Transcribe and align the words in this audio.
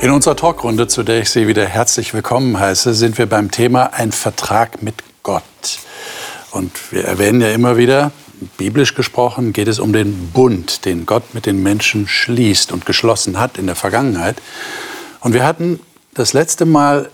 In 0.00 0.10
unserer 0.10 0.34
Talkrunde, 0.34 0.88
zu 0.88 1.02
der 1.02 1.20
ich 1.20 1.28
Sie 1.28 1.46
wieder 1.46 1.66
herzlich 1.66 2.14
willkommen 2.14 2.58
heiße, 2.58 2.94
sind 2.94 3.18
wir 3.18 3.26
beim 3.26 3.50
Thema 3.50 3.92
ein 3.92 4.12
Vertrag 4.12 4.82
mit 4.82 4.94
Gott. 5.22 5.42
Und 6.52 6.72
wir 6.90 7.04
erwähnen 7.04 7.42
ja 7.42 7.50
immer 7.50 7.76
wieder, 7.76 8.10
biblisch 8.56 8.94
gesprochen 8.94 9.52
geht 9.52 9.68
es 9.68 9.78
um 9.78 9.92
den 9.92 10.30
Bund, 10.30 10.86
den 10.86 11.04
Gott 11.04 11.34
mit 11.34 11.44
den 11.44 11.62
Menschen 11.62 12.08
schließt 12.08 12.72
und 12.72 12.86
geschlossen 12.86 13.38
hat 13.38 13.58
in 13.58 13.66
der 13.66 13.76
Vergangenheit. 13.76 14.40
Und 15.20 15.34
wir 15.34 15.44
hatten 15.44 15.80
das 16.14 16.32
letzte 16.32 16.64
Mal 16.64 17.10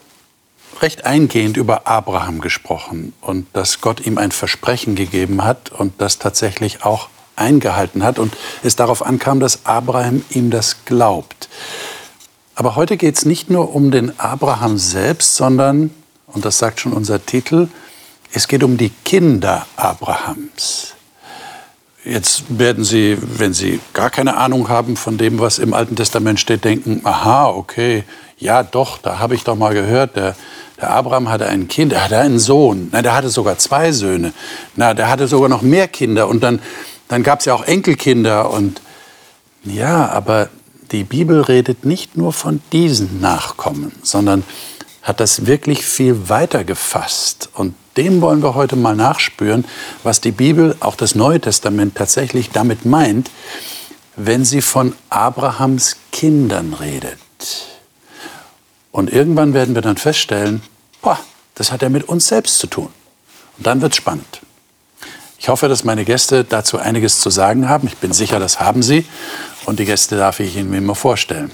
recht 0.80 1.04
eingehend 1.04 1.56
über 1.56 1.88
Abraham 1.88 2.40
gesprochen 2.40 3.14
und 3.20 3.48
dass 3.52 3.80
Gott 3.80 4.06
ihm 4.06 4.16
ein 4.16 4.30
Versprechen 4.30 4.94
gegeben 4.94 5.42
hat 5.42 5.72
und 5.72 5.94
das 5.98 6.20
tatsächlich 6.20 6.84
auch 6.84 7.08
eingehalten 7.34 8.04
hat 8.04 8.20
und 8.20 8.36
es 8.62 8.76
darauf 8.76 9.04
ankam, 9.04 9.40
dass 9.40 9.66
Abraham 9.66 10.24
ihm 10.30 10.50
das 10.50 10.84
glaubt. 10.84 11.48
Aber 12.58 12.74
heute 12.74 12.96
geht 12.96 13.16
es 13.16 13.26
nicht 13.26 13.50
nur 13.50 13.74
um 13.74 13.90
den 13.90 14.18
Abraham 14.18 14.78
selbst, 14.78 15.36
sondern, 15.36 15.90
und 16.26 16.46
das 16.46 16.56
sagt 16.56 16.80
schon 16.80 16.94
unser 16.94 17.24
Titel, 17.24 17.68
es 18.32 18.48
geht 18.48 18.64
um 18.64 18.78
die 18.78 18.90
Kinder 19.04 19.66
Abrahams. 19.76 20.94
Jetzt 22.02 22.44
werden 22.48 22.82
Sie, 22.82 23.18
wenn 23.20 23.52
Sie 23.52 23.78
gar 23.92 24.08
keine 24.08 24.38
Ahnung 24.38 24.70
haben 24.70 24.96
von 24.96 25.18
dem, 25.18 25.38
was 25.38 25.58
im 25.58 25.74
Alten 25.74 25.96
Testament 25.96 26.40
steht, 26.40 26.64
denken, 26.64 27.02
aha, 27.04 27.48
okay, 27.48 28.04
ja 28.38 28.62
doch, 28.62 28.96
da 28.96 29.18
habe 29.18 29.34
ich 29.34 29.44
doch 29.44 29.56
mal 29.56 29.74
gehört, 29.74 30.16
der, 30.16 30.34
der 30.80 30.90
Abraham 30.92 31.28
hatte 31.28 31.46
ein 31.46 31.68
Kind, 31.68 31.92
er 31.92 32.04
hatte 32.04 32.18
einen 32.18 32.38
Sohn, 32.38 32.88
Nein, 32.90 33.02
der 33.02 33.14
hatte 33.14 33.28
sogar 33.28 33.58
zwei 33.58 33.92
Söhne, 33.92 34.32
na, 34.76 34.94
der 34.94 35.10
hatte 35.10 35.28
sogar 35.28 35.50
noch 35.50 35.60
mehr 35.60 35.88
Kinder. 35.88 36.26
Und 36.26 36.42
dann, 36.42 36.62
dann 37.08 37.22
gab 37.22 37.40
es 37.40 37.44
ja 37.44 37.52
auch 37.52 37.64
Enkelkinder. 37.64 38.50
Und 38.50 38.80
ja, 39.62 40.08
aber 40.08 40.48
die 40.92 41.04
Bibel 41.04 41.40
redet 41.40 41.84
nicht 41.84 42.16
nur 42.16 42.32
von 42.32 42.60
diesen 42.72 43.20
Nachkommen, 43.20 43.92
sondern 44.02 44.44
hat 45.02 45.20
das 45.20 45.46
wirklich 45.46 45.84
viel 45.84 46.28
weiter 46.28 46.64
gefasst. 46.64 47.48
Und 47.54 47.74
dem 47.96 48.20
wollen 48.20 48.42
wir 48.42 48.54
heute 48.54 48.76
mal 48.76 48.96
nachspüren, 48.96 49.64
was 50.02 50.20
die 50.20 50.32
Bibel, 50.32 50.76
auch 50.80 50.96
das 50.96 51.14
Neue 51.14 51.40
Testament 51.40 51.94
tatsächlich 51.94 52.50
damit 52.50 52.84
meint, 52.84 53.30
wenn 54.16 54.44
sie 54.44 54.62
von 54.62 54.94
Abrahams 55.10 55.96
Kindern 56.10 56.74
redet. 56.74 57.18
Und 58.90 59.12
irgendwann 59.12 59.54
werden 59.54 59.74
wir 59.74 59.82
dann 59.82 59.96
feststellen, 59.96 60.62
boah, 61.02 61.18
das 61.54 61.70
hat 61.70 61.82
ja 61.82 61.88
mit 61.88 62.08
uns 62.08 62.28
selbst 62.28 62.58
zu 62.58 62.66
tun. 62.66 62.88
Und 63.58 63.66
dann 63.66 63.80
wird 63.80 63.92
es 63.92 63.98
spannend. 63.98 64.40
Ich 65.46 65.48
hoffe, 65.48 65.68
dass 65.68 65.84
meine 65.84 66.04
Gäste 66.04 66.42
dazu 66.42 66.76
einiges 66.76 67.20
zu 67.20 67.30
sagen 67.30 67.68
haben. 67.68 67.86
Ich 67.86 67.98
bin 67.98 68.12
sicher, 68.12 68.40
das 68.40 68.58
haben 68.58 68.82
sie. 68.82 69.04
Und 69.64 69.78
die 69.78 69.84
Gäste 69.84 70.16
darf 70.16 70.40
ich 70.40 70.56
Ihnen 70.56 70.74
immer 70.74 70.96
vorstellen. 70.96 71.52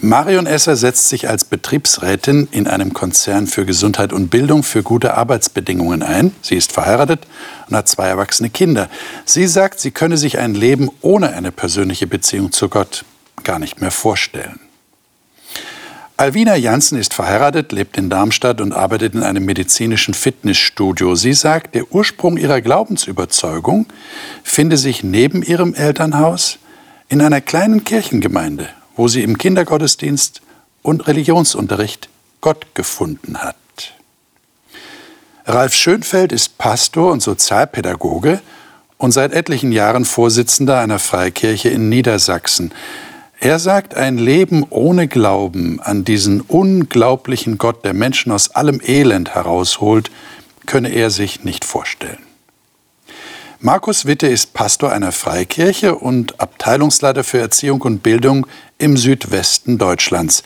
Marion 0.00 0.46
Esser 0.46 0.74
setzt 0.74 1.10
sich 1.10 1.28
als 1.28 1.44
Betriebsrätin 1.44 2.48
in 2.50 2.66
einem 2.66 2.94
Konzern 2.94 3.48
für 3.48 3.66
Gesundheit 3.66 4.14
und 4.14 4.30
Bildung 4.30 4.62
für 4.62 4.82
gute 4.82 5.12
Arbeitsbedingungen 5.12 6.02
ein. 6.02 6.34
Sie 6.40 6.56
ist 6.56 6.72
verheiratet 6.72 7.26
und 7.68 7.76
hat 7.76 7.86
zwei 7.86 8.06
erwachsene 8.06 8.48
Kinder. 8.48 8.88
Sie 9.26 9.46
sagt, 9.46 9.78
sie 9.78 9.90
könne 9.90 10.16
sich 10.16 10.38
ein 10.38 10.54
Leben 10.54 10.90
ohne 11.02 11.34
eine 11.34 11.52
persönliche 11.52 12.06
Beziehung 12.06 12.50
zu 12.50 12.70
Gott 12.70 13.04
gar 13.44 13.58
nicht 13.58 13.82
mehr 13.82 13.90
vorstellen. 13.90 14.58
Alvina 16.18 16.56
Janssen 16.56 16.98
ist 16.98 17.14
verheiratet, 17.14 17.70
lebt 17.70 17.96
in 17.96 18.10
Darmstadt 18.10 18.60
und 18.60 18.72
arbeitet 18.72 19.14
in 19.14 19.22
einem 19.22 19.44
medizinischen 19.44 20.14
Fitnessstudio. 20.14 21.14
Sie 21.14 21.32
sagt, 21.32 21.76
der 21.76 21.92
Ursprung 21.92 22.36
ihrer 22.36 22.60
Glaubensüberzeugung 22.60 23.86
finde 24.42 24.78
sich 24.78 25.04
neben 25.04 25.44
ihrem 25.44 25.74
Elternhaus 25.74 26.58
in 27.08 27.20
einer 27.20 27.40
kleinen 27.40 27.84
Kirchengemeinde, 27.84 28.68
wo 28.96 29.06
sie 29.06 29.22
im 29.22 29.38
Kindergottesdienst 29.38 30.42
und 30.82 31.06
Religionsunterricht 31.06 32.08
Gott 32.40 32.66
gefunden 32.74 33.38
hat. 33.38 33.54
Ralf 35.46 35.72
Schönfeld 35.72 36.32
ist 36.32 36.58
Pastor 36.58 37.12
und 37.12 37.22
Sozialpädagoge 37.22 38.40
und 38.96 39.12
seit 39.12 39.32
etlichen 39.32 39.70
Jahren 39.70 40.04
Vorsitzender 40.04 40.80
einer 40.80 40.98
Freikirche 40.98 41.68
in 41.68 41.88
Niedersachsen. 41.88 42.72
Er 43.40 43.60
sagt, 43.60 43.94
ein 43.94 44.18
Leben 44.18 44.66
ohne 44.68 45.06
Glauben 45.06 45.80
an 45.80 46.04
diesen 46.04 46.40
unglaublichen 46.40 47.56
Gott, 47.56 47.84
der 47.84 47.94
Menschen 47.94 48.32
aus 48.32 48.50
allem 48.50 48.80
Elend 48.84 49.34
herausholt, 49.34 50.10
könne 50.66 50.88
er 50.88 51.10
sich 51.10 51.44
nicht 51.44 51.64
vorstellen. 51.64 52.18
Markus 53.60 54.06
Witte 54.06 54.26
ist 54.26 54.54
Pastor 54.54 54.92
einer 54.92 55.12
Freikirche 55.12 55.94
und 55.94 56.40
Abteilungsleiter 56.40 57.22
für 57.22 57.38
Erziehung 57.38 57.80
und 57.82 58.02
Bildung 58.02 58.46
im 58.76 58.96
Südwesten 58.96 59.78
Deutschlands. 59.78 60.42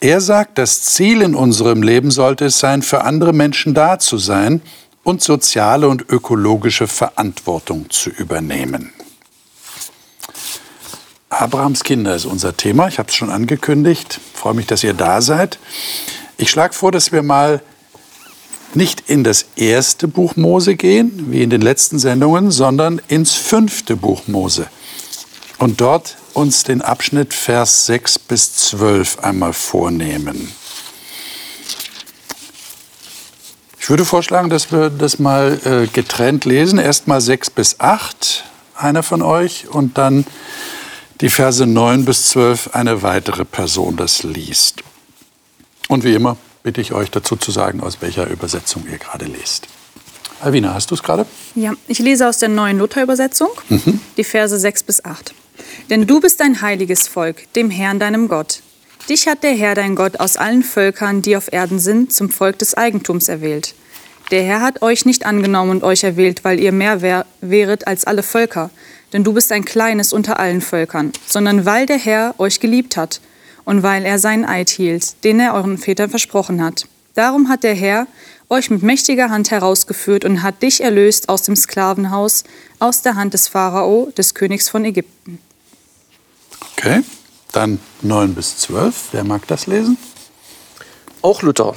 Er 0.00 0.20
sagt, 0.20 0.58
das 0.58 0.82
Ziel 0.82 1.22
in 1.22 1.34
unserem 1.34 1.82
Leben 1.82 2.10
sollte 2.10 2.46
es 2.46 2.58
sein, 2.58 2.82
für 2.82 3.02
andere 3.04 3.32
Menschen 3.32 3.74
da 3.74 3.98
zu 3.98 4.18
sein 4.18 4.62
und 5.04 5.22
soziale 5.22 5.88
und 5.88 6.08
ökologische 6.08 6.86
Verantwortung 6.86 7.90
zu 7.90 8.10
übernehmen. 8.10 8.92
Abrahams 11.40 11.84
Kinder 11.84 12.14
ist 12.14 12.26
unser 12.26 12.54
Thema. 12.54 12.88
Ich 12.88 12.98
habe 12.98 13.08
es 13.08 13.14
schon 13.14 13.30
angekündigt. 13.30 14.20
Ich 14.34 14.38
freue 14.38 14.52
mich, 14.52 14.66
dass 14.66 14.84
ihr 14.84 14.92
da 14.92 15.22
seid. 15.22 15.58
Ich 16.36 16.50
schlage 16.50 16.74
vor, 16.74 16.92
dass 16.92 17.12
wir 17.12 17.22
mal 17.22 17.62
nicht 18.74 19.04
in 19.08 19.24
das 19.24 19.46
erste 19.56 20.06
Buch 20.06 20.36
Mose 20.36 20.76
gehen, 20.76 21.32
wie 21.32 21.42
in 21.42 21.48
den 21.48 21.62
letzten 21.62 21.98
Sendungen, 21.98 22.50
sondern 22.50 23.00
ins 23.08 23.32
fünfte 23.32 23.96
Buch 23.96 24.28
Mose. 24.28 24.66
Und 25.56 25.80
dort 25.80 26.18
uns 26.34 26.62
den 26.62 26.82
Abschnitt 26.82 27.32
Vers 27.32 27.86
6 27.86 28.18
bis 28.18 28.56
12 28.56 29.20
einmal 29.20 29.54
vornehmen. 29.54 30.52
Ich 33.80 33.88
würde 33.88 34.04
vorschlagen, 34.04 34.50
dass 34.50 34.70
wir 34.72 34.90
das 34.90 35.18
mal 35.18 35.58
äh, 35.64 35.86
getrennt 35.86 36.44
lesen. 36.44 36.78
Erst 36.78 37.08
mal 37.08 37.22
6 37.22 37.48
bis 37.48 37.80
8, 37.80 38.44
einer 38.76 39.02
von 39.02 39.22
euch, 39.22 39.68
und 39.68 39.96
dann 39.96 40.26
die 41.20 41.28
Verse 41.28 41.66
9 41.66 42.04
bis 42.04 42.28
12 42.28 42.70
eine 42.72 43.02
weitere 43.02 43.44
Person 43.44 43.96
das 43.96 44.22
liest. 44.22 44.82
Und 45.88 46.04
wie 46.04 46.14
immer 46.14 46.36
bitte 46.62 46.80
ich 46.80 46.92
euch 46.92 47.10
dazu 47.10 47.36
zu 47.36 47.50
sagen, 47.50 47.80
aus 47.80 48.00
welcher 48.00 48.28
Übersetzung 48.28 48.84
ihr 48.90 48.98
gerade 48.98 49.26
lest. 49.26 49.66
Alvina, 50.40 50.72
hast 50.72 50.90
du 50.90 50.94
es 50.94 51.02
gerade? 51.02 51.26
Ja, 51.54 51.74
ich 51.88 51.98
lese 51.98 52.28
aus 52.28 52.38
der 52.38 52.48
neuen 52.48 52.78
Luther-Übersetzung, 52.78 53.48
mhm. 53.68 54.00
die 54.16 54.24
Verse 54.24 54.58
6 54.58 54.82
bis 54.84 55.04
8. 55.04 55.34
Denn 55.90 56.06
du 56.06 56.20
bist 56.20 56.40
ein 56.40 56.62
heiliges 56.62 57.08
Volk, 57.08 57.52
dem 57.54 57.70
Herrn 57.70 57.98
deinem 57.98 58.28
Gott. 58.28 58.62
Dich 59.08 59.26
hat 59.26 59.42
der 59.42 59.54
Herr 59.54 59.74
dein 59.74 59.96
Gott 59.96 60.20
aus 60.20 60.36
allen 60.36 60.62
Völkern, 60.62 61.20
die 61.20 61.36
auf 61.36 61.52
Erden 61.52 61.78
sind, 61.78 62.12
zum 62.12 62.30
Volk 62.30 62.58
des 62.58 62.74
Eigentums 62.74 63.28
erwählt. 63.28 63.74
Der 64.30 64.42
Herr 64.44 64.60
hat 64.60 64.82
euch 64.82 65.04
nicht 65.04 65.26
angenommen 65.26 65.70
und 65.70 65.82
euch 65.82 66.04
erwählt, 66.04 66.44
weil 66.44 66.60
ihr 66.60 66.72
mehr 66.72 67.02
wär, 67.02 67.26
wäret 67.40 67.86
als 67.86 68.04
alle 68.04 68.22
Völker, 68.22 68.70
denn 69.12 69.24
du 69.24 69.32
bist 69.32 69.52
ein 69.52 69.64
kleines 69.64 70.12
unter 70.12 70.38
allen 70.38 70.60
Völkern, 70.60 71.12
sondern 71.26 71.64
weil 71.66 71.86
der 71.86 71.98
Herr 71.98 72.34
euch 72.38 72.60
geliebt 72.60 72.96
hat 72.96 73.20
und 73.64 73.82
weil 73.82 74.04
er 74.04 74.18
seinen 74.18 74.44
Eid 74.44 74.70
hielt, 74.70 75.24
den 75.24 75.40
er 75.40 75.54
euren 75.54 75.78
Vätern 75.78 76.10
versprochen 76.10 76.62
hat. 76.62 76.86
Darum 77.14 77.48
hat 77.48 77.64
der 77.64 77.74
Herr 77.74 78.06
euch 78.48 78.70
mit 78.70 78.82
mächtiger 78.82 79.30
Hand 79.30 79.50
herausgeführt 79.50 80.24
und 80.24 80.42
hat 80.42 80.62
dich 80.62 80.82
erlöst 80.82 81.28
aus 81.28 81.42
dem 81.42 81.56
Sklavenhaus, 81.56 82.44
aus 82.78 83.02
der 83.02 83.14
Hand 83.14 83.34
des 83.34 83.48
Pharao, 83.48 84.10
des 84.16 84.34
Königs 84.34 84.68
von 84.68 84.84
Ägypten. 84.84 85.38
Okay, 86.76 87.02
dann 87.52 87.78
9 88.02 88.34
bis 88.34 88.58
12. 88.58 89.08
Wer 89.12 89.24
mag 89.24 89.46
das 89.46 89.66
lesen? 89.66 89.98
Auch 91.22 91.42
Luther. 91.42 91.74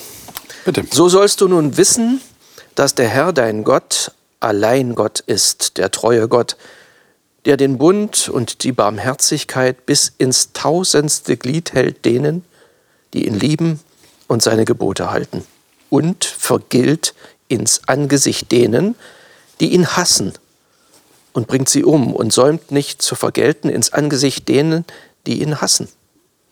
Bitte. 0.66 0.86
So 0.90 1.10
sollst 1.10 1.42
du 1.42 1.48
nun 1.48 1.78
wissen, 1.78 2.22
dass 2.76 2.96
der 2.96 3.10
Herr 3.10 3.34
dein 3.34 3.64
Gott 3.64 4.12
allein 4.40 4.96
Gott 4.96 5.20
ist, 5.20 5.78
der 5.78 5.92
treue 5.92 6.28
Gott, 6.28 6.58
der 7.46 7.58
den 7.58 7.78
Bund 7.78 8.30
und 8.30 8.64
die 8.64 8.72
Barmherzigkeit 8.72 9.86
bis 9.86 10.14
ins 10.18 10.54
tausendste 10.54 11.38
Glied 11.38 11.74
hält 11.74 12.06
denen, 12.06 12.46
die 13.14 13.28
ihn 13.28 13.38
lieben 13.38 13.80
und 14.28 14.42
seine 14.42 14.66
Gebote 14.66 15.12
halten, 15.12 15.46
und 15.90 16.26
vergilt 16.26 17.14
ins 17.48 17.82
Angesicht 17.88 18.52
denen, 18.52 18.96
die 19.60 19.74
ihn 19.74 19.88
hassen, 19.88 20.34
und 21.34 21.48
bringt 21.48 21.70
sie 21.70 21.84
um 21.84 22.14
und 22.14 22.32
säumt 22.32 22.72
nicht 22.72 23.02
zu 23.02 23.16
vergelten 23.16 23.70
ins 23.70 23.92
Angesicht 23.92 24.48
denen, 24.48 24.86
die 25.26 25.42
ihn 25.42 25.62
hassen. 25.62 25.90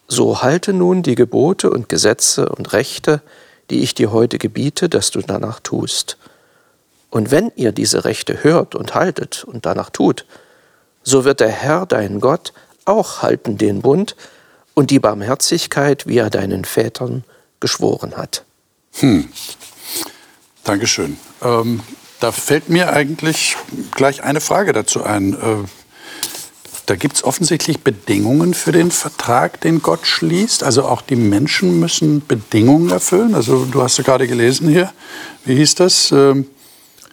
So 0.08 0.42
halte 0.42 0.74
nun 0.74 1.04
die 1.04 1.16
Gebote 1.16 1.70
und 1.70 1.88
Gesetze 1.88 2.50
und 2.50 2.74
Rechte, 2.74 3.22
die 3.70 3.82
ich 3.82 3.96
dir 3.96 4.12
heute 4.12 4.38
gebiete, 4.38 4.90
dass 4.90 5.12
du 5.12 5.22
danach 5.22 5.62
tust. 5.62 6.18
Und 7.10 7.32
wenn 7.32 7.52
ihr 7.56 7.72
diese 7.72 8.04
Rechte 8.04 8.44
hört 8.44 8.76
und 8.76 8.94
haltet 8.96 9.44
und 9.46 9.66
danach 9.66 9.90
tut, 9.90 10.26
so 11.04 11.26
wird 11.26 11.40
der 11.40 11.50
Herr, 11.50 11.86
dein 11.86 12.20
Gott, 12.20 12.54
auch 12.86 13.22
halten 13.22 13.58
den 13.58 13.82
Bund 13.82 14.16
und 14.74 14.90
die 14.90 15.00
Barmherzigkeit, 15.00 16.08
wie 16.08 16.18
er 16.18 16.30
deinen 16.30 16.66
Vätern 16.66 17.24
geschworen 17.60 18.18
hat. 18.18 18.44
Hm. 19.00 19.30
Dankeschön. 20.64 21.18
Ähm, 21.42 21.82
da 22.20 22.32
fällt 22.32 22.70
mir 22.70 22.94
eigentlich 22.94 23.58
gleich 23.96 24.24
eine 24.24 24.42
Frage 24.42 24.74
dazu 24.74 25.04
ein. 25.04 25.34
Äh, 25.34 25.68
da 26.86 26.96
gibt 26.96 27.16
es 27.16 27.24
offensichtlich 27.24 27.80
Bedingungen 27.80 28.54
für 28.54 28.72
den 28.72 28.92
Vertrag, 28.92 29.62
den 29.62 29.82
Gott 29.82 30.06
schließt. 30.06 30.64
Also 30.64 30.84
auch 30.84 31.02
die 31.02 31.16
Menschen 31.16 31.80
müssen 31.80 32.26
Bedingungen 32.26 32.90
erfüllen. 32.90 33.34
Also 33.34 33.66
du 33.66 33.82
hast 33.82 33.98
ja 33.98 34.04
gerade 34.04 34.28
gelesen 34.28 34.68
hier, 34.68 34.92
wie 35.46 35.56
hieß 35.56 35.76
das? 35.76 36.12
Ähm, 36.12 36.48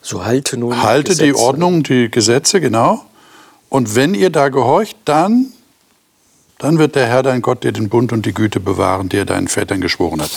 so 0.02 0.24
halte 0.24 0.56
nun 0.56 0.82
halte 0.82 1.16
die 1.16 1.34
Ordnung, 1.34 1.82
die 1.82 2.10
Gesetze, 2.10 2.60
genau. 2.60 3.04
Und 3.68 3.94
wenn 3.94 4.14
ihr 4.14 4.30
da 4.30 4.48
gehorcht, 4.48 4.96
dann, 5.04 5.52
dann 6.58 6.78
wird 6.78 6.94
der 6.94 7.06
Herr 7.06 7.22
dein 7.22 7.42
Gott 7.42 7.64
dir 7.64 7.72
den 7.72 7.88
Bund 7.88 8.12
und 8.12 8.24
die 8.26 8.32
Güte 8.32 8.60
bewahren, 8.60 9.08
die 9.08 9.18
er 9.18 9.24
deinen 9.24 9.48
Vätern 9.48 9.80
geschworen 9.80 10.22
hat. 10.22 10.30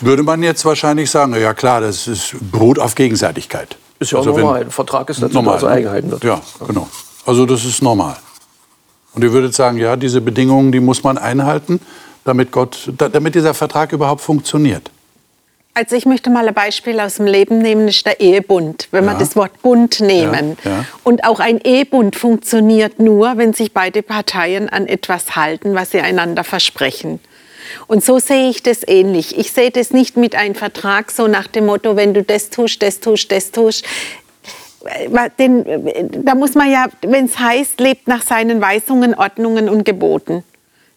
Würde 0.00 0.24
man 0.24 0.42
jetzt 0.42 0.64
wahrscheinlich 0.64 1.10
sagen, 1.10 1.34
ja 1.40 1.54
klar, 1.54 1.80
das 1.80 2.08
ist, 2.08 2.34
beruht 2.50 2.78
auf 2.78 2.96
Gegenseitigkeit. 2.96 3.76
Ist 4.00 4.10
ja 4.10 4.18
auch 4.18 4.26
also 4.26 4.36
normal. 4.36 4.62
Ein 4.62 4.70
Vertrag 4.70 5.08
ist 5.10 5.22
dazu 5.22 5.34
normal, 5.34 5.54
also 5.54 5.66
eingehalten 5.68 6.10
wird. 6.10 6.24
Ja, 6.24 6.40
genau. 6.66 6.88
Also 7.24 7.46
das 7.46 7.64
ist 7.64 7.82
normal. 7.82 8.16
Und 9.14 9.22
ihr 9.22 9.32
würdet 9.32 9.54
sagen, 9.54 9.78
ja, 9.78 9.94
diese 9.94 10.20
Bedingungen, 10.20 10.72
die 10.72 10.80
muss 10.80 11.04
man 11.04 11.18
einhalten, 11.18 11.80
damit, 12.24 12.50
Gott, 12.50 12.92
damit 12.96 13.34
dieser 13.34 13.54
Vertrag 13.54 13.92
überhaupt 13.92 14.22
funktioniert. 14.22 14.90
Also 15.74 15.96
ich 15.96 16.04
möchte 16.04 16.28
mal 16.28 16.46
ein 16.46 16.52
Beispiel 16.52 17.00
aus 17.00 17.14
dem 17.14 17.26
Leben 17.26 17.58
nehmen, 17.58 17.88
ist 17.88 18.04
der 18.04 18.20
Ehebund. 18.20 18.88
Wenn 18.90 19.06
ja. 19.06 19.12
wir 19.12 19.18
das 19.18 19.36
Wort 19.36 19.62
Bund 19.62 20.00
nehmen. 20.00 20.58
Ja. 20.64 20.70
Ja. 20.70 20.84
Und 21.02 21.24
auch 21.24 21.40
ein 21.40 21.60
Ehebund 21.62 22.14
funktioniert 22.14 22.98
nur, 22.98 23.38
wenn 23.38 23.54
sich 23.54 23.72
beide 23.72 24.02
Parteien 24.02 24.68
an 24.68 24.86
etwas 24.86 25.34
halten, 25.34 25.74
was 25.74 25.92
sie 25.92 26.00
einander 26.00 26.44
versprechen. 26.44 27.20
Und 27.86 28.04
so 28.04 28.18
sehe 28.18 28.50
ich 28.50 28.62
das 28.62 28.86
ähnlich. 28.86 29.38
Ich 29.38 29.52
sehe 29.52 29.70
das 29.70 29.92
nicht 29.92 30.18
mit 30.18 30.34
einem 30.34 30.54
Vertrag 30.54 31.10
so 31.10 31.26
nach 31.26 31.46
dem 31.46 31.66
Motto, 31.66 31.96
wenn 31.96 32.12
du 32.12 32.22
das 32.22 32.50
tust, 32.50 32.82
das 32.82 33.00
tust, 33.00 33.32
das 33.32 33.50
tust. 33.50 33.86
Denn, 35.38 35.64
da 36.24 36.34
muss 36.34 36.54
man 36.54 36.70
ja, 36.70 36.86
wenn 37.02 37.26
es 37.26 37.38
heißt, 37.38 37.80
lebt 37.80 38.08
nach 38.08 38.22
seinen 38.22 38.60
Weisungen, 38.60 39.14
Ordnungen 39.14 39.68
und 39.70 39.84
Geboten. 39.84 40.44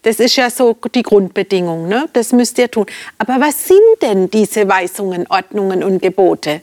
Das 0.05 0.19
ist 0.19 0.35
ja 0.35 0.51
so 0.51 0.77
die 0.93 1.01
Grundbedingung, 1.01 1.87
ne? 1.87 2.07
das 2.13 2.31
müsst 2.31 2.59
ihr 2.59 2.69
tun. 2.69 2.85
Aber 3.17 3.37
was 3.39 3.67
sind 3.67 3.79
denn 4.03 4.29
diese 4.29 4.69
Weisungen, 4.69 5.25
Ordnungen 5.29 5.83
und 5.83 5.99
Gebote? 5.99 6.61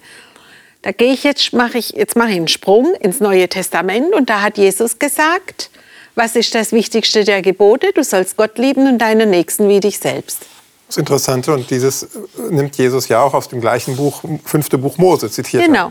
Da 0.83 0.93
gehe 0.93 1.13
ich 1.13 1.25
jetzt, 1.25 1.53
mache 1.53 1.79
ich, 1.79 1.91
jetzt 1.91 2.15
mache 2.15 2.31
ich 2.31 2.37
einen 2.37 2.47
Sprung 2.47 2.95
ins 3.01 3.19
Neue 3.19 3.49
Testament 3.49 4.15
und 4.15 4.31
da 4.31 4.43
hat 4.43 4.59
Jesus 4.59 5.01
gesagt, 5.01 5.71
was 6.15 6.37
ist 6.37 6.55
das 6.55 6.71
Wichtigste 6.71 7.25
der 7.25 7.43
Gebote? 7.43 7.89
Du 7.93 8.05
sollst 8.05 8.37
Gott 8.37 8.59
lieben 8.59 8.87
und 8.87 8.99
deinen 8.99 9.31
Nächsten 9.31 9.69
wie 9.69 9.81
dich 9.81 9.99
selbst. 9.99 10.47
Das 10.87 10.99
Interessante 10.99 11.53
und 11.53 11.69
dieses 11.69 12.07
nimmt 12.49 12.77
Jesus 12.79 13.09
ja 13.09 13.23
auch 13.25 13.35
aus 13.35 13.49
dem 13.49 13.61
gleichen 13.61 13.97
Buch, 13.97 14.23
fünfte 14.45 14.79
Buch 14.79 14.99
Mose 14.99 15.29
zitiert. 15.29 15.65
Genau. 15.65 15.91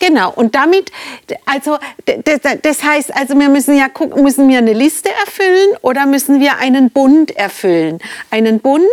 Genau, 0.00 0.32
und 0.32 0.54
damit, 0.54 0.92
also 1.44 1.78
das 2.62 2.82
heißt, 2.82 3.14
also 3.14 3.38
wir 3.38 3.48
müssen 3.48 3.76
ja 3.76 3.88
gucken, 3.88 4.22
müssen 4.22 4.48
wir 4.48 4.58
eine 4.58 4.72
Liste 4.72 5.10
erfüllen 5.10 5.76
oder 5.82 6.06
müssen 6.06 6.40
wir 6.40 6.58
einen 6.58 6.90
Bund 6.90 7.36
erfüllen? 7.36 7.98
Einen 8.30 8.60
Bund, 8.60 8.84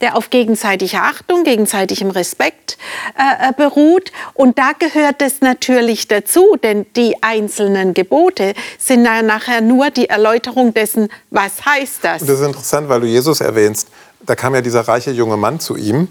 der 0.00 0.16
auf 0.16 0.30
gegenseitiger 0.30 1.02
Achtung, 1.04 1.44
gegenseitigem 1.44 2.10
Respekt 2.10 2.76
äh, 3.16 3.50
äh 3.50 3.52
beruht. 3.52 4.10
Und 4.34 4.58
da 4.58 4.72
gehört 4.78 5.22
es 5.22 5.40
natürlich 5.40 6.08
dazu, 6.08 6.56
denn 6.62 6.86
die 6.96 7.22
einzelnen 7.22 7.94
Gebote 7.94 8.54
sind 8.78 9.04
ja 9.04 9.22
nachher 9.22 9.60
nur 9.60 9.90
die 9.90 10.08
Erläuterung 10.08 10.74
dessen, 10.74 11.08
was 11.30 11.64
heißt 11.64 11.98
das. 12.02 12.20
Das 12.20 12.40
ist 12.40 12.46
interessant, 12.46 12.88
weil 12.88 13.00
du 13.00 13.06
Jesus 13.06 13.40
erwähnst. 13.40 13.88
Da 14.26 14.34
kam 14.34 14.54
ja 14.54 14.60
dieser 14.60 14.86
reiche 14.86 15.12
junge 15.12 15.36
Mann 15.36 15.60
zu 15.60 15.76
ihm 15.76 16.08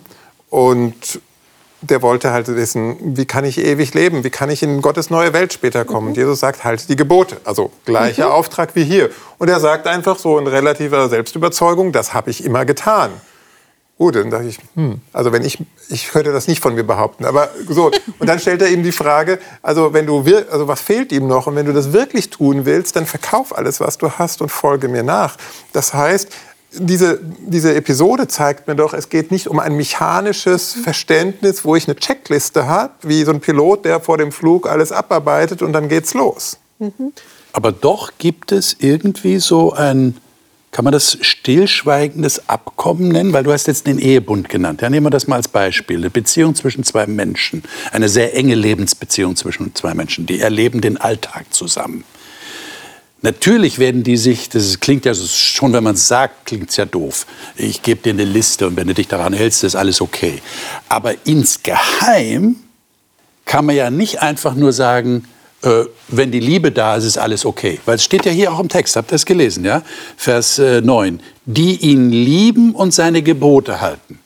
und 0.49 1.19
der 1.81 2.01
wollte 2.01 2.31
halt 2.31 2.47
wissen, 2.47 2.97
wie 3.17 3.25
kann 3.25 3.45
ich 3.45 3.59
ewig 3.59 3.93
leben? 3.93 4.23
Wie 4.23 4.29
kann 4.29 4.49
ich 4.49 4.63
in 4.63 4.81
Gottes 4.81 5.09
neue 5.09 5.33
Welt 5.33 5.53
später 5.53 5.85
kommen? 5.85 6.09
Mhm. 6.09 6.15
Jesus 6.15 6.39
sagt, 6.39 6.63
halt 6.63 6.89
die 6.89 6.95
Gebote. 6.95 7.37
Also 7.43 7.71
gleicher 7.85 8.27
mhm. 8.27 8.31
Auftrag 8.31 8.75
wie 8.75 8.83
hier. 8.83 9.09
Und 9.37 9.49
er 9.49 9.59
sagt 9.59 9.85
einfach 9.87 10.17
so 10.17 10.39
in 10.39 10.47
relativer 10.47 11.07
Selbstüberzeugung, 11.09 11.91
das 11.91 12.13
habe 12.13 12.31
ich 12.31 12.43
immer 12.43 12.65
getan. 12.65 13.11
Gut, 13.97 14.15
dann 14.15 14.29
dachte 14.29 14.45
ich, 14.45 14.59
hm, 14.75 15.01
also 15.11 15.31
wenn 15.31 15.43
ich, 15.43 15.57
ich 15.89 16.09
könnte 16.09 16.31
das 16.31 16.47
nicht 16.47 16.61
von 16.61 16.75
mir 16.75 16.83
behaupten, 16.83 17.25
aber 17.25 17.49
so. 17.67 17.89
Und 18.19 18.27
dann 18.27 18.37
stellt 18.39 18.61
er 18.61 18.69
ihm 18.69 18.83
die 18.83 18.91
Frage, 18.91 19.39
also 19.63 19.91
wenn 19.91 20.05
du, 20.05 20.23
also 20.51 20.67
was 20.67 20.81
fehlt 20.81 21.11
ihm 21.11 21.27
noch? 21.27 21.47
Und 21.47 21.55
wenn 21.55 21.65
du 21.65 21.73
das 21.73 21.93
wirklich 21.93 22.29
tun 22.29 22.65
willst, 22.65 22.95
dann 22.95 23.07
verkauf 23.07 23.57
alles, 23.57 23.79
was 23.79 23.97
du 23.97 24.11
hast 24.11 24.41
und 24.43 24.49
folge 24.49 24.87
mir 24.87 25.01
nach. 25.01 25.37
Das 25.73 25.95
heißt, 25.95 26.29
diese, 26.71 27.19
diese 27.21 27.75
Episode 27.75 28.27
zeigt 28.27 28.67
mir 28.67 28.75
doch, 28.75 28.93
es 28.93 29.09
geht 29.09 29.31
nicht 29.31 29.47
um 29.47 29.59
ein 29.59 29.75
mechanisches 29.75 30.73
Verständnis, 30.73 31.63
wo 31.63 31.75
ich 31.75 31.87
eine 31.87 31.95
Checkliste 31.95 32.67
habe, 32.67 32.93
wie 33.03 33.23
so 33.23 33.31
ein 33.31 33.39
Pilot, 33.39 33.85
der 33.85 33.99
vor 33.99 34.17
dem 34.17 34.31
Flug 34.31 34.67
alles 34.67 34.91
abarbeitet 34.91 35.61
und 35.61 35.73
dann 35.73 35.87
geht's 35.87 36.13
los. 36.13 36.57
Mhm. 36.79 37.13
Aber 37.53 37.71
doch 37.71 38.11
gibt 38.17 38.51
es 38.51 38.75
irgendwie 38.79 39.39
so 39.39 39.73
ein, 39.73 40.17
kann 40.71 40.83
man 40.83 40.91
das 40.91 41.17
stillschweigendes 41.21 42.49
Abkommen 42.49 43.07
nennen? 43.07 43.33
Weil 43.33 43.43
du 43.43 43.51
hast 43.51 43.65
jetzt 43.67 43.87
den 43.87 43.97
Ehebund 43.97 44.49
genannt. 44.49 44.81
Ja, 44.81 44.89
nehmen 44.89 45.05
wir 45.05 45.09
das 45.09 45.27
mal 45.27 45.37
als 45.37 45.47
Beispiel. 45.47 45.97
Eine 45.97 46.09
Beziehung 46.09 46.53
zwischen 46.53 46.83
zwei 46.83 47.07
Menschen, 47.07 47.63
eine 47.91 48.09
sehr 48.09 48.35
enge 48.35 48.55
Lebensbeziehung 48.55 49.35
zwischen 49.35 49.73
zwei 49.73 49.93
Menschen, 49.93 50.25
die 50.25 50.39
erleben 50.39 50.81
den 50.81 50.97
Alltag 50.97 51.45
zusammen. 51.51 52.03
Natürlich 53.23 53.79
werden 53.79 54.03
die 54.03 54.17
sich, 54.17 54.47
das 54.49 54.79
klingt 54.79 55.05
ja 55.05 55.15
schon, 55.15 55.73
wenn 55.73 55.83
man 55.83 55.95
es 55.95 56.07
sagt, 56.07 56.45
klingt 56.45 56.69
es 56.69 56.77
ja 56.77 56.85
doof. 56.85 57.25
Ich 57.55 57.81
gebe 57.81 58.01
dir 58.01 58.11
eine 58.11 58.25
Liste 58.25 58.67
und 58.67 58.75
wenn 58.75 58.87
du 58.87 58.93
dich 58.93 59.07
daran 59.07 59.33
hältst, 59.33 59.63
ist 59.63 59.75
alles 59.75 60.01
okay. 60.01 60.39
Aber 60.87 61.15
insgeheim 61.25 62.57
kann 63.45 63.65
man 63.65 63.75
ja 63.75 63.89
nicht 63.89 64.21
einfach 64.21 64.53
nur 64.53 64.71
sagen, 64.71 65.27
äh, 65.63 65.85
wenn 66.09 66.31
die 66.31 66.39
Liebe 66.39 66.71
da 66.71 66.95
ist, 66.95 67.05
ist 67.05 67.17
alles 67.17 67.43
okay. 67.43 67.79
Weil 67.85 67.95
es 67.95 68.03
steht 68.03 68.25
ja 68.25 68.31
hier 68.31 68.51
auch 68.53 68.59
im 68.59 68.69
Text, 68.69 68.95
habt 68.95 69.11
ihr 69.11 69.15
es 69.15 69.25
gelesen, 69.25 69.65
ja? 69.65 69.81
Vers 70.15 70.59
äh, 70.59 70.81
9. 70.81 71.19
Die 71.45 71.77
ihn 71.77 72.11
lieben 72.11 72.75
und 72.75 72.93
seine 72.93 73.23
Gebote 73.23 73.81
halten, 73.81 74.19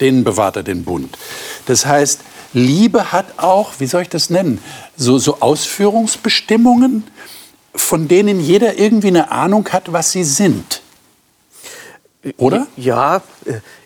denen 0.00 0.22
bewahrt 0.22 0.56
er 0.56 0.62
den 0.62 0.84
Bund. 0.84 1.18
Das 1.66 1.86
heißt, 1.86 2.20
Liebe 2.52 3.10
hat 3.10 3.38
auch, 3.38 3.72
wie 3.78 3.86
soll 3.86 4.02
ich 4.02 4.10
das 4.10 4.30
nennen, 4.30 4.60
so, 4.96 5.18
so 5.18 5.40
Ausführungsbestimmungen 5.40 7.04
von 7.74 8.08
denen 8.08 8.40
jeder 8.40 8.78
irgendwie 8.78 9.08
eine 9.08 9.30
Ahnung 9.30 9.68
hat, 9.70 9.92
was 9.92 10.12
sie 10.12 10.24
sind. 10.24 10.82
Oder? 12.36 12.66
Ja, 12.76 13.22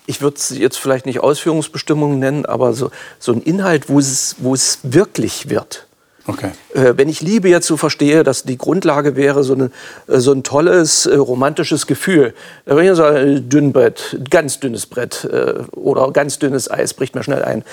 ich 0.06 0.20
würde 0.20 0.36
es 0.36 0.50
jetzt 0.50 0.76
vielleicht 0.76 1.06
nicht 1.06 1.20
Ausführungsbestimmungen 1.20 2.18
nennen, 2.18 2.46
aber 2.46 2.74
so, 2.74 2.90
so 3.18 3.32
ein 3.32 3.42
Inhalt, 3.42 3.88
wo 3.88 3.98
es, 3.98 4.36
wo 4.38 4.54
es 4.54 4.78
wirklich 4.82 5.48
wird. 5.48 5.86
Okay. 6.26 6.50
Äh, 6.74 6.94
wenn 6.96 7.08
ich 7.08 7.20
Liebe 7.20 7.48
jetzt 7.48 7.66
so 7.66 7.76
verstehe, 7.76 8.24
dass 8.24 8.42
die 8.42 8.58
Grundlage 8.58 9.16
wäre 9.16 9.44
so, 9.44 9.54
eine, 9.54 9.70
äh, 10.08 10.18
so 10.18 10.32
ein 10.32 10.42
tolles 10.42 11.08
romantisches 11.08 11.86
Gefühl, 11.86 12.34
da 12.64 12.74
würde 12.74 12.90
ich 12.90 12.96
sagen, 12.96 13.16
ein 13.16 13.48
Dünnbrett, 13.48 14.18
ganz 14.30 14.60
dünnes 14.60 14.86
Brett 14.86 15.28
oder 15.72 16.10
ganz 16.12 16.38
dünnes 16.38 16.70
Eis 16.70 16.94
bricht 16.94 17.14
mir 17.14 17.22
schnell 17.22 17.42
ein. 17.42 17.64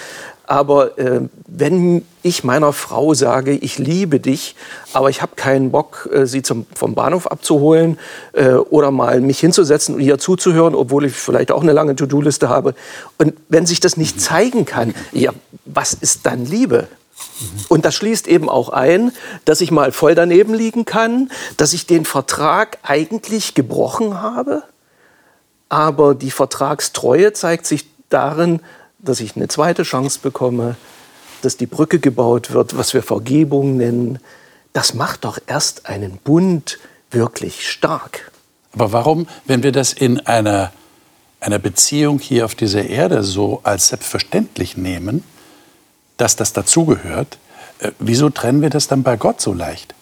Aber 0.45 0.98
äh, 0.98 1.22
wenn 1.48 2.03
ich 2.22 2.43
meiner 2.43 2.74
Frau 2.74 3.13
sage, 3.13 3.53
ich 3.53 3.79
liebe 3.79 4.19
dich, 4.19 4.55
aber 4.91 5.10
ich 5.10 5.22
habe 5.22 5.36
keinen 5.36 5.72
Bock, 5.72 6.10
äh, 6.12 6.25
sie 6.25 6.41
zum, 6.41 6.65
vom 6.75 6.95
Bahnhof 6.95 7.27
abzuholen 7.27 7.98
äh, 8.33 8.51
oder 8.51 8.91
mal 8.91 9.22
mich 9.22 9.39
hinzusetzen 9.39 9.95
und 9.95 10.01
ihr 10.01 10.17
zuzuhören, 10.17 10.75
obwohl 10.75 11.05
ich 11.05 11.13
vielleicht 11.13 11.51
auch 11.51 11.63
eine 11.63 11.72
lange 11.72 11.95
To-Do-Liste 11.95 12.50
habe. 12.50 12.75
Und 13.17 13.33
wenn 13.48 13.65
sich 13.65 13.79
das 13.79 13.95
nicht 13.95 14.19
zeigen 14.19 14.65
kann, 14.65 14.93
ja, 15.13 15.31
was 15.65 15.93
ist 15.93 16.25
dann 16.25 16.45
Liebe? 16.45 16.88
Und 17.70 17.86
das 17.86 17.96
schließt 17.96 18.27
eben 18.27 18.50
auch 18.50 18.70
ein, 18.70 19.12
dass 19.46 19.62
ich 19.62 19.72
mal 19.72 19.92
voll 19.92 20.15
daneben 20.15 20.53
liegen 20.53 20.86
kann, 20.86 21.32
dass 21.58 21.74
ich 21.74 21.86
den 21.86 22.06
Vertrag 22.06 22.77
eigentlich 22.84 23.53
gebrochen 23.53 24.22
habe, 24.22 24.63
aber 25.70 26.13
die 26.13 26.32
Vertragstreue 26.32 27.34
zeigt 27.34 27.65
sich 27.65 27.88
darin, 28.10 28.60
dass 29.00 29.20
ich 29.20 29.36
eine 29.36 29.48
zweite 29.48 29.84
Chance 29.84 30.20
bekomme, 30.22 30.75
dass 31.42 31.58
die 31.58 31.65
Brücke 31.65 32.00
gebaut 32.00 32.51
wird, 32.51 32.77
was 32.77 32.94
wir 32.94 33.03
Vergebung 33.03 33.77
nennen. 33.77 34.20
Das 34.72 34.94
macht 34.94 35.25
doch 35.25 35.39
erst 35.48 35.88
einen 35.88 36.18
Bund 36.18 36.80
wirklich 37.12 37.70
stark. 37.70 38.32
Aber 38.74 38.92
warum, 38.92 39.27
wenn 39.46 39.63
wir 39.63 39.72
das 39.72 39.94
in 39.94 40.20
einer, 40.20 40.72
einer 41.39 41.60
Beziehung 41.60 42.20
hier 42.20 42.46
auf 42.46 42.56
dieser 42.56 42.86
Erde 42.86 43.24
so 43.24 43.60
als 43.63 43.89
selbstverständlich 43.89 44.77
nehmen, 44.77 45.24
dass 46.17 46.36
das 46.36 46.53
dazugehört, 46.53 47.38
äh, 47.79 47.91
wieso 48.00 48.29
trennen 48.29 48.62
wir 48.62 48.70
das 48.70 48.88
dann 48.88 49.03
bei 49.03 49.17
Gott 49.17 49.41
so 49.41 49.53
leicht? 49.53 49.93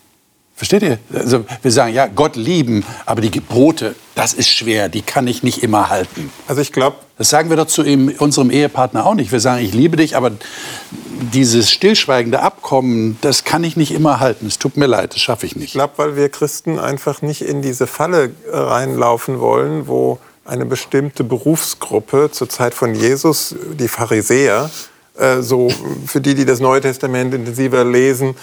Versteht 0.55 0.83
ihr? 0.83 0.99
Also 1.11 1.45
wir 1.63 1.71
sagen, 1.71 1.91
ja, 1.91 2.05
Gott 2.05 2.35
lieben, 2.35 2.85
aber 3.07 3.21
die 3.21 3.31
Gebote, 3.31 3.95
das 4.13 4.33
ist 4.33 4.49
schwer, 4.49 4.89
die 4.89 5.01
kann 5.01 5.25
ich 5.25 5.41
nicht 5.41 5.63
immer 5.63 5.89
halten. 5.89 6.31
Also 6.47 6.61
ich 6.61 6.71
glaube... 6.71 6.97
Das 7.17 7.29
sagen 7.29 7.49
wir 7.49 7.57
doch 7.57 7.67
zu 7.67 7.83
ihm, 7.83 8.13
unserem 8.17 8.51
Ehepartner 8.51 9.05
auch 9.05 9.13
nicht. 9.15 9.31
Wir 9.31 9.39
sagen, 9.39 9.63
ich 9.63 9.73
liebe 9.73 9.97
dich, 9.97 10.15
aber 10.15 10.31
dieses 11.33 11.71
stillschweigende 11.71 12.41
Abkommen, 12.41 13.17
das 13.21 13.43
kann 13.43 13.63
ich 13.63 13.75
nicht 13.75 13.91
immer 13.91 14.19
halten. 14.19 14.45
Es 14.47 14.59
tut 14.59 14.77
mir 14.77 14.87
leid, 14.87 15.13
das 15.13 15.21
schaffe 15.21 15.45
ich 15.45 15.55
nicht. 15.55 15.65
Ich 15.67 15.73
glaube, 15.73 15.93
weil 15.97 16.15
wir 16.15 16.29
Christen 16.29 16.77
einfach 16.79 17.21
nicht 17.21 17.41
in 17.41 17.61
diese 17.61 17.87
Falle 17.87 18.31
äh, 18.51 18.55
reinlaufen 18.55 19.39
wollen, 19.39 19.87
wo 19.87 20.19
eine 20.45 20.65
bestimmte 20.65 21.23
Berufsgruppe 21.23 22.29
zur 22.31 22.49
Zeit 22.49 22.73
von 22.73 22.93
Jesus, 22.93 23.55
die 23.79 23.87
Pharisäer, 23.87 24.69
äh, 25.17 25.41
so 25.41 25.69
für 26.05 26.21
die, 26.21 26.35
die 26.35 26.45
das 26.45 26.59
Neue 26.59 26.81
Testament 26.81 27.33
intensiver 27.33 27.83
lesen, 27.83 28.35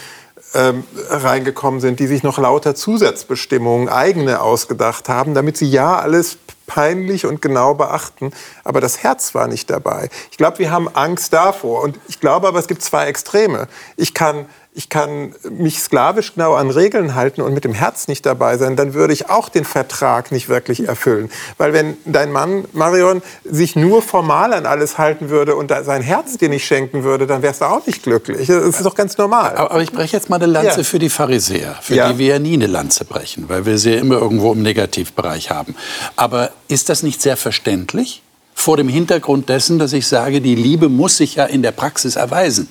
ähm, 0.53 0.83
reingekommen 1.09 1.79
sind, 1.79 1.99
die 1.99 2.07
sich 2.07 2.23
noch 2.23 2.37
lauter 2.37 2.73
Zusatzbestimmungen 2.73 3.89
eigene 3.89 4.41
ausgedacht 4.41 5.09
haben, 5.09 5.33
damit 5.33 5.57
sie 5.57 5.69
ja 5.69 5.99
alles 5.99 6.37
peinlich 6.65 7.25
und 7.25 7.41
genau 7.41 7.73
beachten, 7.73 8.31
aber 8.63 8.79
das 8.79 9.01
Herz 9.03 9.33
war 9.33 9.47
nicht 9.47 9.69
dabei. 9.69 10.09
Ich 10.31 10.37
glaube, 10.37 10.59
wir 10.59 10.71
haben 10.71 10.87
Angst 10.87 11.33
davor 11.33 11.81
und 11.81 11.99
ich 12.07 12.19
glaube 12.19 12.47
aber, 12.47 12.59
es 12.59 12.67
gibt 12.67 12.83
zwei 12.83 13.07
Extreme. 13.07 13.67
Ich 13.97 14.13
kann 14.13 14.45
ich 14.79 14.87
kann 14.87 15.33
mich 15.49 15.81
sklavisch 15.81 16.35
genau 16.35 16.53
an 16.53 16.69
Regeln 16.69 17.13
halten 17.13 17.41
und 17.41 17.53
mit 17.53 17.65
dem 17.65 17.73
Herz 17.73 18.07
nicht 18.07 18.25
dabei 18.25 18.57
sein, 18.57 18.77
dann 18.77 18.93
würde 18.93 19.11
ich 19.11 19.29
auch 19.29 19.49
den 19.49 19.65
Vertrag 19.65 20.31
nicht 20.31 20.47
wirklich 20.47 20.87
erfüllen. 20.87 21.29
Weil 21.57 21.73
wenn 21.73 21.97
dein 22.05 22.31
Mann, 22.31 22.63
Marion, 22.71 23.21
sich 23.43 23.75
nur 23.75 24.01
formal 24.01 24.53
an 24.53 24.65
alles 24.65 24.97
halten 24.97 25.29
würde 25.29 25.57
und 25.57 25.69
sein 25.83 26.01
Herz 26.01 26.37
dir 26.37 26.47
nicht 26.47 26.65
schenken 26.65 27.03
würde, 27.03 27.27
dann 27.27 27.41
wärst 27.41 27.59
du 27.59 27.65
auch 27.65 27.85
nicht 27.85 28.03
glücklich. 28.03 28.47
Das 28.47 28.63
ist 28.63 28.85
doch 28.85 28.95
ganz 28.95 29.17
normal. 29.17 29.57
Aber, 29.57 29.81
ich 29.81 29.91
breche 29.91 30.15
jetzt 30.15 30.29
mal 30.29 30.37
eine 30.37 30.45
Lanze 30.45 30.77
ja. 30.77 30.83
für 30.85 30.97
die 30.97 31.09
Pharisäer, 31.09 31.75
für 31.81 31.95
ja. 31.95 32.13
die 32.13 32.17
wir 32.17 32.27
ja 32.27 32.39
nie 32.39 32.53
eine 32.53 32.67
Lanze 32.67 33.03
brechen, 33.03 33.49
weil 33.49 33.65
wir 33.65 33.77
sie 33.77 33.95
ja 33.95 33.99
immer 33.99 34.15
irgendwo 34.15 34.53
im 34.53 34.61
Negativbereich 34.61 35.51
haben. 35.51 35.75
Aber 36.15 36.51
ist 36.69 36.87
das 36.87 37.03
nicht 37.03 37.21
sehr 37.21 37.35
verständlich? 37.35 38.21
Vor 38.59 38.75
dem 38.75 38.89
Hintergrund 38.89 39.47
dessen, 39.47 39.79
dass 39.79 39.93
ich 39.93 40.05
sage, 40.05 40.41
die 40.41 40.53
Liebe 40.53 40.89
muss 40.89 41.15
sich 41.15 41.35
ja 41.35 41.45
in 41.45 41.61
der 41.61 41.71
Praxis 41.71 42.17
erweisen. 42.17 42.67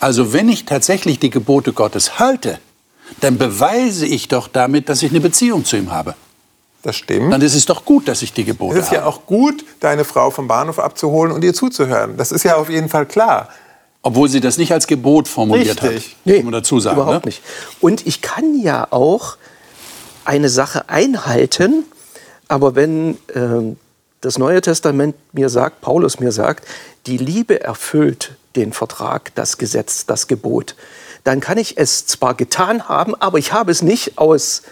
Also 0.00 0.32
wenn 0.32 0.48
ich 0.48 0.64
tatsächlich 0.64 1.18
die 1.18 1.28
Gebote 1.28 1.74
Gottes 1.74 2.18
halte, 2.18 2.58
dann 3.20 3.36
beweise 3.36 4.06
ich 4.06 4.28
doch 4.28 4.48
damit, 4.48 4.88
dass 4.88 5.02
ich 5.02 5.10
eine 5.10 5.20
Beziehung 5.20 5.66
zu 5.66 5.76
ihm 5.76 5.92
habe. 5.92 6.14
Das 6.82 6.96
stimmt. 6.96 7.30
Dann 7.30 7.42
ist 7.42 7.54
es 7.54 7.66
doch 7.66 7.84
gut, 7.84 8.08
dass 8.08 8.22
ich 8.22 8.32
die 8.32 8.44
Gebote 8.44 8.76
habe. 8.76 8.80
Es 8.80 8.86
ist 8.86 8.92
ja 8.94 9.04
auch 9.04 9.26
gut, 9.26 9.62
deine 9.80 10.04
Frau 10.04 10.30
vom 10.30 10.48
Bahnhof 10.48 10.78
abzuholen 10.78 11.32
und 11.32 11.44
ihr 11.44 11.52
zuzuhören. 11.52 12.16
Das 12.16 12.32
ist 12.32 12.42
ja 12.42 12.56
auf 12.56 12.70
jeden 12.70 12.88
Fall 12.88 13.04
klar. 13.04 13.50
Obwohl 14.00 14.30
sie 14.30 14.40
das 14.40 14.56
nicht 14.56 14.72
als 14.72 14.86
Gebot 14.86 15.28
formuliert 15.28 15.82
Richtig. 15.82 16.12
hat. 16.12 16.16
Nee, 16.24 16.50
dazu 16.50 16.80
sagen, 16.80 16.96
überhaupt 16.96 17.26
ne? 17.26 17.28
nicht. 17.28 17.42
Und 17.82 18.06
ich 18.06 18.22
kann 18.22 18.58
ja 18.58 18.86
auch 18.90 19.36
eine 20.24 20.48
Sache 20.48 20.88
einhalten, 20.88 21.84
aber 22.48 22.74
wenn 22.74 23.18
äh, 23.34 23.76
das 24.26 24.38
Neue 24.38 24.60
Testament 24.60 25.14
mir 25.32 25.48
sagt, 25.48 25.82
Paulus 25.82 26.18
mir 26.18 26.32
sagt, 26.32 26.66
die 27.06 27.16
Liebe 27.16 27.62
erfüllt 27.62 28.34
den 28.56 28.72
Vertrag, 28.72 29.32
das 29.36 29.56
Gesetz, 29.56 30.04
das 30.04 30.26
Gebot, 30.26 30.74
dann 31.22 31.38
kann 31.38 31.58
ich 31.58 31.78
es 31.78 32.06
zwar 32.06 32.34
getan 32.34 32.88
haben, 32.88 33.14
aber 33.14 33.38
ich 33.38 33.52
habe 33.52 33.70
es 33.70 33.82
nicht 33.82 34.18
aus 34.18 34.62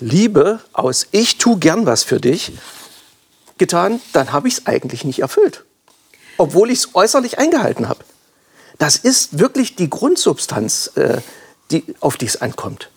Liebe, 0.00 0.60
aus 0.72 1.06
ich 1.10 1.36
tue 1.36 1.58
gern 1.58 1.84
was 1.84 2.02
für 2.02 2.18
dich 2.18 2.52
getan, 3.58 4.00
dann 4.14 4.32
habe 4.32 4.48
ich 4.48 4.54
es 4.54 4.66
eigentlich 4.66 5.04
nicht 5.04 5.18
erfüllt, 5.18 5.64
obwohl 6.38 6.70
ich 6.70 6.78
es 6.78 6.94
äußerlich 6.94 7.38
eingehalten 7.38 7.90
habe. 7.90 8.02
Das 8.78 8.96
ist 8.96 9.38
wirklich 9.38 9.76
die 9.76 9.90
Grundsubstanz, 9.90 10.92
äh, 10.94 11.18
die, 11.70 11.84
auf 12.00 12.16
die 12.16 12.24
es 12.24 12.40
ankommt. 12.40 12.88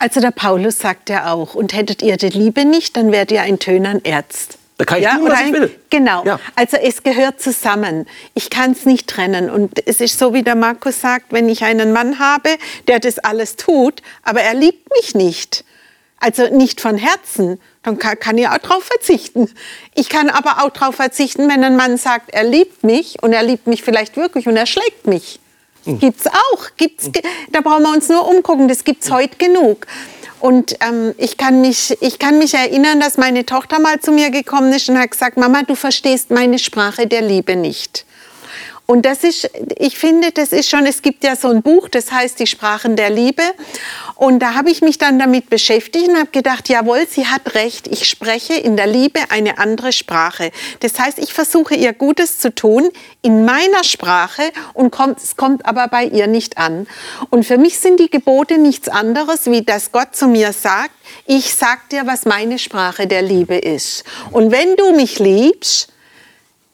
Also 0.00 0.20
der 0.20 0.32
Paulus 0.32 0.80
sagt 0.80 1.10
ja 1.10 1.32
auch, 1.32 1.54
und 1.54 1.74
hättet 1.74 2.02
ihr 2.02 2.16
die 2.16 2.30
Liebe 2.30 2.64
nicht, 2.64 2.96
dann 2.96 3.12
wärt 3.12 3.30
ihr 3.30 3.42
ein 3.42 3.60
tönern 3.60 4.04
Ärzt. 4.04 4.58
Da 4.80 4.86
kann 4.86 4.96
ich 4.96 5.04
ja, 5.04 5.16
tun, 5.16 5.28
was 5.28 5.40
ich 5.42 5.52
will. 5.52 5.78
Genau. 5.90 6.24
Ja. 6.24 6.40
Also 6.56 6.78
es 6.78 7.02
gehört 7.02 7.38
zusammen. 7.38 8.06
Ich 8.32 8.48
kann 8.48 8.72
es 8.72 8.86
nicht 8.86 9.08
trennen. 9.08 9.50
Und 9.50 9.86
es 9.86 10.00
ist 10.00 10.18
so, 10.18 10.32
wie 10.32 10.42
der 10.42 10.54
Markus 10.54 11.02
sagt, 11.02 11.34
wenn 11.34 11.50
ich 11.50 11.64
einen 11.64 11.92
Mann 11.92 12.18
habe, 12.18 12.56
der 12.88 12.98
das 12.98 13.18
alles 13.18 13.56
tut, 13.56 14.00
aber 14.22 14.40
er 14.40 14.54
liebt 14.54 14.88
mich 14.96 15.14
nicht, 15.14 15.66
also 16.18 16.48
nicht 16.48 16.80
von 16.80 16.96
Herzen, 16.96 17.60
dann 17.82 17.98
kann, 17.98 18.18
kann 18.18 18.38
ich 18.38 18.48
auch 18.48 18.56
darauf 18.56 18.82
verzichten. 18.84 19.50
Ich 19.94 20.08
kann 20.08 20.30
aber 20.30 20.64
auch 20.64 20.70
darauf 20.70 20.94
verzichten, 20.94 21.50
wenn 21.50 21.62
ein 21.62 21.76
Mann 21.76 21.98
sagt, 21.98 22.30
er 22.32 22.44
liebt 22.44 22.82
mich 22.82 23.22
und 23.22 23.34
er 23.34 23.42
liebt 23.42 23.66
mich 23.66 23.82
vielleicht 23.82 24.16
wirklich 24.16 24.48
und 24.48 24.56
er 24.56 24.64
schlägt 24.64 25.06
mich. 25.06 25.40
Mhm. 25.84 25.98
Gibt's 25.98 26.26
auch. 26.26 26.68
Gibt's, 26.78 27.10
da 27.52 27.60
brauchen 27.60 27.82
wir 27.82 27.92
uns 27.92 28.08
nur 28.08 28.26
umgucken. 28.26 28.66
Das 28.66 28.82
gibt's 28.84 29.10
heute 29.10 29.36
genug. 29.36 29.86
Und 30.40 30.76
ähm, 30.80 31.14
ich, 31.18 31.36
kann 31.36 31.60
mich, 31.60 31.96
ich 32.00 32.18
kann 32.18 32.38
mich 32.38 32.54
erinnern, 32.54 32.98
dass 32.98 33.18
meine 33.18 33.44
Tochter 33.44 33.78
mal 33.78 34.00
zu 34.00 34.10
mir 34.10 34.30
gekommen 34.30 34.72
ist 34.72 34.88
und 34.88 34.98
hat 34.98 35.10
gesagt, 35.10 35.36
Mama, 35.36 35.62
du 35.62 35.74
verstehst 35.74 36.30
meine 36.30 36.58
Sprache 36.58 37.06
der 37.06 37.20
Liebe 37.20 37.56
nicht. 37.56 38.06
Und 38.90 39.06
das 39.06 39.22
ist, 39.22 39.48
ich 39.78 39.96
finde, 39.96 40.32
das 40.32 40.50
ist 40.50 40.68
schon, 40.68 40.84
es 40.84 41.00
gibt 41.00 41.22
ja 41.22 41.36
so 41.36 41.46
ein 41.46 41.62
Buch, 41.62 41.88
das 41.88 42.10
heißt 42.10 42.40
Die 42.40 42.48
Sprachen 42.48 42.96
der 42.96 43.08
Liebe. 43.08 43.44
Und 44.16 44.40
da 44.40 44.54
habe 44.56 44.68
ich 44.68 44.82
mich 44.82 44.98
dann 44.98 45.16
damit 45.16 45.48
beschäftigt 45.48 46.08
und 46.08 46.18
habe 46.18 46.32
gedacht, 46.32 46.68
jawohl, 46.68 47.06
sie 47.08 47.28
hat 47.28 47.54
recht, 47.54 47.86
ich 47.86 48.08
spreche 48.08 48.54
in 48.54 48.76
der 48.76 48.88
Liebe 48.88 49.20
eine 49.28 49.58
andere 49.58 49.92
Sprache. 49.92 50.50
Das 50.80 50.98
heißt, 50.98 51.20
ich 51.20 51.32
versuche 51.32 51.76
ihr 51.76 51.92
Gutes 51.92 52.40
zu 52.40 52.52
tun 52.52 52.90
in 53.22 53.44
meiner 53.44 53.84
Sprache 53.84 54.42
und 54.74 54.90
kommt, 54.90 55.22
es 55.22 55.36
kommt 55.36 55.66
aber 55.66 55.86
bei 55.86 56.06
ihr 56.06 56.26
nicht 56.26 56.58
an. 56.58 56.88
Und 57.30 57.46
für 57.46 57.58
mich 57.58 57.78
sind 57.78 58.00
die 58.00 58.10
Gebote 58.10 58.58
nichts 58.58 58.88
anderes, 58.88 59.46
wie 59.46 59.62
dass 59.62 59.92
Gott 59.92 60.16
zu 60.16 60.26
mir 60.26 60.52
sagt, 60.52 60.96
ich 61.26 61.54
sag 61.54 61.88
dir, 61.90 62.08
was 62.08 62.24
meine 62.24 62.58
Sprache 62.58 63.06
der 63.06 63.22
Liebe 63.22 63.56
ist. 63.56 64.02
Und 64.32 64.50
wenn 64.50 64.74
du 64.74 64.96
mich 64.96 65.20
liebst, 65.20 65.90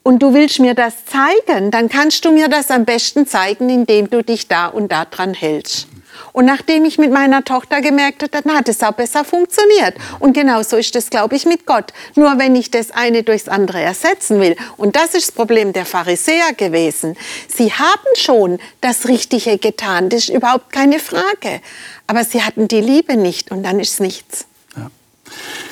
und 0.07 0.21
du 0.21 0.35
willst 0.35 0.61
mir 0.61 0.75
das 0.75 1.05
zeigen, 1.05 1.73
dann 1.73 1.89
kannst 1.89 2.25
du 2.25 2.31
mir 2.31 2.47
das 2.47 2.71
am 2.71 2.85
besten 2.85 3.27
zeigen, 3.27 3.69
indem 3.69 4.09
du 4.09 4.23
dich 4.23 4.47
da 4.47 4.69
und 4.69 4.93
da 4.93 5.05
dran 5.05 5.35
hältst. 5.35 5.89
Und 6.33 6.45
nachdem 6.45 6.85
ich 6.85 6.97
mit 6.97 7.11
meiner 7.11 7.43
Tochter 7.43 7.81
gemerkt 7.81 8.23
habe, 8.23 8.41
dann 8.41 8.57
hat 8.57 8.69
es 8.69 8.85
auch 8.85 8.93
besser 8.93 9.25
funktioniert. 9.25 9.97
Und 10.21 10.33
genauso 10.33 10.77
ist 10.77 10.95
das, 10.95 11.11
glaube 11.11 11.35
ich, 11.35 11.45
mit 11.45 11.67
Gott. 11.67 11.93
Nur 12.15 12.39
wenn 12.39 12.55
ich 12.55 12.71
das 12.71 12.93
eine 12.93 13.25
durchs 13.25 13.49
andere 13.49 13.81
ersetzen 13.81 14.41
will. 14.41 14.55
Und 14.77 14.95
das 14.95 15.07
ist 15.07 15.29
das 15.29 15.33
Problem 15.33 15.73
der 15.73 15.85
Pharisäer 15.85 16.53
gewesen. 16.57 17.17
Sie 17.49 17.73
haben 17.73 18.15
schon 18.15 18.61
das 18.81 19.09
Richtige 19.09 19.59
getan, 19.59 20.09
das 20.09 20.21
ist 20.21 20.29
überhaupt 20.29 20.71
keine 20.71 21.01
Frage. 21.01 21.61
Aber 22.07 22.23
sie 22.23 22.45
hatten 22.45 22.69
die 22.69 22.81
Liebe 22.81 23.17
nicht 23.17 23.51
und 23.51 23.65
dann 23.65 23.81
ist 23.81 23.99
nichts. 23.99 24.47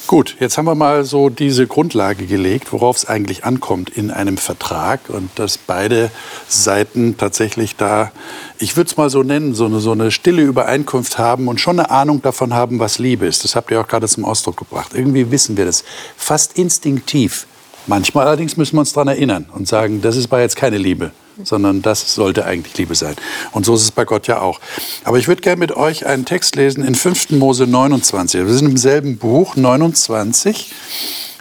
Gut, 0.07 0.37
jetzt 0.39 0.59
haben 0.59 0.67
wir 0.67 0.75
mal 0.75 1.05
so 1.05 1.31
diese 1.31 1.67
Grundlage 1.67 2.27
gelegt, 2.27 2.73
worauf 2.73 2.97
es 2.97 3.07
eigentlich 3.07 3.45
ankommt 3.45 3.89
in 3.89 4.11
einem 4.11 4.37
Vertrag 4.37 5.09
und 5.09 5.31
dass 5.37 5.57
beide 5.57 6.11
Seiten 6.47 7.17
tatsächlich 7.17 7.77
da, 7.77 8.13
ich 8.59 8.77
würde 8.77 8.91
es 8.91 8.97
mal 8.99 9.09
so 9.09 9.23
nennen, 9.23 9.55
so 9.55 9.65
eine, 9.65 9.81
so 9.81 9.93
eine 9.93 10.11
stille 10.11 10.43
Übereinkunft 10.43 11.19
haben 11.19 11.49
und 11.49 11.59
schon 11.59 11.81
eine 11.81 11.91
Ahnung 11.91 12.21
davon 12.21 12.53
haben, 12.53 12.79
was 12.81 12.99
Liebe 12.99 13.27
ist. 13.27 13.45
Das 13.45 13.57
habt 13.57 13.71
ihr 13.71 13.81
auch 13.81 13.89
gerade 13.89 14.07
zum 14.07 14.27
Ausdruck 14.27 14.59
gebracht. 14.59 14.93
Irgendwie 14.95 15.31
wissen 15.31 15.57
wir 15.57 15.65
das 15.65 15.85
fast 16.17 16.59
instinktiv. 16.59 17.47
Manchmal 17.87 18.27
allerdings 18.27 18.57
müssen 18.57 18.77
wir 18.77 18.81
uns 18.81 18.93
daran 18.93 19.09
erinnern 19.09 19.47
und 19.53 19.67
sagen, 19.67 20.03
das 20.03 20.17
ist 20.17 20.29
bei 20.29 20.43
jetzt 20.43 20.57
keine 20.57 20.79
Liebe 20.79 21.13
sondern 21.43 21.83
das 21.83 22.15
sollte 22.15 22.45
eigentlich 22.45 22.77
Liebe 22.77 22.95
sein. 22.95 23.17
Und 23.53 23.67
so 23.67 23.75
ist 23.75 23.83
es 23.83 23.91
bei 23.91 24.05
Gott 24.05 24.27
ja 24.27 24.41
auch. 24.41 24.61
Aber 25.05 25.19
ich 25.19 25.29
würde 25.29 25.43
gerne 25.43 25.59
mit 25.59 25.73
euch 25.73 26.07
einen 26.07 26.25
Text 26.25 26.57
lesen 26.57 26.85
in 26.85 26.95
5. 26.95 27.31
Mose 27.31 27.67
29. 27.67 28.47
Wir 28.47 28.55
sind 28.55 28.69
im 28.69 28.77
selben 28.77 29.19
Buch, 29.19 29.57
29, 29.57 30.73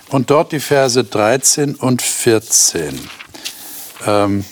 und 0.10 0.30
dort 0.30 0.52
die 0.52 0.60
Verse 0.60 1.04
13 1.04 1.76
und 1.76 2.02
14. 2.02 3.00
Ähm, 4.06 4.46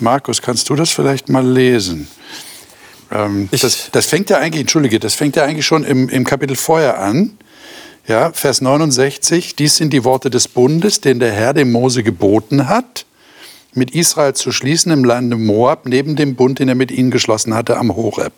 Markus, 0.00 0.42
kannst 0.42 0.68
du 0.70 0.74
das 0.74 0.90
vielleicht 0.90 1.28
mal 1.28 1.46
lesen? 1.46 2.08
Ähm, 3.10 3.48
das, 3.50 3.90
das, 3.92 4.06
fängt 4.06 4.30
ja 4.30 4.38
eigentlich, 4.38 4.62
entschuldige, 4.62 4.98
das 4.98 5.14
fängt 5.14 5.36
ja 5.36 5.44
eigentlich 5.44 5.66
schon 5.66 5.84
im, 5.84 6.08
im 6.08 6.24
Kapitel 6.24 6.56
vorher 6.56 6.98
an. 6.98 7.38
Ja, 8.06 8.32
Vers 8.32 8.60
69, 8.60 9.56
dies 9.56 9.76
sind 9.76 9.92
die 9.92 10.04
Worte 10.04 10.28
des 10.28 10.48
Bundes, 10.48 11.00
den 11.00 11.20
der 11.20 11.32
Herr 11.32 11.54
dem 11.54 11.72
Mose 11.72 12.02
geboten 12.02 12.68
hat 12.68 13.06
mit 13.76 13.94
Israel 13.94 14.34
zu 14.34 14.52
schließen 14.52 14.92
im 14.92 15.04
Lande 15.04 15.36
Moab, 15.36 15.86
neben 15.86 16.16
dem 16.16 16.36
Bund, 16.36 16.58
den 16.58 16.68
er 16.68 16.74
mit 16.74 16.90
ihnen 16.90 17.10
geschlossen 17.10 17.54
hatte 17.54 17.76
am 17.76 17.94
Horeb. 17.94 18.32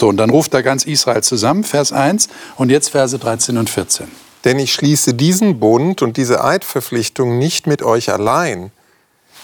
So, 0.00 0.08
und 0.08 0.16
dann 0.16 0.30
ruft 0.30 0.52
er 0.54 0.62
ganz 0.62 0.84
Israel 0.84 1.22
zusammen, 1.22 1.64
Vers 1.64 1.92
1 1.92 2.28
und 2.56 2.70
jetzt 2.70 2.88
Verse 2.88 3.18
13 3.18 3.56
und 3.56 3.70
14. 3.70 4.08
Denn 4.44 4.58
ich 4.58 4.72
schließe 4.72 5.14
diesen 5.14 5.60
Bund 5.60 6.02
und 6.02 6.16
diese 6.16 6.42
Eidverpflichtung 6.42 7.38
nicht 7.38 7.66
mit 7.66 7.82
euch 7.82 8.10
allein, 8.10 8.72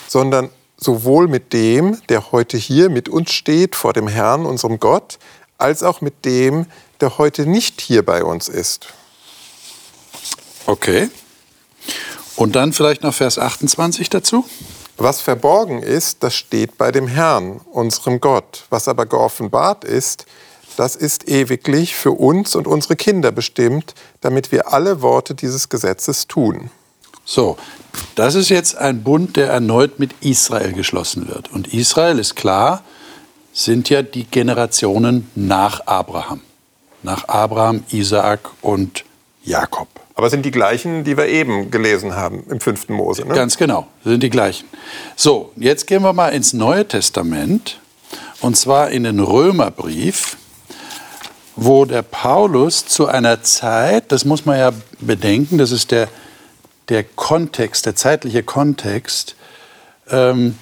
sondern 0.09 0.51
sowohl 0.77 1.29
mit 1.29 1.53
dem, 1.53 1.99
der 2.09 2.33
heute 2.33 2.57
hier 2.57 2.91
mit 2.91 3.09
uns 3.09 3.33
steht 3.33 3.77
vor 3.77 3.93
dem 3.93 4.09
Herrn, 4.09 4.47
unserem 4.47 4.81
Gott, 4.81 5.19
als 5.59 5.83
auch 5.83 6.01
mit 6.01 6.25
dem, 6.25 6.67
der 7.01 7.19
heute 7.19 7.47
nicht 7.47 7.81
hier 7.81 8.05
bei 8.05 8.25
uns 8.25 8.49
ist. 8.49 8.89
Okay. 10.67 11.09
Und 12.37 12.57
dann 12.57 12.73
vielleicht 12.73 13.03
noch 13.03 13.15
Vers 13.15 13.39
28 13.39 14.11
dazu. 14.11 14.45
Was 14.99 15.21
verborgen 15.21 15.81
ist, 15.81 16.25
das 16.25 16.35
steht 16.35 16.77
bei 16.77 16.91
dem 16.91 17.07
Herrn, 17.07 17.61
unserem 17.71 18.21
Gott. 18.21 18.65
Was 18.69 18.89
aber 18.89 19.07
geoffenbart 19.07 19.85
ist, 19.85 20.27
das 20.77 20.97
ist 20.97 21.29
ewiglich 21.29 21.95
für 21.95 22.11
uns 22.11 22.57
und 22.57 22.67
unsere 22.67 22.97
Kinder 22.97 23.31
bestimmt, 23.31 23.95
damit 24.21 24.51
wir 24.51 24.73
alle 24.73 25.01
Worte 25.01 25.37
dieses 25.37 25.69
Gesetzes 25.69 26.27
tun. 26.27 26.71
So, 27.25 27.57
das 28.17 28.35
ist 28.35 28.49
jetzt 28.49 28.77
ein 28.77 29.05
Bund, 29.05 29.37
der 29.37 29.51
erneut 29.51 30.01
mit 30.01 30.15
Israel 30.21 30.73
geschlossen 30.73 31.29
wird. 31.29 31.53
Und 31.53 31.73
Israel 31.73 32.19
ist 32.19 32.35
klar, 32.35 32.83
sind 33.53 33.91
ja 33.91 34.03
die 34.03 34.25
Generationen 34.25 35.31
nach 35.37 35.87
Abraham. 35.87 36.41
Nach 37.05 37.29
Abraham, 37.29 37.85
Isaak 37.91 38.51
und 38.63 39.05
Jakob. 39.45 39.89
Aber 40.19 40.27
es 40.27 40.33
sind 40.33 40.45
die 40.45 40.51
gleichen, 40.51 41.05
die 41.05 41.17
wir 41.17 41.29
eben 41.29 41.71
gelesen 41.71 42.17
haben 42.17 42.43
im 42.51 42.59
fünften 42.59 42.93
Mose. 42.93 43.25
Ne? 43.25 43.35
Ganz 43.35 43.57
genau, 43.57 43.87
sind 44.05 44.21
die 44.21 44.31
gleichen. 44.31 44.67
So, 45.15 45.53
jetzt 45.55 45.87
gehen 45.87 46.03
wir 46.03 46.13
mal 46.13 46.31
ins 46.31 46.53
Neue 46.53 46.89
Testament 46.89 47.79
und 48.41 48.57
zwar 48.57 48.91
in 48.91 49.05
den 49.05 49.21
Römerbrief, 49.21 50.37
wo 51.55 51.85
der 51.85 52.03
Paulus 52.03 52.85
zu 52.85 53.07
einer 53.07 53.45
Zeit, 53.45 54.11
das 54.11 54.25
muss 54.25 54.45
man 54.45 54.59
ja 54.59 54.73
bedenken, 54.99 55.57
das 55.57 55.71
ist 55.71 55.93
der, 55.93 56.09
der 56.89 57.05
Kontext, 57.05 57.87
der 57.87 57.95
zeitliche 57.95 58.43
Kontext, 58.43 59.37
ähm, 60.11 60.59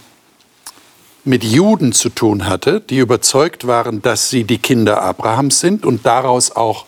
mit 1.25 1.45
Juden 1.45 1.93
zu 1.93 2.11
tun 2.11 2.47
hatte, 2.47 2.83
die 2.83 2.99
überzeugt 2.99 3.67
waren, 3.67 4.03
dass 4.03 4.29
sie 4.29 4.45
die 4.45 4.59
Kinder 4.59 5.01
Abrahams 5.01 5.61
sind 5.61 5.87
und 5.87 6.05
daraus 6.05 6.55
auch 6.55 6.85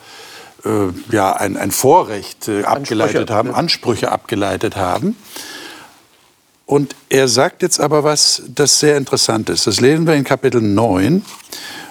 äh, 0.64 1.14
ja, 1.14 1.32
ein, 1.32 1.56
ein 1.56 1.70
Vorrecht 1.70 2.48
äh, 2.48 2.64
abgeleitet 2.64 3.30
haben, 3.30 3.50
ja. 3.50 3.54
Ansprüche 3.54 4.10
abgeleitet 4.10 4.76
haben. 4.76 5.16
Und 6.66 6.94
er 7.08 7.28
sagt 7.28 7.62
jetzt 7.62 7.80
aber 7.80 8.04
was, 8.04 8.42
das 8.46 8.78
sehr 8.78 8.96
interessant 8.96 9.48
ist. 9.48 9.66
Das 9.66 9.80
lesen 9.80 10.06
wir 10.06 10.14
in 10.14 10.24
Kapitel 10.24 10.60
9 10.60 11.24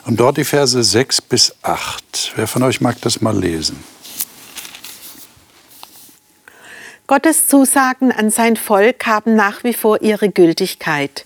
und 0.05 0.19
dort 0.19 0.37
die 0.37 0.43
Verse 0.43 0.83
6 0.83 1.21
bis 1.21 1.55
8. 1.63 2.33
Wer 2.35 2.47
von 2.47 2.61
euch 2.63 2.79
mag 2.79 3.01
das 3.01 3.19
mal 3.19 3.37
lesen? 3.37 3.83
Gottes 7.07 7.47
Zusagen 7.47 8.11
an 8.11 8.29
sein 8.29 8.57
Volk 8.57 9.05
haben 9.07 9.35
nach 9.35 9.63
wie 9.63 9.73
vor 9.73 10.01
ihre 10.01 10.29
Gültigkeit. 10.29 11.25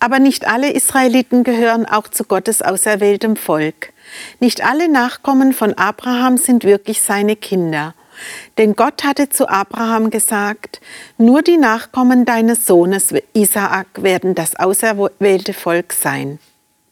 Aber 0.00 0.18
nicht 0.18 0.48
alle 0.48 0.72
Israeliten 0.72 1.44
gehören 1.44 1.86
auch 1.86 2.08
zu 2.08 2.24
Gottes 2.24 2.62
auserwähltem 2.62 3.36
Volk. 3.36 3.92
Nicht 4.38 4.64
alle 4.64 4.88
Nachkommen 4.88 5.52
von 5.52 5.74
Abraham 5.74 6.36
sind 6.36 6.64
wirklich 6.64 7.02
seine 7.02 7.36
Kinder. 7.36 7.94
Denn 8.58 8.76
Gott 8.76 9.04
hatte 9.04 9.28
zu 9.28 9.48
Abraham 9.48 10.10
gesagt, 10.10 10.80
nur 11.18 11.42
die 11.42 11.56
Nachkommen 11.56 12.24
deines 12.24 12.66
Sohnes 12.66 13.14
Isaak 13.32 14.02
werden 14.02 14.34
das 14.34 14.56
auserwählte 14.56 15.54
Volk 15.54 15.92
sein. 15.92 16.38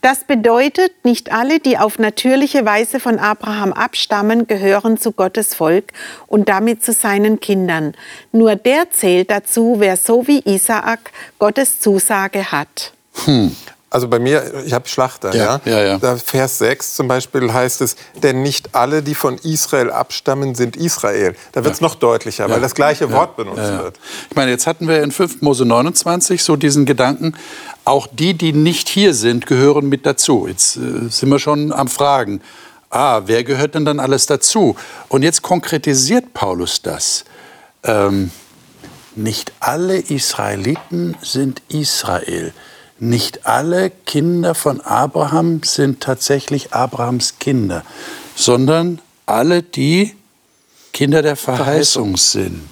Das 0.00 0.22
bedeutet, 0.22 0.92
nicht 1.04 1.32
alle, 1.32 1.58
die 1.58 1.76
auf 1.76 1.98
natürliche 1.98 2.64
Weise 2.64 3.00
von 3.00 3.18
Abraham 3.18 3.72
abstammen, 3.72 4.46
gehören 4.46 4.96
zu 4.96 5.10
Gottes 5.10 5.54
Volk 5.56 5.92
und 6.28 6.48
damit 6.48 6.84
zu 6.84 6.92
seinen 6.92 7.40
Kindern. 7.40 7.94
Nur 8.30 8.54
der 8.54 8.92
zählt 8.92 9.30
dazu, 9.30 9.76
wer 9.78 9.96
so 9.96 10.28
wie 10.28 10.38
Isaak 10.44 11.10
Gottes 11.40 11.80
Zusage 11.80 12.52
hat. 12.52 12.92
Hm. 13.24 13.56
Also 13.90 14.06
bei 14.06 14.18
mir, 14.18 14.64
ich 14.66 14.74
habe 14.74 14.86
Schlachter, 14.86 15.34
ja. 15.34 15.60
ja? 15.64 15.80
ja, 15.80 15.98
ja. 15.98 16.16
Vers 16.16 16.58
6 16.58 16.94
zum 16.94 17.08
Beispiel 17.08 17.52
heißt 17.52 17.80
es, 17.80 17.96
denn 18.22 18.42
nicht 18.42 18.74
alle, 18.74 19.02
die 19.02 19.14
von 19.14 19.38
Israel 19.38 19.90
abstammen, 19.90 20.54
sind 20.54 20.76
Israel. 20.76 21.34
Da 21.52 21.64
wird 21.64 21.74
es 21.74 21.80
noch 21.80 21.94
deutlicher, 21.94 22.50
weil 22.50 22.60
das 22.60 22.74
gleiche 22.74 23.10
Wort 23.12 23.36
benutzt 23.36 23.56
wird. 23.56 23.98
Ich 24.28 24.36
meine, 24.36 24.50
jetzt 24.50 24.66
hatten 24.66 24.88
wir 24.88 25.02
in 25.02 25.10
5. 25.10 25.40
Mose 25.40 25.64
29 25.64 26.42
so 26.42 26.56
diesen 26.56 26.84
Gedanken, 26.84 27.34
auch 27.86 28.06
die, 28.06 28.34
die 28.34 28.52
nicht 28.52 28.90
hier 28.90 29.14
sind, 29.14 29.46
gehören 29.46 29.88
mit 29.88 30.04
dazu. 30.04 30.46
Jetzt 30.46 30.76
äh, 30.76 31.08
sind 31.08 31.30
wir 31.30 31.38
schon 31.38 31.72
am 31.72 31.88
Fragen. 31.88 32.42
Ah, 32.90 33.22
wer 33.24 33.42
gehört 33.42 33.74
denn 33.74 33.86
dann 33.86 34.00
alles 34.00 34.26
dazu? 34.26 34.76
Und 35.08 35.22
jetzt 35.22 35.40
konkretisiert 35.40 36.34
Paulus 36.34 36.82
das. 36.82 37.24
Ähm, 37.84 38.30
nicht 39.14 39.52
alle 39.60 39.98
Israeliten 39.98 41.16
sind 41.22 41.62
Israel. 41.68 42.52
Nicht 43.00 43.46
alle 43.46 43.90
Kinder 43.90 44.54
von 44.54 44.80
Abraham 44.80 45.62
sind 45.62 46.00
tatsächlich 46.00 46.72
Abrahams 46.72 47.38
Kinder, 47.38 47.84
sondern 48.34 49.00
alle, 49.26 49.62
die 49.62 50.16
Kinder 50.92 51.22
der 51.22 51.36
Verheißung 51.36 52.16
sind. 52.16 52.68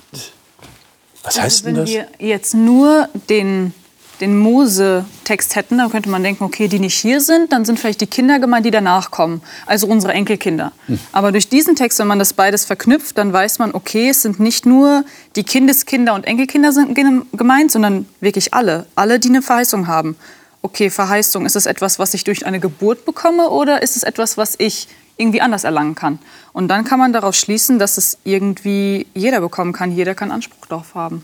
Was 1.22 1.40
heißt 1.40 1.64
also, 1.64 1.64
denn 1.64 1.74
das? 1.76 1.88
Wenn 1.90 1.94
wir 1.94 2.28
jetzt 2.28 2.54
nur 2.54 3.08
den 3.28 3.72
den 4.20 4.38
Mose-Text 4.38 5.56
hätten, 5.56 5.78
dann 5.78 5.90
könnte 5.90 6.08
man 6.08 6.22
denken, 6.22 6.44
okay, 6.44 6.68
die 6.68 6.78
nicht 6.78 6.96
hier 6.96 7.20
sind, 7.20 7.52
dann 7.52 7.64
sind 7.64 7.78
vielleicht 7.78 8.00
die 8.00 8.06
Kinder 8.06 8.38
gemeint, 8.38 8.64
die 8.66 8.70
danach 8.70 9.10
kommen, 9.10 9.42
also 9.66 9.86
unsere 9.86 10.12
Enkelkinder. 10.12 10.72
Hm. 10.86 10.98
Aber 11.12 11.32
durch 11.32 11.48
diesen 11.48 11.76
Text, 11.76 11.98
wenn 11.98 12.06
man 12.06 12.18
das 12.18 12.32
beides 12.32 12.64
verknüpft, 12.64 13.18
dann 13.18 13.32
weiß 13.32 13.58
man, 13.58 13.74
okay, 13.74 14.10
es 14.10 14.22
sind 14.22 14.40
nicht 14.40 14.66
nur 14.66 15.04
die 15.36 15.44
Kindeskinder 15.44 16.14
und 16.14 16.26
Enkelkinder 16.26 16.72
sind 16.72 16.94
gemeint, 17.32 17.70
sondern 17.70 18.06
wirklich 18.20 18.54
alle, 18.54 18.86
alle, 18.94 19.20
die 19.20 19.28
eine 19.28 19.42
Verheißung 19.42 19.86
haben. 19.86 20.16
Okay, 20.62 20.90
Verheißung, 20.90 21.46
ist 21.46 21.56
es 21.56 21.66
etwas, 21.66 21.98
was 21.98 22.14
ich 22.14 22.24
durch 22.24 22.46
eine 22.46 22.58
Geburt 22.58 23.04
bekomme 23.04 23.50
oder 23.50 23.82
ist 23.82 23.96
es 23.96 24.02
etwas, 24.02 24.36
was 24.36 24.54
ich 24.58 24.88
irgendwie 25.16 25.40
anders 25.40 25.64
erlangen 25.64 25.94
kann? 25.94 26.18
Und 26.52 26.68
dann 26.68 26.84
kann 26.84 26.98
man 26.98 27.12
daraus 27.12 27.36
schließen, 27.36 27.78
dass 27.78 27.98
es 27.98 28.18
irgendwie 28.24 29.06
jeder 29.14 29.40
bekommen 29.40 29.72
kann, 29.72 29.92
jeder 29.92 30.14
kann 30.14 30.30
Anspruch 30.30 30.66
darauf 30.66 30.94
haben. 30.94 31.22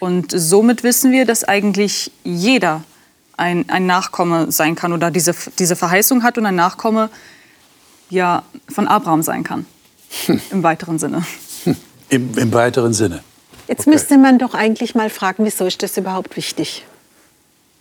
Und 0.00 0.32
somit 0.34 0.82
wissen 0.82 1.12
wir, 1.12 1.24
dass 1.24 1.44
eigentlich 1.44 2.10
jeder 2.24 2.82
ein, 3.36 3.68
ein 3.68 3.86
Nachkomme 3.86 4.52
sein 4.52 4.74
kann 4.74 4.92
oder 4.92 5.10
diese, 5.10 5.34
diese 5.58 5.76
Verheißung 5.76 6.22
hat 6.22 6.38
und 6.38 6.46
ein 6.46 6.54
Nachkomme 6.54 7.10
ja, 8.10 8.42
von 8.68 8.86
Abraham 8.86 9.22
sein 9.22 9.44
kann. 9.44 9.66
Hm. 10.26 10.40
Im 10.50 10.62
weiteren 10.62 10.98
Sinne. 10.98 11.24
Hm. 11.64 11.76
Im, 12.08 12.38
Im 12.38 12.52
weiteren 12.52 12.92
Sinne. 12.92 13.24
Jetzt 13.66 13.82
okay. 13.82 13.90
müsste 13.90 14.18
man 14.18 14.38
doch 14.38 14.54
eigentlich 14.54 14.94
mal 14.94 15.10
fragen, 15.10 15.44
wieso 15.44 15.66
ist 15.66 15.82
das 15.82 15.96
überhaupt 15.96 16.36
wichtig? 16.36 16.84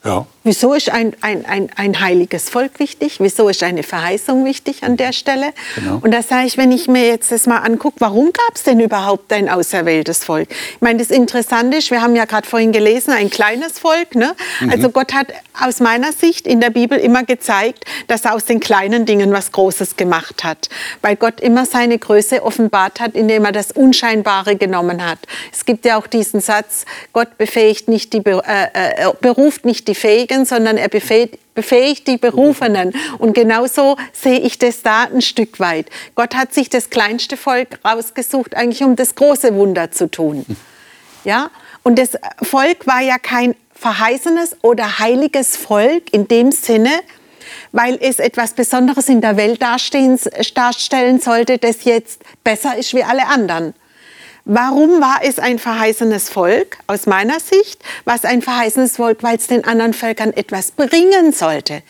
Ja. 0.04 0.26
Wieso 0.46 0.74
ist 0.74 0.89
ein, 0.89 1.16
ein, 1.22 1.46
ein, 1.46 1.70
ein 1.78 2.02
heiliges 2.02 2.50
Volk 2.50 2.80
wichtig? 2.80 3.20
Wieso 3.20 3.48
ist 3.48 3.63
eine 3.63 3.82
Verheißung 3.82 4.44
wichtig 4.44 4.84
an 4.84 4.98
der 4.98 5.13
Stelle? 5.13 5.54
Genau. 5.76 6.00
Und 6.02 6.12
da 6.12 6.22
sage 6.22 6.48
ich, 6.48 6.58
wenn 6.58 6.74
ich 6.74 6.89
mir 6.89 7.08
jetzt 7.08 7.32
das 7.32 7.46
mal 7.46 7.60
angucke, 7.60 7.96
warum 8.00 8.34
gab 8.34 8.56
es 8.56 8.63
denn 8.63 8.82
überhaupt 8.82 9.32
ein 9.32 9.48
auserwähltes 9.48 10.26
Volk? 10.26 10.50
Ich 10.50 10.82
meine, 10.82 11.00
das 11.00 11.12
Interessante 11.12 11.78
ist, 11.78 11.92
wir 11.92 12.02
haben 12.02 12.18
ja 12.18 12.26
gerade 12.26 12.46
vorhin 12.46 12.74
gelesen, 12.74 13.12
ein 13.12 13.30
kleines 13.30 13.80
Volk. 13.80 14.16
Ne? 14.16 14.36
Mhm. 14.60 14.70
Also 14.70 14.89
Gott 14.89 15.13
hat 15.13 15.28
aus 15.62 15.80
meiner 15.80 16.12
Sicht 16.12 16.46
in 16.46 16.60
der 16.60 16.72
Bibel 16.72 16.98
immer 16.98 17.24
gezeigt, 17.24 17.86
dass 18.08 18.26
er 18.26 18.36
aus 18.36 18.44
den 18.44 18.60
kleinen 18.60 19.06
Dingen 19.06 19.32
was 19.32 19.54
Großes 19.54 19.96
gemacht 19.96 20.44
hat. 20.44 20.68
Weil 21.02 21.16
Gott 21.16 21.39
immer 21.39 21.66
seine 21.66 21.98
Größe 21.98 22.44
offenbart 22.44 23.00
hat, 23.00 23.16
indem 23.16 23.46
er 23.46 23.54
das 23.54 23.72
Unscheinbare 23.72 24.58
genommen 24.58 25.06
hat. 25.06 25.20
Es 25.54 25.63
gibt 25.63 25.86
ja 25.86 25.98
auch 25.98 26.08
diesen 26.08 26.42
Satz, 26.42 26.84
Gott 27.13 27.38
befähigt 27.38 27.88
nicht 27.88 28.12
die, 28.12 28.22
äh, 28.26 28.42
äh, 28.74 29.13
beruft 29.22 29.63
nicht 29.63 29.88
die 29.88 29.93
die 29.94 30.00
Fähigen, 30.00 30.46
sondern 30.46 30.78
er 30.78 30.90
befähigt, 30.90 31.38
befähigt 31.54 32.08
die 32.08 32.18
Berufenen. 32.18 32.94
Und 33.20 33.34
genauso 33.34 33.96
sehe 34.12 34.40
ich 34.40 34.58
das 34.58 34.82
da 34.82 35.04
ein 35.04 35.22
Stück 35.22 35.60
weit. 35.60 35.90
Gott 36.16 36.36
hat 36.36 36.54
sich 36.54 36.70
das 36.70 36.90
kleinste 36.90 37.38
Volk 37.38 37.80
rausgesucht, 37.86 38.56
eigentlich 38.56 38.84
um 38.84 38.96
das 38.96 39.14
große 39.16 39.54
Wunder 39.54 39.92
zu 39.92 40.10
tun. 40.10 40.46
Ja? 41.24 41.52
Und 41.84 42.00
das 42.00 42.18
Volk 42.42 42.88
war 42.88 43.02
ja 43.02 43.18
kein 43.20 43.56
verheißenes 43.76 44.58
oder 44.64 45.00
heiliges 45.00 45.58
Volk 45.58 46.12
in 46.12 46.28
dem 46.28 46.52
Sinne, 46.52 46.92
weil 47.72 48.00
es 48.02 48.20
etwas 48.20 48.54
Besonderes 48.54 49.10
in 49.10 49.22
der 49.22 49.38
Welt 49.38 49.62
darstellen 49.62 51.20
sollte, 51.20 51.58
das 51.58 51.84
jetzt 51.84 52.22
besser 52.44 52.78
ist 52.78 52.94
wie 52.94 53.04
alle 53.04 53.28
anderen. 53.28 53.74
Warum 54.46 55.00
war 55.00 55.20
es 55.24 55.40
ein 55.40 55.58
verheißenes 55.58 56.28
Volk? 56.28 56.78
Aus 56.88 57.06
meiner 57.06 57.40
Sicht 57.40 57.82
war 58.04 58.16
es 58.16 58.26
ein 58.26 58.42
verheißenes 58.42 58.98
Volk, 58.98 59.24
weil 59.24 59.38
es 59.38 59.48
den 59.48 59.64
anderen 59.64 59.94
Völkern 59.94 60.34
etwas 60.34 60.72
bringen 60.72 61.32
sollte, 61.32 61.82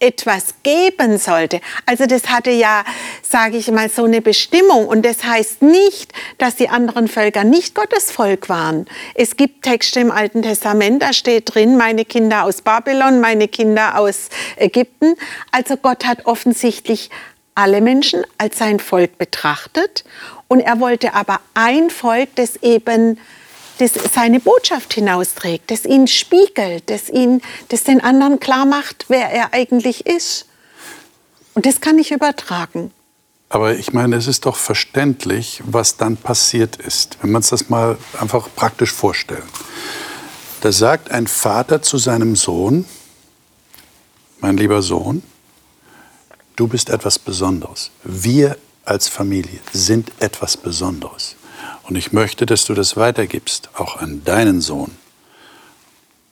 etwas 0.00 0.56
geben 0.62 1.16
sollte. 1.16 1.62
Also 1.86 2.04
das 2.04 2.28
hatte 2.28 2.50
ja, 2.50 2.84
sage 3.22 3.56
ich 3.56 3.70
mal, 3.70 3.88
so 3.88 4.04
eine 4.04 4.20
Bestimmung. 4.20 4.86
Und 4.86 5.06
das 5.06 5.24
heißt 5.24 5.62
nicht, 5.62 6.12
dass 6.36 6.56
die 6.56 6.68
anderen 6.68 7.08
Völker 7.08 7.42
nicht 7.42 7.74
Gottes 7.74 8.10
Volk 8.10 8.50
waren. 8.50 8.84
Es 9.14 9.38
gibt 9.38 9.62
Texte 9.62 10.00
im 10.00 10.10
Alten 10.10 10.42
Testament, 10.42 11.02
da 11.02 11.14
steht 11.14 11.54
drin, 11.54 11.78
meine 11.78 12.04
Kinder 12.04 12.44
aus 12.44 12.60
Babylon, 12.60 13.20
meine 13.22 13.48
Kinder 13.48 13.98
aus 13.98 14.28
Ägypten. 14.56 15.14
Also 15.52 15.78
Gott 15.78 16.04
hat 16.04 16.26
offensichtlich 16.26 17.08
alle 17.54 17.80
Menschen 17.80 18.24
als 18.36 18.58
sein 18.58 18.78
Volk 18.78 19.16
betrachtet 19.16 20.04
und 20.48 20.60
er 20.60 20.80
wollte 20.80 21.14
aber 21.14 21.40
ein 21.54 21.90
Volk, 21.90 22.28
das 22.36 22.56
eben 22.56 23.18
das 23.78 23.92
seine 24.14 24.40
Botschaft 24.40 24.94
hinausträgt, 24.94 25.70
das 25.70 25.84
ihn 25.84 26.06
spiegelt, 26.06 26.88
das, 26.90 27.08
ihn, 27.08 27.42
das 27.68 27.84
den 27.84 28.00
anderen 28.00 28.38
klar 28.38 28.66
macht, 28.66 29.06
wer 29.08 29.30
er 29.30 29.52
eigentlich 29.52 30.06
ist. 30.06 30.46
Und 31.54 31.66
das 31.66 31.80
kann 31.80 31.98
ich 31.98 32.12
übertragen. 32.12 32.92
Aber 33.48 33.76
ich 33.76 33.92
meine, 33.92 34.16
es 34.16 34.26
ist 34.26 34.46
doch 34.46 34.56
verständlich, 34.56 35.62
was 35.64 35.96
dann 35.96 36.16
passiert 36.16 36.76
ist, 36.76 37.18
wenn 37.20 37.30
man 37.30 37.40
uns 37.40 37.50
das 37.50 37.68
mal 37.68 37.98
einfach 38.20 38.48
praktisch 38.54 38.92
vorstellt. 38.92 39.44
Da 40.60 40.72
sagt 40.72 41.10
ein 41.10 41.26
Vater 41.26 41.82
zu 41.82 41.98
seinem 41.98 42.36
Sohn, 42.36 42.84
mein 44.40 44.56
lieber 44.56 44.82
Sohn, 44.82 45.22
du 46.56 46.66
bist 46.66 46.90
etwas 46.90 47.18
Besonderes. 47.18 47.90
Wir 48.02 48.56
als 48.84 49.08
Familie 49.08 49.60
sind 49.72 50.12
etwas 50.20 50.56
Besonderes. 50.56 51.36
Und 51.84 51.96
ich 51.96 52.12
möchte, 52.12 52.46
dass 52.46 52.64
du 52.64 52.74
das 52.74 52.96
weitergibst, 52.96 53.70
auch 53.74 53.98
an 53.98 54.22
deinen 54.24 54.60
Sohn, 54.60 54.92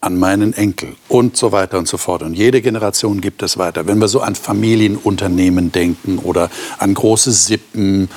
an 0.01 0.19
meinen 0.19 0.53
Enkel 0.53 0.97
und 1.09 1.37
so 1.37 1.53
weiter 1.53 1.79
und 1.79 1.87
so 1.87 1.97
fort. 1.97 2.23
Und 2.23 2.35
jede 2.35 2.61
Generation 2.62 3.21
gibt 3.21 3.43
es 3.43 3.59
weiter. 3.59 3.87
Wenn 3.87 3.99
wir 3.99 4.09
so 4.09 4.21
an 4.21 4.35
Familienunternehmen 4.35 5.71
denken 5.71 6.19
oder 6.19 6.51
an 6.79 6.95
große 6.95 7.33
Sippen, 7.33 8.09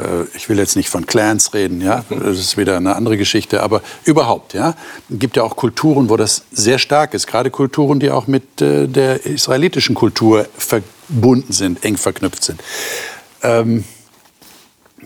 Äh, 0.00 0.24
ich 0.34 0.48
will 0.48 0.58
jetzt 0.58 0.76
nicht 0.76 0.88
von 0.88 1.06
Clans 1.06 1.54
reden, 1.54 1.80
ja, 1.80 2.04
das 2.08 2.38
ist 2.38 2.56
wieder 2.56 2.76
eine 2.76 2.96
andere 2.96 3.16
Geschichte, 3.16 3.62
aber 3.62 3.82
überhaupt, 4.04 4.54
ja, 4.54 4.74
gibt 5.10 5.36
ja 5.36 5.42
auch 5.42 5.56
Kulturen, 5.56 6.08
wo 6.08 6.16
das 6.16 6.42
sehr 6.52 6.78
stark 6.78 7.14
ist, 7.14 7.26
gerade 7.26 7.50
Kulturen, 7.50 8.00
die 8.00 8.10
auch 8.10 8.26
mit 8.26 8.60
äh, 8.60 8.86
der 8.86 9.26
israelitischen 9.26 9.94
Kultur 9.94 10.46
verbunden 10.56 11.52
sind, 11.52 11.84
eng 11.84 11.96
verknüpft 11.96 12.44
sind. 12.44 12.60
Ähm, 13.42 13.84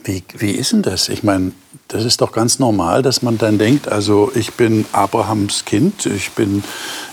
wie, 0.03 0.23
wie 0.37 0.51
ist 0.51 0.73
denn 0.73 0.83
das? 0.83 1.09
Ich 1.09 1.23
meine, 1.23 1.53
das 1.89 2.05
ist 2.05 2.21
doch 2.21 2.33
ganz 2.33 2.59
normal, 2.59 3.03
dass 3.03 3.23
man 3.23 3.39
dann 3.39 3.59
denkt, 3.59 3.89
also 3.89 4.31
ich 4.35 4.55
bin 4.55 4.85
Abrahams 4.93 5.65
Kind, 5.65 6.07
ich, 6.07 6.33
bin, 6.33 6.65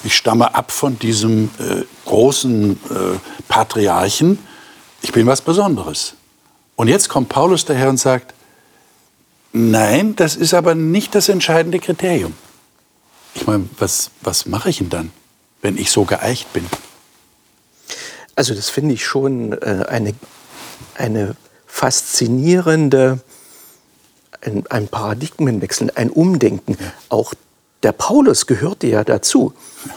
ich 0.04 0.16
stamme 0.16 0.56
ab 0.56 0.72
von 0.72 0.98
diesem 1.00 1.50
äh, 1.60 1.84
großen 2.06 2.72
äh, 2.72 3.20
Patriarchen, 3.48 4.40
ich 5.02 5.12
bin 5.12 5.28
was 5.28 5.42
Besonderes. 5.42 6.16
Und 6.76 6.88
jetzt 6.88 7.10
kommt 7.10 7.30
Paulus 7.30 7.66
daher 7.66 7.90
und 7.90 7.98
sagt, 7.98 8.34
nein, 9.54 10.16
das 10.16 10.36
ist 10.36 10.54
aber 10.54 10.76
nicht 10.76 11.16
das 11.16 11.30
entscheidende 11.30 11.80
Kriterium. 11.80 12.34
Ich 13.36 13.48
meine, 13.48 13.70
was, 13.78 14.12
was 14.22 14.46
mache 14.46 14.70
ich 14.70 14.80
denn 14.80 14.90
dann, 14.90 15.12
wenn 15.62 15.78
ich 15.78 15.92
so 15.92 16.06
geeicht 16.06 16.52
bin? 16.54 16.66
Also 18.36 18.56
das 18.56 18.70
finde 18.70 18.94
ich 18.94 19.06
schon 19.06 19.54
äh, 19.54 19.86
eine, 19.88 20.14
eine 20.96 21.36
faszinierende, 21.68 23.20
ein, 24.42 24.66
ein 24.70 24.88
Paradigmenwechsel, 24.88 25.92
ein 25.96 26.10
Umdenken. 26.10 26.78
Ja. 26.80 26.94
Auch 27.10 27.34
der 27.84 27.92
Paulus 27.92 28.46
gehörte 28.46 28.88
ja 28.88 29.04
dazu. 29.04 29.54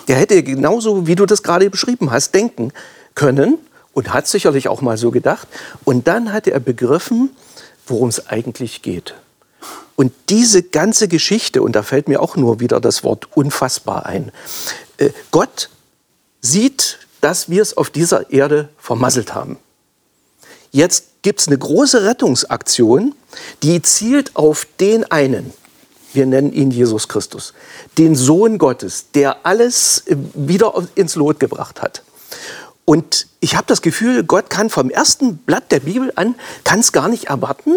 Der 0.09 0.16
hätte 0.16 0.42
genauso, 0.42 1.07
wie 1.07 1.14
du 1.14 1.27
das 1.27 1.42
gerade 1.42 1.68
beschrieben 1.68 2.11
hast, 2.11 2.35
denken 2.35 2.73
können 3.14 3.59
und 3.92 4.12
hat 4.12 4.27
sicherlich 4.27 4.68
auch 4.68 4.81
mal 4.81 4.97
so 4.97 5.11
gedacht. 5.11 5.49
Und 5.85 6.09
dann 6.09 6.33
hat 6.33 6.47
er 6.47 6.61
begriffen, 6.61 7.31
worum 7.87 8.09
es 8.09 8.29
eigentlich 8.29 8.83
geht. 8.83 9.14
Und 9.97 10.12
diese 10.29 10.62
ganze 10.62 11.09
Geschichte, 11.09 11.62
und 11.62 11.77
da 11.77 11.83
fällt 11.83 12.09
mir 12.09 12.20
auch 12.20 12.37
nur 12.37 12.61
wieder 12.61 12.81
das 12.81 13.05
Wort 13.05 13.37
unfassbar 13.37 14.07
ein, 14.07 14.33
äh, 14.97 15.11
Gott 15.31 15.70
sieht, 16.40 16.99
dass 17.20 17.49
wir 17.49 17.62
es 17.62 17.77
auf 17.77 17.90
dieser 17.90 18.31
Erde 18.31 18.68
vermasselt 18.77 19.35
haben. 19.35 19.57
Jetzt 20.75 21.23
gibt 21.23 21.39
es 21.39 21.47
eine 21.47 21.57
große 21.57 22.05
Rettungsaktion, 22.05 23.15
die 23.63 23.81
zielt 23.81 24.35
auf 24.35 24.67
den 24.81 25.09
einen, 25.09 25.53
wir 26.13 26.27
nennen 26.27 26.53
ihn 26.53 26.73
Jesus 26.73 27.07
Christus, 27.07 27.55
den 27.97 28.17
Sohn 28.17 28.59
Gottes, 28.59 29.07
der 29.15 29.47
alles 29.47 30.03
äh, 30.09 30.17
wieder 30.35 30.75
ins 30.97 31.15
Lot 31.15 31.39
gebracht 31.39 31.81
hat. 31.81 32.03
Und 32.87 33.29
ich 33.40 33.57
habe 33.57 33.64
das 33.66 33.81
Gefühl, 33.81 34.25
Gott 34.25 34.51
kann 34.51 34.68
vom 34.68 34.90
ersten 34.90 35.38
Blatt 35.38 35.73
der 35.73 35.81
Bibel 35.81 36.12
an, 36.16 36.35
kann 36.64 36.81
es 36.81 36.92
gar 36.92 37.09
nicht 37.09 37.25
erwarten, 37.25 37.77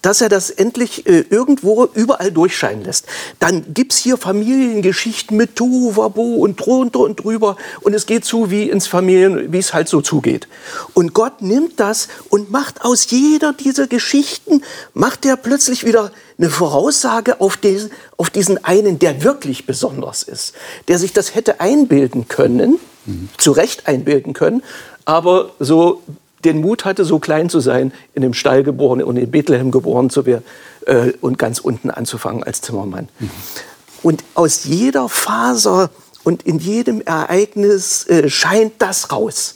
dass 0.00 0.22
er 0.22 0.30
das 0.30 0.48
endlich 0.48 1.06
äh, 1.06 1.24
irgendwo 1.28 1.84
überall 1.92 2.32
durchscheinen 2.32 2.82
lässt. 2.82 3.06
Dann 3.38 3.74
gibt 3.74 3.92
es 3.92 3.98
hier 3.98 4.16
Familiengeschichten 4.16 5.36
mit 5.36 5.56
Tuwabo 5.56 6.36
und 6.36 6.56
drunter 6.56 7.00
und 7.00 7.16
drüber 7.16 7.56
und 7.82 7.92
es 7.92 8.06
geht 8.06 8.24
zu 8.24 8.50
wie 8.50 8.70
ins 8.70 8.86
Familien, 8.86 9.52
wie 9.52 9.58
es 9.58 9.74
halt 9.74 9.88
so 9.88 10.00
zugeht. 10.00 10.48
Und 10.94 11.12
Gott 11.12 11.42
nimmt 11.42 11.78
das 11.78 12.08
und 12.30 12.50
macht 12.50 12.82
aus 12.82 13.10
jeder 13.10 13.52
dieser 13.52 13.88
Geschichten, 13.88 14.62
macht 14.94 15.26
er 15.26 15.36
plötzlich 15.36 15.84
wieder 15.84 16.12
eine 16.38 16.50
Voraussage 16.50 17.40
auf 17.40 17.56
diesen, 17.56 17.90
auf 18.16 18.30
diesen 18.30 18.62
einen, 18.64 18.98
der 18.98 19.22
wirklich 19.22 19.66
besonders 19.66 20.22
ist, 20.22 20.54
der 20.88 20.98
sich 20.98 21.12
das 21.12 21.34
hätte 21.34 21.60
einbilden 21.60 22.28
können, 22.28 22.78
zu 23.38 23.52
Recht 23.52 23.86
einbilden 23.86 24.32
können, 24.32 24.62
aber 25.04 25.50
so 25.60 26.02
den 26.44 26.60
Mut 26.60 26.84
hatte, 26.84 27.04
so 27.04 27.18
klein 27.18 27.48
zu 27.48 27.60
sein, 27.60 27.92
in 28.14 28.22
dem 28.22 28.34
Stall 28.34 28.62
geboren 28.62 29.02
und 29.02 29.16
in 29.16 29.30
Bethlehem 29.30 29.70
geboren 29.70 30.10
zu 30.10 30.26
werden 30.26 30.44
äh, 30.86 31.12
und 31.20 31.38
ganz 31.38 31.58
unten 31.58 31.90
anzufangen 31.90 32.44
als 32.44 32.60
Zimmermann. 32.60 33.08
Mhm. 33.18 33.30
Und 34.02 34.24
aus 34.34 34.64
jeder 34.64 35.08
Faser 35.08 35.90
und 36.22 36.42
in 36.42 36.58
jedem 36.58 37.00
Ereignis 37.00 38.06
äh, 38.06 38.28
scheint 38.28 38.74
das 38.78 39.10
raus. 39.10 39.54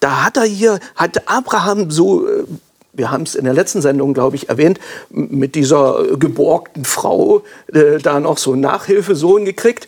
Da 0.00 0.24
hat 0.24 0.36
er 0.36 0.44
hier, 0.44 0.78
hat 0.94 1.28
Abraham 1.28 1.90
so, 1.90 2.26
äh, 2.26 2.44
wir 2.92 3.10
haben 3.10 3.22
es 3.22 3.34
in 3.34 3.44
der 3.44 3.54
letzten 3.54 3.82
Sendung, 3.82 4.14
glaube 4.14 4.36
ich, 4.36 4.48
erwähnt, 4.48 4.80
mit 5.10 5.54
dieser 5.54 6.16
geborgten 6.16 6.84
Frau 6.84 7.42
äh, 7.72 7.98
da 7.98 8.20
noch 8.20 8.38
so 8.38 8.52
einen 8.52 8.62
Nachhilfesohn 8.62 9.44
gekriegt. 9.44 9.86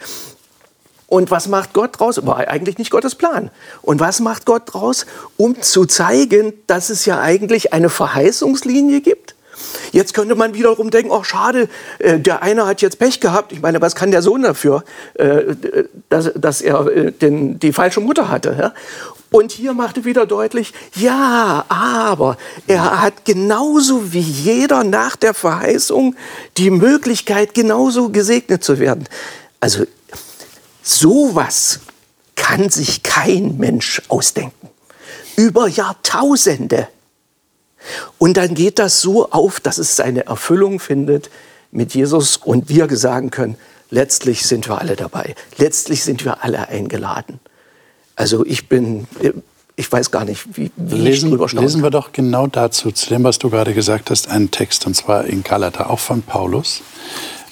Und 1.07 1.31
was 1.31 1.47
macht 1.47 1.75
Gott 1.75 1.99
draus? 2.01 2.25
War 2.25 2.39
eigentlich 2.39 2.79
nicht 2.79 2.91
Gottes 2.91 3.15
Plan. 3.15 3.51
Und 3.83 4.01
was 4.01 4.21
macht 4.21 4.47
Gott 4.47 4.63
draus? 4.73 5.05
Um 5.37 5.61
zu 5.61 5.85
zeigen, 5.85 6.55
dass 6.67 6.89
es 6.89 7.05
ja 7.05 7.21
eigentlich 7.21 7.75
eine 7.75 7.91
Verheißungslinie 7.91 9.03
gibt. 9.03 9.35
Jetzt 9.93 10.15
könnte 10.15 10.35
man 10.35 10.55
wiederum 10.55 10.91
denken, 10.91 11.11
oh 11.11 11.23
schade, 11.23 11.69
äh, 11.99 12.19
der 12.19 12.43
eine 12.43 12.67
hat 12.67 12.81
jetzt 12.81 12.99
Pech 12.99 13.21
gehabt. 13.21 13.53
Ich 13.53 13.61
meine, 13.61 13.81
was 13.81 13.95
kann 13.95 14.11
der 14.11 14.23
Sohn 14.23 14.43
dafür, 14.43 14.85
äh, 15.15 15.55
dass, 16.09 16.63
er 16.63 16.87
äh, 16.87 17.13
die 17.21 17.73
falsche 17.73 18.01
Mutter 18.01 18.29
hatte? 18.29 18.73
Und 19.33 19.51
hier 19.51 19.73
machte 19.73 20.05
wieder 20.05 20.27
deutlich, 20.27 20.73
ja, 20.95 21.65
aber 21.69 22.37
er 22.67 23.03
hat 23.03 23.25
genauso 23.25 24.13
wie 24.13 24.21
jeder 24.21 24.85
nach 24.85 25.17
der 25.17 25.35
Verheißung 25.35 26.15
die 26.59 26.71
Möglichkeit, 26.71 27.55
genauso 27.55 28.11
gesegnet 28.11 28.63
zu 28.63 28.79
werden. 28.79 29.09
Also 29.59 29.87
Sowas 30.83 31.81
kann 32.35 32.69
sich 32.69 33.03
kein 33.05 33.57
Mensch 33.57 34.03
ausdenken. 34.09 34.69
Über 35.37 35.69
Jahrtausende. 35.69 36.89
Und 38.19 38.37
dann 38.37 38.55
geht 38.55 38.79
das 38.79 39.01
so 39.01 39.31
auf, 39.31 39.61
dass 39.61 39.79
es 39.79 39.97
seine 39.97 40.27
Erfüllung 40.27 40.81
findet 40.81 41.31
mit 41.71 41.95
Jesus 41.95 42.37
und 42.37 42.69
wir 42.69 42.95
sagen 42.97 43.31
können, 43.31 43.57
letztlich 43.91 44.47
sind 44.47 44.69
wir 44.69 44.79
alle 44.79 44.97
dabei. 44.97 45.35
Letztlich 45.57 46.03
sind 46.05 46.25
wir 46.25 46.45
alle 46.45 46.69
eingeladen. 46.69 47.41
Also 48.17 48.45
ich 48.45 48.69
bin, 48.69 49.07
ich 49.77 49.91
weiß 49.91 50.11
gar 50.11 50.25
nicht, 50.25 50.57
wie, 50.57 50.71
wie 50.77 50.95
lesen, 50.97 51.29
ich 51.29 51.33
drüber 51.33 51.49
staune. 51.49 51.67
Lesen 51.67 51.83
wir 51.83 51.91
doch 51.91 52.13
genau 52.13 52.47
dazu, 52.47 52.93
zu 52.93 53.09
dem, 53.09 53.25
was 53.25 53.39
du 53.39 53.51
gerade 53.51 53.75
gesagt 53.75 54.11
hast, 54.11 54.29
einen 54.29 54.51
Text, 54.51 54.87
und 54.87 54.95
zwar 54.95 55.25
in 55.25 55.43
Galater, 55.43 55.91
auch 55.91 55.99
von 55.99 56.23
Paulus. 56.23 56.83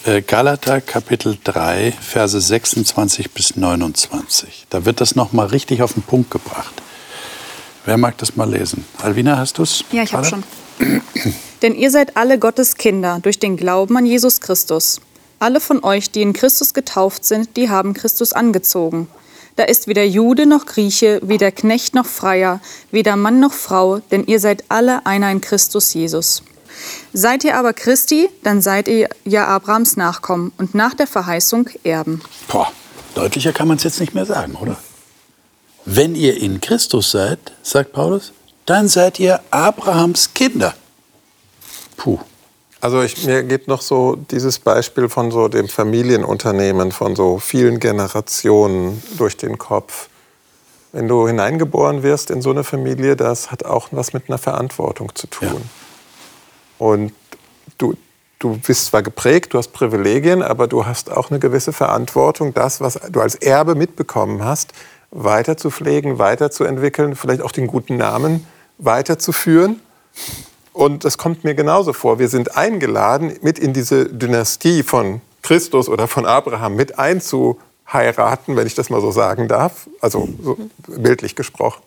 Äh, 0.04 0.22
Galater 0.22 0.80
Kapitel 0.80 1.36
3, 1.42 1.92
Verse 2.00 2.40
26 2.40 3.32
bis 3.32 3.56
29. 3.56 4.66
Da 4.70 4.84
wird 4.84 5.00
das 5.00 5.14
noch 5.14 5.32
mal 5.32 5.46
richtig 5.46 5.82
auf 5.82 5.94
den 5.94 6.02
Punkt 6.02 6.30
gebracht. 6.30 6.74
Wer 7.84 7.96
mag 7.96 8.16
das 8.18 8.36
mal 8.36 8.48
lesen? 8.48 8.84
Alvina, 9.02 9.36
hast 9.38 9.58
du 9.58 9.62
es? 9.62 9.84
Ja, 9.92 10.02
ich 10.02 10.12
habe 10.12 10.24
schon. 10.24 10.44
Denn 11.62 11.74
ihr 11.74 11.90
seid 11.90 12.16
alle 12.16 12.38
Gottes 12.38 12.76
Kinder 12.76 13.18
durch 13.22 13.38
den 13.38 13.56
Glauben 13.56 13.96
an 13.96 14.06
Jesus 14.06 14.40
Christus. 14.40 15.00
Alle 15.38 15.60
von 15.60 15.82
euch, 15.82 16.10
die 16.10 16.22
in 16.22 16.32
Christus 16.32 16.74
getauft 16.74 17.24
sind, 17.24 17.56
die 17.56 17.68
haben 17.70 17.94
Christus 17.94 18.32
angezogen. 18.32 19.08
Da 19.60 19.66
ist 19.66 19.88
weder 19.88 20.04
Jude 20.04 20.46
noch 20.46 20.64
Grieche, 20.64 21.20
weder 21.22 21.52
Knecht 21.52 21.94
noch 21.94 22.06
Freier, 22.06 22.62
weder 22.92 23.16
Mann 23.16 23.40
noch 23.40 23.52
Frau, 23.52 23.98
denn 23.98 24.24
ihr 24.24 24.40
seid 24.40 24.64
alle 24.70 25.04
einer 25.04 25.30
in 25.30 25.42
Christus 25.42 25.92
Jesus. 25.92 26.42
Seid 27.12 27.44
ihr 27.44 27.58
aber 27.58 27.74
Christi, 27.74 28.30
dann 28.42 28.62
seid 28.62 28.88
ihr 28.88 29.10
ja 29.26 29.48
Abrahams 29.48 29.98
Nachkommen 29.98 30.52
und 30.56 30.74
nach 30.74 30.94
der 30.94 31.06
Verheißung 31.06 31.68
Erben. 31.84 32.22
Boah, 32.48 32.72
deutlicher 33.14 33.52
kann 33.52 33.68
man 33.68 33.76
es 33.76 33.82
jetzt 33.82 34.00
nicht 34.00 34.14
mehr 34.14 34.24
sagen, 34.24 34.54
oder? 34.54 34.78
Wenn 35.84 36.14
ihr 36.14 36.40
in 36.40 36.62
Christus 36.62 37.10
seid, 37.10 37.52
sagt 37.62 37.92
Paulus, 37.92 38.32
dann 38.64 38.88
seid 38.88 39.20
ihr 39.20 39.42
Abrahams 39.50 40.32
Kinder. 40.32 40.74
Puh. 41.98 42.18
Also 42.80 43.02
ich, 43.02 43.26
mir 43.26 43.42
geht 43.42 43.68
noch 43.68 43.82
so 43.82 44.16
dieses 44.16 44.58
Beispiel 44.58 45.08
von 45.08 45.30
so 45.30 45.48
dem 45.48 45.68
Familienunternehmen 45.68 46.92
von 46.92 47.14
so 47.14 47.38
vielen 47.38 47.78
Generationen 47.78 49.02
durch 49.18 49.36
den 49.36 49.58
Kopf. 49.58 50.08
Wenn 50.92 51.06
du 51.06 51.28
hineingeboren 51.28 52.02
wirst 52.02 52.30
in 52.30 52.40
so 52.40 52.50
eine 52.50 52.64
Familie, 52.64 53.16
das 53.16 53.50
hat 53.50 53.64
auch 53.64 53.88
was 53.92 54.12
mit 54.12 54.28
einer 54.28 54.38
Verantwortung 54.38 55.14
zu 55.14 55.26
tun. 55.26 55.48
Ja. 55.48 56.86
Und 56.86 57.12
du, 57.76 57.94
du 58.38 58.56
bist 58.56 58.86
zwar 58.86 59.02
geprägt, 59.02 59.52
du 59.52 59.58
hast 59.58 59.68
Privilegien, 59.68 60.42
aber 60.42 60.66
du 60.66 60.86
hast 60.86 61.12
auch 61.12 61.30
eine 61.30 61.38
gewisse 61.38 61.74
Verantwortung, 61.74 62.54
das, 62.54 62.80
was 62.80 62.98
du 63.10 63.20
als 63.20 63.34
Erbe 63.34 63.74
mitbekommen 63.74 64.42
hast, 64.42 64.72
weiter 65.10 65.56
zu 65.58 65.70
pflegen, 65.70 66.18
weiterzuentwickeln, 66.18 67.14
vielleicht 67.14 67.42
auch 67.42 67.52
den 67.52 67.66
guten 67.66 67.98
Namen 67.98 68.46
weiterzuführen. 68.78 69.80
Und 70.72 71.04
das 71.04 71.18
kommt 71.18 71.44
mir 71.44 71.54
genauso 71.54 71.92
vor. 71.92 72.18
Wir 72.18 72.28
sind 72.28 72.56
eingeladen, 72.56 73.36
mit 73.42 73.58
in 73.58 73.72
diese 73.72 74.06
Dynastie 74.06 74.82
von 74.82 75.20
Christus 75.42 75.88
oder 75.88 76.06
von 76.06 76.26
Abraham 76.26 76.76
mit 76.76 76.98
einzuheiraten, 76.98 78.56
wenn 78.56 78.66
ich 78.66 78.74
das 78.74 78.90
mal 78.90 79.00
so 79.00 79.10
sagen 79.10 79.48
darf, 79.48 79.88
also 80.00 80.28
so 80.42 80.56
bildlich 80.86 81.34
gesprochen. 81.34 81.82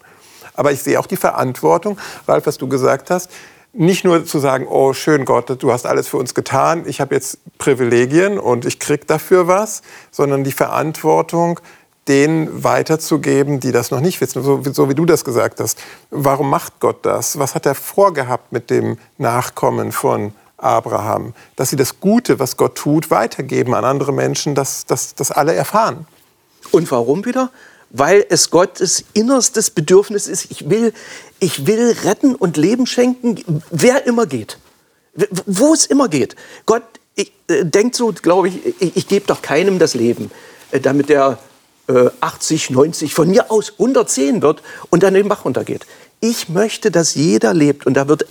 Aber 0.53 0.71
ich 0.71 0.83
sehe 0.83 0.99
auch 0.99 1.07
die 1.07 1.17
Verantwortung, 1.17 1.97
Ralf, 2.27 2.45
was 2.45 2.57
du 2.57 2.67
gesagt 2.67 3.09
hast, 3.09 3.29
nicht 3.75 4.03
nur 4.03 4.23
zu 4.25 4.37
sagen, 4.37 4.67
oh 4.69 4.93
schön 4.93 5.25
Gott, 5.25 5.63
du 5.63 5.71
hast 5.71 5.87
alles 5.87 6.07
für 6.07 6.17
uns 6.17 6.35
getan, 6.35 6.83
ich 6.85 7.01
habe 7.01 7.15
jetzt 7.15 7.39
Privilegien 7.57 8.37
und 8.37 8.65
ich 8.65 8.79
krieg 8.79 9.07
dafür 9.07 9.47
was, 9.47 9.81
sondern 10.11 10.43
die 10.43 10.51
Verantwortung, 10.51 11.59
denen 12.07 12.63
weiterzugeben, 12.63 13.59
die 13.59 13.71
das 13.71 13.91
noch 13.91 14.01
nicht 14.01 14.19
wissen, 14.19 14.43
so, 14.43 14.61
so, 14.63 14.89
wie 14.89 14.95
du 14.95 15.05
das 15.05 15.23
gesagt 15.23 15.59
hast. 15.59 15.79
Warum 16.09 16.49
macht 16.49 16.79
Gott 16.79 17.05
das? 17.05 17.39
Was 17.39 17.55
hat 17.55 17.65
er 17.65 17.75
vorgehabt 17.75 18.51
mit 18.51 18.69
dem 18.69 18.97
Nachkommen 19.17 19.91
von 19.91 20.33
Abraham? 20.57 21.33
Dass 21.55 21.69
sie 21.69 21.75
das 21.75 21.99
Gute, 21.99 22.39
was 22.39 22.57
Gott 22.57 22.75
tut, 22.75 23.09
weitergeben 23.09 23.73
an 23.73 23.85
andere 23.85 24.11
Menschen, 24.11 24.55
dass 24.55 24.85
das 24.85 25.31
alle 25.31 25.53
erfahren. 25.53 26.05
Und 26.71 26.89
warum 26.91 27.25
wieder? 27.25 27.51
Weil 27.89 28.25
es 28.29 28.49
Gottes 28.49 29.05
innerstes 29.13 29.69
Bedürfnis 29.69 30.27
ist, 30.27 30.49
ich 30.49 30.69
will, 30.69 30.93
ich 31.39 31.67
will 31.67 31.95
retten 32.03 32.35
und 32.35 32.57
Leben 32.57 32.87
schenken, 32.87 33.63
wer 33.69 34.05
immer 34.07 34.25
geht. 34.25 34.57
Wo 35.45 35.73
es 35.73 35.85
immer 35.85 36.09
geht. 36.09 36.35
Gott 36.65 36.83
ich, 37.15 37.31
äh, 37.47 37.63
denkt 37.65 37.95
so, 37.95 38.11
glaube 38.11 38.47
ich, 38.49 38.81
ich, 38.81 38.97
ich 38.97 39.07
gebe 39.07 39.25
doch 39.27 39.41
keinem 39.41 39.79
das 39.79 39.93
Leben, 39.93 40.31
äh, 40.71 40.79
damit 40.79 41.09
er 41.09 41.37
80, 41.87 42.69
äh, 42.69 42.73
90, 42.73 43.13
von 43.13 43.29
mir 43.29 43.51
aus 43.51 43.73
110 43.73 44.41
wird 44.41 44.61
und 44.89 45.03
dann 45.03 45.13
den 45.13 45.27
Bach 45.27 45.45
runtergeht. 45.45 45.85
Ich 46.19 46.47
möchte, 46.47 46.89
dass 46.89 47.15
jeder 47.15 47.53
lebt 47.53 47.85
und 47.85 47.95
da 47.95 48.07
wird, 48.07 48.25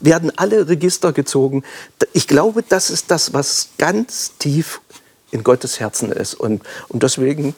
werden 0.00 0.32
alle 0.36 0.68
Register 0.68 1.12
gezogen. 1.12 1.64
Ich 2.12 2.28
glaube, 2.28 2.62
das 2.62 2.90
ist 2.90 3.10
das, 3.10 3.32
was 3.32 3.70
ganz 3.78 4.32
tief 4.38 4.82
in 5.30 5.44
Gottes 5.44 5.80
Herzen 5.80 6.12
ist 6.12 6.34
und, 6.34 6.62
und 6.88 7.02
deswegen 7.02 7.54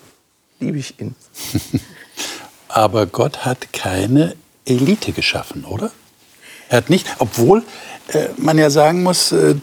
liebe 0.60 0.78
ich 0.78 1.00
ihn. 1.00 1.16
Aber 2.68 3.06
Gott 3.06 3.44
hat 3.44 3.72
keine 3.72 4.36
Elite 4.64 5.12
geschaffen, 5.12 5.64
oder? 5.64 5.90
Er 6.68 6.78
hat 6.78 6.90
nicht, 6.90 7.08
obwohl 7.18 7.64
äh, 8.08 8.28
man 8.36 8.58
ja 8.58 8.70
sagen 8.70 9.02
muss, 9.02 9.32
äh, 9.32 9.56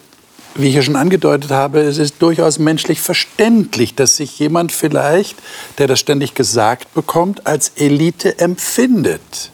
wie 0.58 0.70
ich 0.70 0.76
ja 0.76 0.82
schon 0.82 0.96
angedeutet 0.96 1.52
habe, 1.52 1.82
es 1.82 1.98
ist 1.98 2.16
durchaus 2.20 2.60
menschlich 2.60 3.00
verständlich, 3.00 3.96
dass 3.96 4.18
sich 4.18 4.38
jemand 4.40 4.72
vielleicht, 4.72 5.38
der 5.78 5.88
das 5.88 6.00
ständig 6.00 6.34
gesagt 6.34 6.94
bekommt, 6.94 7.46
als 7.46 7.70
Elite 7.76 8.40
empfindet. 8.40 9.52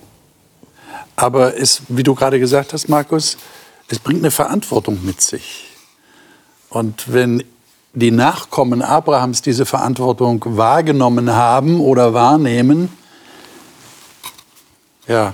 Aber 1.16 1.58
es, 1.58 1.82
wie 1.90 2.04
du 2.04 2.16
gerade 2.16 2.40
gesagt 2.40 2.74
hast, 2.74 2.88
Markus, 2.88 3.38
es 3.90 4.00
bringt 4.00 4.22
eine 4.22 4.32
Verantwortung 4.32 5.00
mit 5.04 5.22
sich. 5.22 5.66
Und 6.70 7.14
wenn 7.14 7.44
die 7.94 8.12
Nachkommen 8.12 8.82
Abrahams 8.82 9.42
diese 9.42 9.66
Verantwortung 9.66 10.42
wahrgenommen 10.46 11.32
haben 11.34 11.80
oder 11.80 12.14
wahrnehmen, 12.14 12.90
ja, 15.08 15.34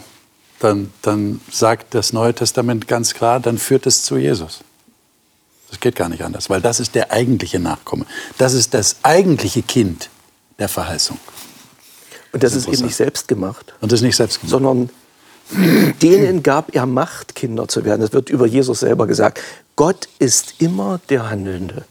dann, 0.60 0.91
dann 1.01 1.39
sagt 1.49 1.93
das 1.93 2.12
Neue 2.12 2.34
Testament 2.34 2.88
ganz 2.88 3.13
klar, 3.13 3.39
dann 3.39 3.58
führt 3.58 3.86
es 3.86 4.03
zu 4.03 4.17
Jesus. 4.17 4.60
Das 5.69 5.79
geht 5.79 5.95
gar 5.95 6.10
nicht 6.10 6.23
anders, 6.23 6.49
weil 6.49 6.62
das 6.62 6.79
ist 6.79 6.95
der 6.95 7.12
eigentliche 7.12 7.60
Nachkomme. 7.60 8.05
Das 8.38 8.53
ist 8.53 8.73
das 8.73 8.97
eigentliche 9.03 9.62
Kind 9.62 10.10
der 10.58 10.67
Verheißung. 10.67 11.19
Und 12.32 12.43
das, 12.43 12.53
das 12.53 12.63
ist 12.63 12.73
eben 12.73 12.86
nicht 12.86 12.95
selbst 12.95 13.27
gemacht. 13.27 13.73
Und 13.82 13.91
das 13.91 13.99
ist 13.99 14.05
nicht 14.05 14.15
selbst 14.15 14.41
gemacht. 14.41 14.51
Sondern 14.51 14.89
denen 16.01 16.43
gab 16.43 16.75
er 16.75 16.86
Macht, 16.86 17.36
Kinder 17.36 17.67
zu 17.67 17.86
werden. 17.86 18.01
Das 18.01 18.13
wird 18.13 18.29
über 18.29 18.45
Jesus 18.45 18.82
selber 18.82 19.08
gesagt. 19.08 19.41
Gott 19.75 20.10
ist 20.19 20.55
immer 20.60 20.99
der 21.10 21.29
Handelnde. 21.29 21.86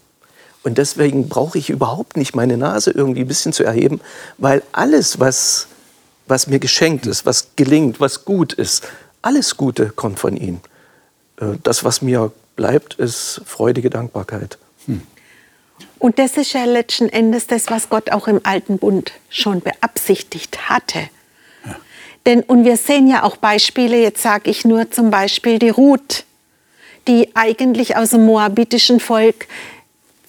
Und 0.63 0.77
deswegen 0.77 1.29
brauche 1.29 1.57
ich 1.57 1.69
überhaupt 1.69 2.17
nicht 2.17 2.35
meine 2.35 2.57
Nase 2.57 2.91
irgendwie 2.91 3.21
ein 3.21 3.27
bisschen 3.27 3.53
zu 3.53 3.63
erheben, 3.63 4.01
weil 4.37 4.61
alles, 4.73 5.19
was, 5.19 5.67
was 6.27 6.47
mir 6.47 6.59
geschenkt 6.59 7.05
ist, 7.05 7.25
was 7.25 7.49
gelingt, 7.55 7.99
was 7.99 8.25
gut 8.25 8.53
ist, 8.53 8.85
alles 9.21 9.57
Gute 9.57 9.89
kommt 9.89 10.19
von 10.19 10.35
ihm. 10.35 10.59
Äh, 11.39 11.57
das, 11.63 11.83
was 11.83 12.01
mir 12.01 12.31
bleibt, 12.59 12.95
ist 12.95 13.41
freudige 13.45 13.89
Dankbarkeit. 13.89 14.57
Hm. 14.85 15.01
Und 15.97 16.19
das 16.19 16.35
ist 16.35 16.51
ja 16.51 16.65
letzten 16.65 17.07
Endes 17.07 17.47
das, 17.47 17.69
was 17.69 17.87
Gott 17.87 18.11
auch 18.11 18.27
im 18.27 18.41
Alten 18.43 18.79
Bund 18.79 19.13
schon 19.29 19.61
beabsichtigt 19.61 20.69
hatte. 20.69 20.99
Ja. 21.65 21.77
Denn, 22.25 22.41
und 22.41 22.65
wir 22.65 22.75
sehen 22.75 23.07
ja 23.07 23.23
auch 23.23 23.37
Beispiele, 23.37 24.01
jetzt 24.01 24.21
sage 24.21 24.49
ich 24.49 24.65
nur 24.65 24.91
zum 24.91 25.09
Beispiel 25.09 25.57
die 25.57 25.69
Ruth, 25.69 26.25
die 27.07 27.29
eigentlich 27.33 27.95
aus 27.95 28.09
dem 28.09 28.25
moabitischen 28.25 28.99
Volk 28.99 29.47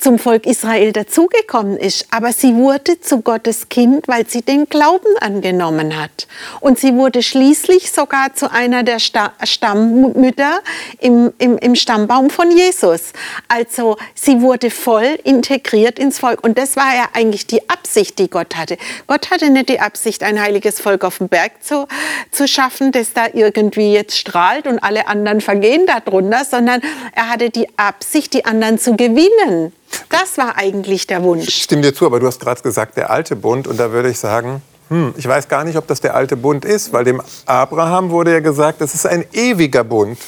zum 0.00 0.18
Volk 0.18 0.46
Israel 0.46 0.92
dazugekommen 0.92 1.76
ist, 1.76 2.06
aber 2.10 2.32
sie 2.32 2.54
wurde 2.54 3.00
zu 3.00 3.20
Gottes 3.20 3.68
Kind, 3.68 4.08
weil 4.08 4.26
sie 4.26 4.40
den 4.40 4.66
Glauben 4.66 5.14
angenommen 5.20 6.00
hat. 6.00 6.26
Und 6.60 6.78
sie 6.78 6.94
wurde 6.94 7.22
schließlich 7.22 7.92
sogar 7.92 8.34
zu 8.34 8.50
einer 8.50 8.82
der 8.82 8.98
Stammmütter 8.98 10.60
im, 11.00 11.32
im, 11.38 11.58
im 11.58 11.74
Stammbaum 11.74 12.30
von 12.30 12.50
Jesus. 12.50 13.12
Also 13.48 13.98
sie 14.14 14.40
wurde 14.40 14.70
voll 14.70 15.18
integriert 15.24 15.98
ins 15.98 16.18
Volk. 16.18 16.42
Und 16.42 16.56
das 16.56 16.76
war 16.76 16.94
ja 16.94 17.08
eigentlich 17.12 17.46
die 17.46 17.68
Absicht, 17.68 18.18
die 18.18 18.30
Gott 18.30 18.56
hatte. 18.56 18.78
Gott 19.06 19.30
hatte 19.30 19.50
nicht 19.50 19.68
die 19.68 19.80
Absicht, 19.80 20.22
ein 20.22 20.40
heiliges 20.40 20.80
Volk 20.80 21.04
auf 21.04 21.18
dem 21.18 21.28
Berg 21.28 21.62
zu, 21.62 21.86
zu 22.30 22.48
schaffen, 22.48 22.90
das 22.92 23.12
da 23.12 23.26
irgendwie 23.32 23.92
jetzt 23.92 24.16
strahlt 24.16 24.66
und 24.66 24.78
alle 24.78 25.08
anderen 25.08 25.42
vergehen 25.42 25.84
darunter, 25.86 26.44
sondern 26.44 26.80
er 27.14 27.28
hatte 27.28 27.50
die 27.50 27.68
Absicht, 27.76 28.32
die 28.32 28.46
anderen 28.46 28.78
zu 28.78 28.96
gewinnen. 28.96 29.72
Das 30.08 30.38
war 30.38 30.56
eigentlich 30.56 31.06
der 31.06 31.22
Wunsch. 31.22 31.48
Ich 31.48 31.62
stimme 31.62 31.82
dir 31.82 31.94
zu, 31.94 32.06
aber 32.06 32.20
du 32.20 32.26
hast 32.26 32.40
gerade 32.40 32.60
gesagt, 32.62 32.96
der 32.96 33.10
alte 33.10 33.36
Bund. 33.36 33.66
Und 33.66 33.78
da 33.78 33.92
würde 33.92 34.10
ich 34.10 34.18
sagen, 34.18 34.62
hm, 34.88 35.14
ich 35.16 35.26
weiß 35.26 35.48
gar 35.48 35.64
nicht, 35.64 35.76
ob 35.76 35.86
das 35.86 36.00
der 36.00 36.14
alte 36.14 36.36
Bund 36.36 36.64
ist, 36.64 36.92
weil 36.92 37.04
dem 37.04 37.22
Abraham 37.46 38.10
wurde 38.10 38.32
ja 38.32 38.40
gesagt, 38.40 38.80
das 38.80 38.94
ist 38.94 39.06
ein 39.06 39.24
ewiger 39.32 39.84
Bund. 39.84 40.18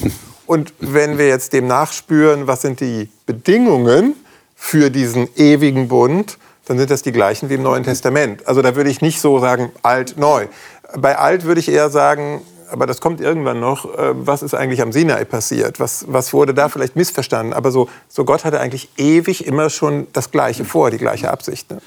Und 0.45 0.73
wenn 0.79 1.17
wir 1.17 1.27
jetzt 1.27 1.53
dem 1.53 1.67
nachspüren, 1.67 2.47
was 2.47 2.61
sind 2.61 2.79
die 2.79 3.09
Bedingungen 3.25 4.15
für 4.55 4.89
diesen 4.89 5.27
ewigen 5.35 5.87
Bund, 5.87 6.37
dann 6.65 6.77
sind 6.77 6.91
das 6.91 7.01
die 7.01 7.11
gleichen 7.11 7.49
wie 7.49 7.55
im 7.55 7.63
Neuen 7.63 7.83
Testament. 7.83 8.47
Also 8.47 8.61
da 8.61 8.75
würde 8.75 8.89
ich 8.89 9.01
nicht 9.01 9.19
so 9.19 9.39
sagen, 9.39 9.71
alt, 9.81 10.17
neu. 10.17 10.47
Bei 10.95 11.17
alt 11.17 11.43
würde 11.43 11.59
ich 11.59 11.69
eher 11.69 11.89
sagen, 11.89 12.41
aber 12.73 12.87
das 12.87 12.99
kommt 12.99 13.21
irgendwann 13.21 13.59
noch, 13.59 13.85
äh, 13.85 14.13
was 14.13 14.41
ist 14.41 14.55
eigentlich 14.55 14.81
am 14.81 14.91
Sinai 14.91 15.25
passiert? 15.25 15.79
Was, 15.79 16.05
was 16.07 16.33
wurde 16.33 16.55
da 16.55 16.69
vielleicht 16.69 16.95
missverstanden? 16.95 17.53
Aber 17.53 17.71
so, 17.71 17.87
so 18.09 18.25
Gott 18.25 18.43
hatte 18.45 18.59
eigentlich 18.59 18.89
ewig 18.97 19.45
immer 19.45 19.69
schon 19.69 20.07
das 20.11 20.31
Gleiche 20.31 20.65
vor, 20.65 20.89
die 20.89 20.97
gleiche 20.97 21.29
Absicht. 21.29 21.69
Ne? 21.69 21.77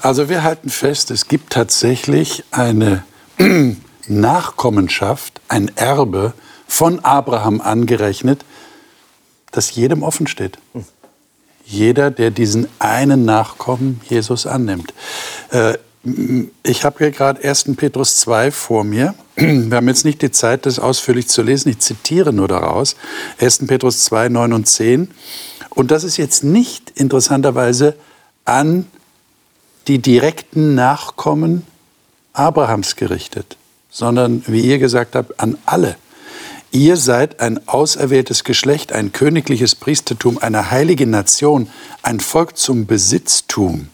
Also 0.00 0.30
wir 0.30 0.42
halten 0.42 0.70
fest, 0.70 1.10
es 1.10 1.28
gibt 1.28 1.52
tatsächlich 1.52 2.44
eine 2.52 3.04
Nachkommenschaft, 4.08 5.42
ein 5.48 5.70
Erbe 5.76 6.32
von 6.66 7.00
Abraham 7.00 7.60
angerechnet, 7.60 8.44
das 9.52 9.74
jedem 9.74 10.02
offen 10.02 10.26
steht. 10.26 10.58
Jeder, 11.66 12.10
der 12.10 12.30
diesen 12.30 12.66
einen 12.78 13.26
Nachkommen 13.26 14.00
Jesus 14.08 14.46
annimmt. 14.46 14.94
Äh, 15.50 15.74
ich 16.62 16.84
habe 16.84 16.98
hier 16.98 17.10
gerade 17.10 17.44
1. 17.46 17.76
Petrus 17.76 18.16
2 18.16 18.50
vor 18.50 18.84
mir. 18.84 19.14
Wir 19.36 19.76
haben 19.76 19.88
jetzt 19.88 20.04
nicht 20.04 20.22
die 20.22 20.30
Zeit, 20.30 20.64
das 20.64 20.78
ausführlich 20.78 21.28
zu 21.28 21.42
lesen. 21.42 21.68
Ich 21.68 21.80
zitiere 21.80 22.32
nur 22.32 22.48
daraus. 22.48 22.96
1. 23.38 23.66
Petrus 23.66 24.04
2, 24.04 24.30
9 24.30 24.52
und 24.54 24.66
10. 24.66 25.10
Und 25.70 25.90
das 25.90 26.04
ist 26.04 26.16
jetzt 26.16 26.42
nicht 26.42 26.90
interessanterweise 26.94 27.96
an 28.46 28.86
die 29.88 29.98
direkten 29.98 30.74
Nachkommen 30.74 31.66
Abrahams 32.32 32.96
gerichtet, 32.96 33.56
sondern, 33.90 34.42
wie 34.46 34.60
ihr 34.62 34.78
gesagt 34.78 35.14
habt, 35.14 35.38
an 35.38 35.58
alle. 35.66 35.96
Ihr 36.70 36.96
seid 36.96 37.40
ein 37.40 37.68
auserwähltes 37.68 38.44
Geschlecht, 38.44 38.92
ein 38.92 39.12
königliches 39.12 39.74
Priestertum, 39.74 40.38
eine 40.38 40.70
heilige 40.70 41.06
Nation, 41.06 41.68
ein 42.02 42.20
Volk 42.20 42.56
zum 42.56 42.86
Besitztum 42.86 43.88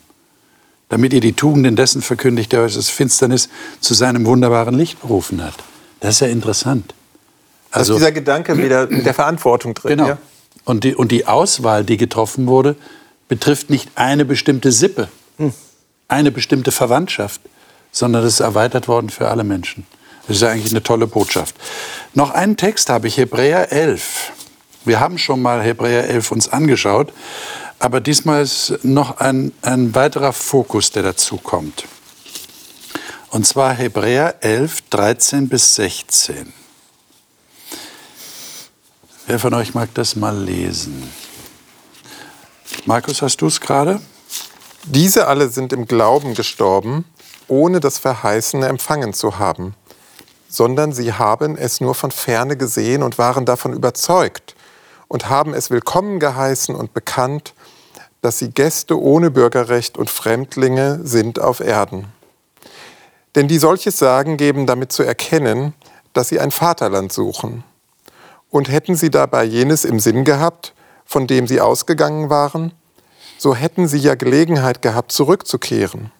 damit 0.89 1.13
ihr 1.13 1.21
die 1.21 1.33
Tugenden 1.33 1.75
dessen 1.75 2.01
verkündigt, 2.01 2.51
der 2.51 2.61
euch 2.61 2.77
aus 2.77 2.89
Finsternis 2.89 3.49
zu 3.79 3.93
seinem 3.93 4.25
wunderbaren 4.25 4.75
Licht 4.75 5.01
berufen 5.01 5.43
hat. 5.43 5.55
Das 5.99 6.15
ist 6.15 6.19
ja 6.21 6.27
interessant. 6.27 6.93
Also 7.71 7.95
dieser 7.95 8.11
Gedanke 8.11 8.57
wieder 8.57 8.87
mit 8.87 9.05
der 9.05 9.13
Verantwortung 9.13 9.73
drin. 9.73 9.97
Genau. 9.97 10.07
Ja? 10.07 10.17
Und, 10.63 10.83
die, 10.83 10.95
und 10.95 11.11
die 11.11 11.25
Auswahl, 11.27 11.83
die 11.83 11.97
getroffen 11.97 12.47
wurde, 12.47 12.75
betrifft 13.27 13.69
nicht 13.69 13.89
eine 13.95 14.25
bestimmte 14.25 14.71
Sippe, 14.71 15.09
hm. 15.37 15.53
eine 16.07 16.31
bestimmte 16.31 16.71
Verwandtschaft, 16.71 17.41
sondern 17.91 18.23
es 18.23 18.35
ist 18.35 18.39
erweitert 18.39 18.87
worden 18.87 19.09
für 19.09 19.29
alle 19.29 19.43
Menschen. 19.43 19.85
Das 20.27 20.37
ist 20.37 20.43
eigentlich 20.43 20.71
eine 20.71 20.83
tolle 20.83 21.07
Botschaft. 21.07 21.55
Noch 22.13 22.31
einen 22.31 22.57
Text 22.57 22.89
habe 22.89 23.07
ich, 23.07 23.17
Hebräer 23.17 23.71
11. 23.71 24.31
Wir 24.83 24.99
haben 24.99 25.17
schon 25.17 25.41
mal 25.41 25.61
Hebräer 25.61 26.09
11 26.09 26.31
uns 26.31 26.49
angeschaut. 26.49 27.13
Aber 27.79 28.01
diesmal 28.01 28.41
ist 28.41 28.79
noch 28.83 29.19
ein, 29.19 29.51
ein 29.61 29.93
weiterer 29.93 30.33
Fokus, 30.33 30.91
der 30.91 31.03
dazu 31.03 31.37
kommt. 31.37 31.85
Und 33.29 33.45
zwar 33.45 33.73
Hebräer 33.73 34.35
11, 34.41 34.81
13 34.89 35.47
bis 35.49 35.75
16. 35.75 36.53
Wer 39.27 39.39
von 39.39 39.53
euch 39.53 39.73
mag 39.73 39.93
das 39.93 40.15
mal 40.15 40.35
lesen? 40.35 41.11
Markus, 42.85 43.21
hast 43.21 43.41
du 43.41 43.47
es 43.47 43.59
gerade? 43.59 43.99
Diese 44.85 45.27
alle 45.27 45.49
sind 45.49 45.73
im 45.73 45.85
Glauben 45.85 46.33
gestorben, 46.33 47.03
ohne 47.47 47.79
das 47.81 47.97
Verheißene 47.97 48.67
empfangen 48.67 49.13
zu 49.13 49.37
haben, 49.37 49.75
sondern 50.47 50.93
sie 50.93 51.13
haben 51.13 51.57
es 51.57 51.81
nur 51.81 51.93
von 51.93 52.11
ferne 52.11 52.55
gesehen 52.55 53.03
und 53.03 53.17
waren 53.17 53.45
davon 53.45 53.73
überzeugt 53.73 54.55
und 55.09 55.29
haben 55.29 55.53
es 55.53 55.69
willkommen 55.69 56.19
geheißen 56.19 56.73
und 56.73 56.93
bekannt, 56.93 57.53
dass 58.21 58.39
sie 58.39 58.49
Gäste 58.49 58.99
ohne 58.99 59.31
Bürgerrecht 59.31 59.97
und 59.97 60.09
Fremdlinge 60.09 60.99
sind 61.03 61.39
auf 61.39 61.59
Erden. 61.59 62.07
Denn 63.35 63.47
die 63.47 63.59
solches 63.59 63.99
sagen, 63.99 64.37
geben 64.37 64.65
damit 64.65 64.91
zu 64.91 65.03
erkennen, 65.03 65.73
dass 66.13 66.29
sie 66.29 66.39
ein 66.39 66.51
Vaterland 66.51 67.13
suchen. 67.13 67.63
Und 68.49 68.69
hätten 68.69 68.95
sie 68.95 69.11
dabei 69.11 69.43
jenes 69.43 69.85
im 69.85 69.99
Sinn 69.99 70.23
gehabt, 70.23 70.73
von 71.05 71.27
dem 71.27 71.47
sie 71.47 71.61
ausgegangen 71.61 72.29
waren, 72.29 72.73
so 73.37 73.53
hätten 73.53 73.87
sie 73.87 73.99
ja 73.99 74.15
Gelegenheit 74.15 74.81
gehabt, 74.81 75.11
zurückzukehren. 75.11 76.11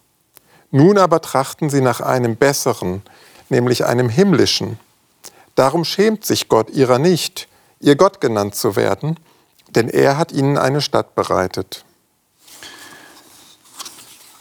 Nun 0.69 0.97
aber 0.97 1.21
trachten 1.21 1.69
sie 1.69 1.81
nach 1.81 2.01
einem 2.01 2.35
besseren, 2.35 3.01
nämlich 3.49 3.85
einem 3.85 4.09
himmlischen. 4.09 4.77
Darum 5.55 5.85
schämt 5.85 6.25
sich 6.25 6.49
Gott 6.49 6.69
ihrer 6.69 6.99
nicht, 6.99 7.47
ihr 7.79 7.95
Gott 7.95 8.21
genannt 8.21 8.53
zu 8.53 8.75
werden, 8.75 9.17
denn 9.69 9.89
er 9.89 10.17
hat 10.17 10.31
ihnen 10.31 10.57
eine 10.57 10.81
Stadt 10.81 11.15
bereitet. 11.15 11.85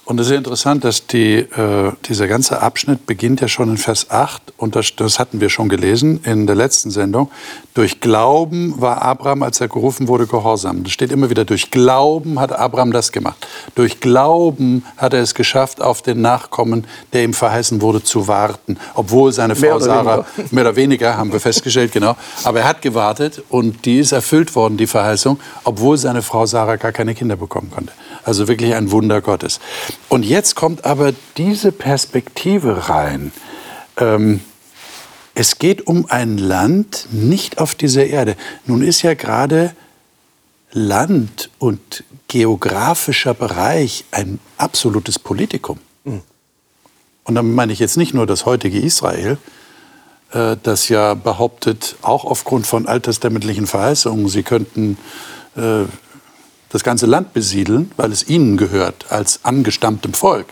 Und 0.07 0.21
es 0.21 0.27
ist 0.27 0.37
interessant, 0.37 0.85
dass 0.85 1.05
die, 1.05 1.39
äh, 1.39 1.91
dieser 2.07 2.29
ganze 2.29 2.61
Abschnitt 2.61 3.05
beginnt 3.05 3.41
ja 3.41 3.49
schon 3.49 3.71
in 3.71 3.77
Vers 3.77 4.09
8 4.09 4.53
und 4.55 4.77
das, 4.77 4.95
das, 4.95 5.19
hatten 5.19 5.41
wir 5.41 5.49
schon 5.49 5.67
gelesen 5.67 6.21
in 6.23 6.47
der 6.47 6.55
letzten 6.55 6.91
Sendung. 6.91 7.29
Durch 7.73 7.99
Glauben 7.99 8.79
war 8.79 9.01
Abraham, 9.01 9.43
als 9.43 9.59
er 9.59 9.67
gerufen 9.67 10.07
wurde, 10.07 10.25
gehorsam. 10.25 10.85
Das 10.85 10.93
steht 10.93 11.11
immer 11.11 11.29
wieder, 11.29 11.43
durch 11.43 11.71
Glauben 11.71 12.39
hat 12.39 12.53
Abraham 12.53 12.93
das 12.93 13.11
gemacht. 13.11 13.45
Durch 13.75 13.99
Glauben 13.99 14.85
hat 14.95 15.13
er 15.13 15.21
es 15.21 15.35
geschafft, 15.35 15.81
auf 15.81 16.01
den 16.01 16.21
Nachkommen, 16.21 16.87
der 17.11 17.25
ihm 17.25 17.33
verheißen 17.33 17.81
wurde, 17.81 18.01
zu 18.01 18.29
warten. 18.29 18.77
Obwohl 18.93 19.33
seine 19.33 19.57
Frau 19.57 19.71
mehr 19.71 19.81
Sarah, 19.81 20.25
weniger. 20.37 20.55
mehr 20.55 20.63
oder 20.63 20.75
weniger, 20.77 21.17
haben 21.17 21.33
wir 21.33 21.41
festgestellt, 21.41 21.91
genau. 21.91 22.15
Aber 22.45 22.61
er 22.61 22.67
hat 22.69 22.81
gewartet 22.81 23.43
und 23.49 23.83
die 23.83 23.99
ist 23.99 24.13
erfüllt 24.13 24.55
worden, 24.55 24.77
die 24.77 24.87
Verheißung, 24.87 25.37
obwohl 25.65 25.97
seine 25.97 26.21
Frau 26.21 26.45
Sarah 26.45 26.77
gar 26.77 26.93
keine 26.93 27.13
Kinder 27.13 27.35
bekommen 27.35 27.71
konnte. 27.75 27.91
Also 28.23 28.47
wirklich 28.47 28.73
ein 28.73 28.91
Wunder 28.91 29.21
Gottes. 29.21 29.59
Und 30.09 30.23
jetzt 30.23 30.55
kommt 30.55 30.85
aber 30.85 31.13
diese 31.35 31.71
Perspektive 31.71 32.89
rein. 32.89 33.31
Ähm, 33.97 34.41
es 35.35 35.59
geht 35.59 35.85
um 35.85 36.05
ein 36.09 36.37
Land 36.37 37.07
nicht 37.11 37.59
auf 37.59 37.75
dieser 37.75 38.05
Erde. 38.05 38.35
Nun 38.65 38.81
ist 38.81 39.01
ja 39.01 39.13
gerade 39.13 39.75
Land 40.71 41.49
und 41.59 42.03
geografischer 42.27 43.33
Bereich 43.33 44.05
ein 44.11 44.39
absolutes 44.57 45.19
Politikum. 45.19 45.79
Mhm. 46.03 46.21
Und 47.23 47.35
damit 47.35 47.55
meine 47.55 47.73
ich 47.73 47.79
jetzt 47.79 47.97
nicht 47.97 48.13
nur 48.13 48.25
das 48.25 48.45
heutige 48.45 48.79
Israel, 48.79 49.37
äh, 50.31 50.55
das 50.63 50.89
ja 50.89 51.13
behauptet, 51.13 51.95
auch 52.01 52.25
aufgrund 52.25 52.65
von 52.65 52.87
alttestamentlichen 52.87 53.67
Verheißungen, 53.67 54.29
sie 54.29 54.43
könnten 54.43 54.97
äh, 55.55 55.83
das 56.69 56.83
ganze 56.83 57.05
Land 57.05 57.33
besiedeln, 57.33 57.91
weil 57.97 58.11
es 58.11 58.27
ihnen 58.27 58.57
gehört, 58.57 59.05
als 59.09 59.39
angestammtem 59.43 60.13
Volk. 60.13 60.47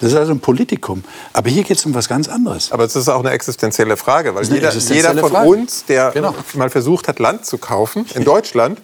Das 0.00 0.12
ist 0.12 0.16
also 0.16 0.32
ein 0.32 0.40
Politikum. 0.40 1.04
Aber 1.32 1.50
hier 1.50 1.64
geht 1.64 1.78
es 1.78 1.86
um 1.86 1.94
was 1.94 2.08
ganz 2.08 2.28
anderes. 2.28 2.70
Aber 2.70 2.84
es 2.84 2.94
ist 2.94 3.08
auch 3.08 3.20
eine 3.20 3.30
existenzielle 3.30 3.96
Frage, 3.96 4.34
weil 4.34 4.44
jeder, 4.44 4.72
jeder, 4.72 5.16
von 5.16 5.30
Frage. 5.30 5.48
uns, 5.48 5.84
der 5.86 6.12
genau. 6.12 6.34
mal 6.54 6.70
versucht 6.70 7.08
hat, 7.08 7.18
Land 7.18 7.44
zu 7.44 7.58
kaufen 7.58 8.06
in 8.14 8.24
Deutschland, 8.24 8.80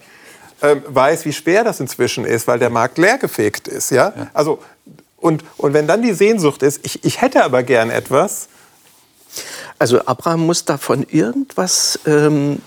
äh, 0.61 0.75
weiß, 0.87 1.25
wie 1.25 1.33
schwer 1.33 1.63
das 1.63 1.79
inzwischen 1.79 2.25
ist, 2.25 2.47
weil 2.47 2.59
der 2.59 2.69
Markt 2.69 2.97
leergefegt 2.97 3.67
ist. 3.67 3.91
Ja? 3.91 4.13
ja. 4.15 4.27
Also, 4.33 4.59
und, 5.17 5.43
und 5.57 5.73
wenn 5.73 5.87
dann 5.87 6.01
die 6.01 6.13
Sehnsucht 6.13 6.61
ist, 6.61 6.85
ich, 6.85 7.03
ich 7.03 7.21
hätte 7.21 7.43
aber 7.43 7.63
gern 7.63 7.89
etwas. 7.89 8.47
Also 9.79 10.05
Abraham 10.05 10.45
muss 10.45 10.65
davon 10.65 11.03
irgendwas 11.09 11.99
ähm, 12.05 12.61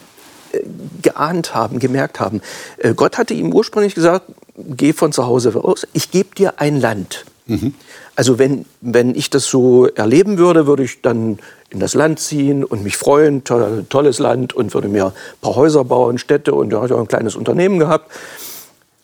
geahnt 1.02 1.54
haben, 1.54 1.78
gemerkt 1.78 2.20
haben. 2.20 2.40
Äh, 2.78 2.94
Gott 2.94 3.18
hatte 3.18 3.34
ihm 3.34 3.52
ursprünglich 3.52 3.94
gesagt, 3.94 4.26
geh 4.56 4.92
von 4.92 5.12
zu 5.12 5.26
Hause 5.26 5.54
raus, 5.54 5.87
ich 5.92 6.11
gebe 6.11 6.34
dir 6.34 6.61
ein 6.61 6.80
Land. 6.80 7.24
Mhm. 7.46 7.74
Also 8.14 8.38
wenn, 8.38 8.64
wenn 8.80 9.14
ich 9.14 9.30
das 9.30 9.46
so 9.46 9.87
erleben 9.87 10.38
würde, 10.38 10.66
würde 10.66 10.82
ich 10.82 11.02
dann 11.02 11.38
in 11.70 11.80
das 11.80 11.94
Land 11.94 12.18
ziehen 12.18 12.64
und 12.64 12.82
mich 12.82 12.96
freuen, 12.96 13.44
to 13.44 13.82
tolles 13.88 14.18
Land 14.18 14.54
und 14.54 14.74
würde 14.74 14.88
mir 14.88 15.06
ein 15.06 15.12
paar 15.40 15.54
Häuser 15.54 15.84
bauen, 15.84 16.18
Städte 16.18 16.54
und 16.54 16.72
ja, 16.72 16.84
ich 16.84 16.92
auch 16.92 17.00
ein 17.00 17.08
kleines 17.08 17.37
Unternehmen 17.37 17.78
gehabt. 17.78 18.11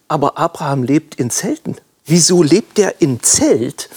Aber 0.09 0.39
Abraham 0.39 0.83
lebt 0.83 1.15
in 1.15 1.31
Zelten. 1.31 1.77
Wieso 2.07 2.43
lebt 2.43 2.79
er 2.79 3.01
im 3.01 3.23
Zelt, 3.23 3.89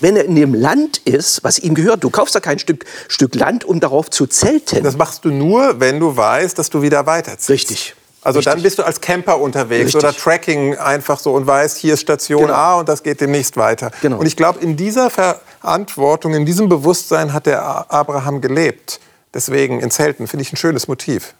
wenn 0.00 0.16
er 0.16 0.26
in 0.26 0.36
dem 0.36 0.52
Land 0.52 0.98
ist, 0.98 1.42
was 1.44 1.58
ihm 1.58 1.74
gehört? 1.74 2.04
Du 2.04 2.10
kaufst 2.10 2.34
ja 2.34 2.40
kein 2.40 2.58
Stück, 2.58 2.84
Stück 3.08 3.34
Land, 3.34 3.64
um 3.64 3.80
darauf 3.80 4.10
zu 4.10 4.26
zelten. 4.26 4.84
Das 4.84 4.98
machst 4.98 5.24
du 5.24 5.30
nur, 5.30 5.80
wenn 5.80 5.98
du 5.98 6.14
weißt, 6.14 6.58
dass 6.58 6.68
du 6.68 6.82
wieder 6.82 7.06
weiterziehst. 7.06 7.48
Richtig. 7.48 7.94
Also 8.20 8.40
Richtig. 8.40 8.52
dann 8.52 8.62
bist 8.62 8.78
du 8.78 8.82
als 8.82 9.00
Camper 9.00 9.40
unterwegs 9.40 9.94
Richtig. 9.94 10.04
oder 10.04 10.12
Tracking 10.12 10.76
einfach 10.76 11.18
so 11.18 11.32
und 11.32 11.46
weißt, 11.46 11.78
hier 11.78 11.94
ist 11.94 12.00
Station 12.00 12.42
genau. 12.42 12.54
A 12.54 12.80
und 12.80 12.88
das 12.88 13.02
geht 13.02 13.22
demnächst 13.22 13.56
weiter. 13.56 13.92
Genau. 14.02 14.18
Und 14.18 14.26
ich 14.26 14.36
glaube, 14.36 14.60
in 14.60 14.76
dieser 14.76 15.08
Verantwortung, 15.08 16.34
in 16.34 16.44
diesem 16.44 16.68
Bewusstsein 16.68 17.32
hat 17.32 17.46
der 17.46 17.90
Abraham 17.90 18.42
gelebt. 18.42 19.00
Deswegen 19.32 19.80
in 19.80 19.90
Zelten 19.90 20.26
finde 20.26 20.42
ich 20.42 20.52
ein 20.52 20.56
schönes 20.56 20.86
Motiv. 20.86 21.34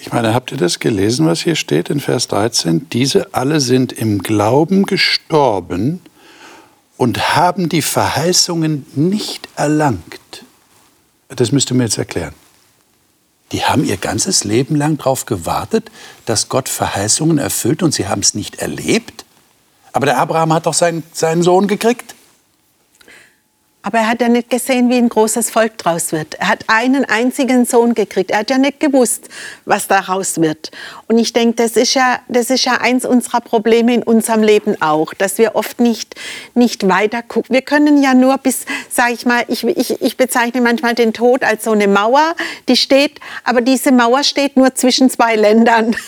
Ich 0.00 0.12
meine, 0.12 0.34
habt 0.34 0.52
ihr 0.52 0.58
das 0.58 0.78
gelesen, 0.78 1.26
was 1.26 1.40
hier 1.40 1.54
steht 1.54 1.90
in 1.90 2.00
Vers 2.00 2.28
13? 2.28 2.88
Diese 2.90 3.34
alle 3.34 3.60
sind 3.60 3.92
im 3.92 4.22
Glauben 4.22 4.84
gestorben 4.84 6.00
und 6.96 7.36
haben 7.36 7.68
die 7.68 7.82
Verheißungen 7.82 8.86
nicht 8.94 9.48
erlangt. 9.56 10.44
Das 11.28 11.52
müsst 11.52 11.70
ihr 11.70 11.76
mir 11.76 11.84
jetzt 11.84 11.98
erklären. 11.98 12.34
Die 13.52 13.64
haben 13.64 13.84
ihr 13.84 13.96
ganzes 13.96 14.44
Leben 14.44 14.76
lang 14.76 14.98
darauf 14.98 15.24
gewartet, 15.24 15.90
dass 16.26 16.48
Gott 16.48 16.68
Verheißungen 16.68 17.38
erfüllt 17.38 17.82
und 17.82 17.94
sie 17.94 18.06
haben 18.06 18.20
es 18.20 18.34
nicht 18.34 18.56
erlebt. 18.56 19.24
Aber 19.92 20.06
der 20.06 20.18
Abraham 20.18 20.52
hat 20.52 20.66
doch 20.66 20.74
seinen, 20.74 21.02
seinen 21.12 21.42
Sohn 21.42 21.66
gekriegt. 21.66 22.14
Aber 23.88 24.00
er 24.00 24.08
hat 24.08 24.20
ja 24.20 24.28
nicht 24.28 24.50
gesehen, 24.50 24.90
wie 24.90 24.98
ein 24.98 25.08
großes 25.08 25.48
Volk 25.48 25.78
draus 25.78 26.12
wird. 26.12 26.34
Er 26.34 26.48
hat 26.48 26.64
einen 26.66 27.06
einzigen 27.06 27.64
Sohn 27.64 27.94
gekriegt. 27.94 28.30
Er 28.30 28.40
hat 28.40 28.50
ja 28.50 28.58
nicht 28.58 28.80
gewusst, 28.80 29.30
was 29.64 29.88
daraus 29.88 30.42
wird. 30.42 30.70
Und 31.06 31.16
ich 31.16 31.32
denke, 31.32 31.54
das 31.54 31.74
ist 31.74 31.94
ja, 31.94 32.18
das 32.28 32.50
ist 32.50 32.66
ja 32.66 32.82
eins 32.82 33.06
unserer 33.06 33.40
Probleme 33.40 33.94
in 33.94 34.02
unserem 34.02 34.42
Leben 34.42 34.76
auch, 34.82 35.14
dass 35.14 35.38
wir 35.38 35.54
oft 35.54 35.80
nicht, 35.80 36.16
nicht 36.54 36.86
weiter 36.86 37.22
gucken. 37.22 37.54
Wir 37.54 37.62
können 37.62 38.02
ja 38.02 38.12
nur 38.12 38.36
bis, 38.36 38.66
sage 38.90 39.14
ich 39.14 39.24
mal, 39.24 39.46
ich, 39.48 39.64
ich, 39.64 40.02
ich 40.02 40.18
bezeichne 40.18 40.60
manchmal 40.60 40.94
den 40.94 41.14
Tod 41.14 41.42
als 41.42 41.64
so 41.64 41.72
eine 41.72 41.88
Mauer, 41.88 42.34
die 42.68 42.76
steht, 42.76 43.20
aber 43.42 43.62
diese 43.62 43.90
Mauer 43.90 44.22
steht 44.22 44.58
nur 44.58 44.74
zwischen 44.74 45.08
zwei 45.08 45.34
Ländern. 45.34 45.96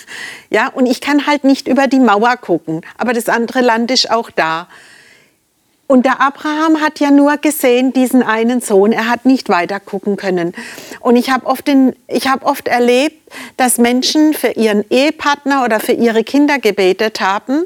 Ja, 0.52 0.66
und 0.66 0.86
ich 0.86 1.00
kann 1.00 1.28
halt 1.28 1.44
nicht 1.44 1.68
über 1.68 1.86
die 1.86 2.00
Mauer 2.00 2.36
gucken, 2.36 2.80
aber 2.98 3.12
das 3.12 3.28
andere 3.28 3.60
Land 3.60 3.92
ist 3.92 4.10
auch 4.10 4.30
da. 4.32 4.66
Und 5.90 6.06
der 6.06 6.20
Abraham 6.20 6.80
hat 6.80 7.00
ja 7.00 7.10
nur 7.10 7.36
gesehen 7.38 7.92
diesen 7.92 8.22
einen 8.22 8.60
Sohn. 8.60 8.92
Er 8.92 9.08
hat 9.08 9.24
nicht 9.24 9.48
weiter 9.48 9.80
gucken 9.80 10.16
können. 10.16 10.54
Und 11.00 11.16
ich 11.16 11.30
habe 11.30 11.46
oft, 11.46 11.68
hab 11.68 12.46
oft 12.46 12.68
erlebt, 12.68 13.16
dass 13.56 13.76
Menschen 13.76 14.32
für 14.32 14.52
ihren 14.52 14.88
Ehepartner 14.88 15.64
oder 15.64 15.80
für 15.80 15.90
ihre 15.90 16.22
Kinder 16.22 16.60
gebetet 16.60 17.20
haben, 17.20 17.64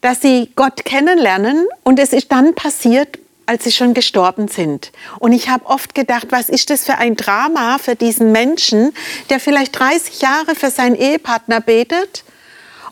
dass 0.00 0.20
sie 0.20 0.50
Gott 0.56 0.84
kennenlernen. 0.84 1.68
Und 1.84 2.00
es 2.00 2.12
ist 2.12 2.32
dann 2.32 2.56
passiert, 2.56 3.20
als 3.46 3.62
sie 3.62 3.70
schon 3.70 3.94
gestorben 3.94 4.48
sind. 4.48 4.90
Und 5.20 5.30
ich 5.30 5.48
habe 5.48 5.66
oft 5.66 5.94
gedacht, 5.94 6.26
was 6.30 6.48
ist 6.48 6.70
das 6.70 6.84
für 6.84 6.96
ein 6.96 7.14
Drama 7.14 7.78
für 7.78 7.94
diesen 7.94 8.32
Menschen, 8.32 8.92
der 9.28 9.38
vielleicht 9.38 9.78
30 9.78 10.22
Jahre 10.22 10.56
für 10.56 10.70
seinen 10.70 10.96
Ehepartner 10.96 11.60
betet 11.60 12.24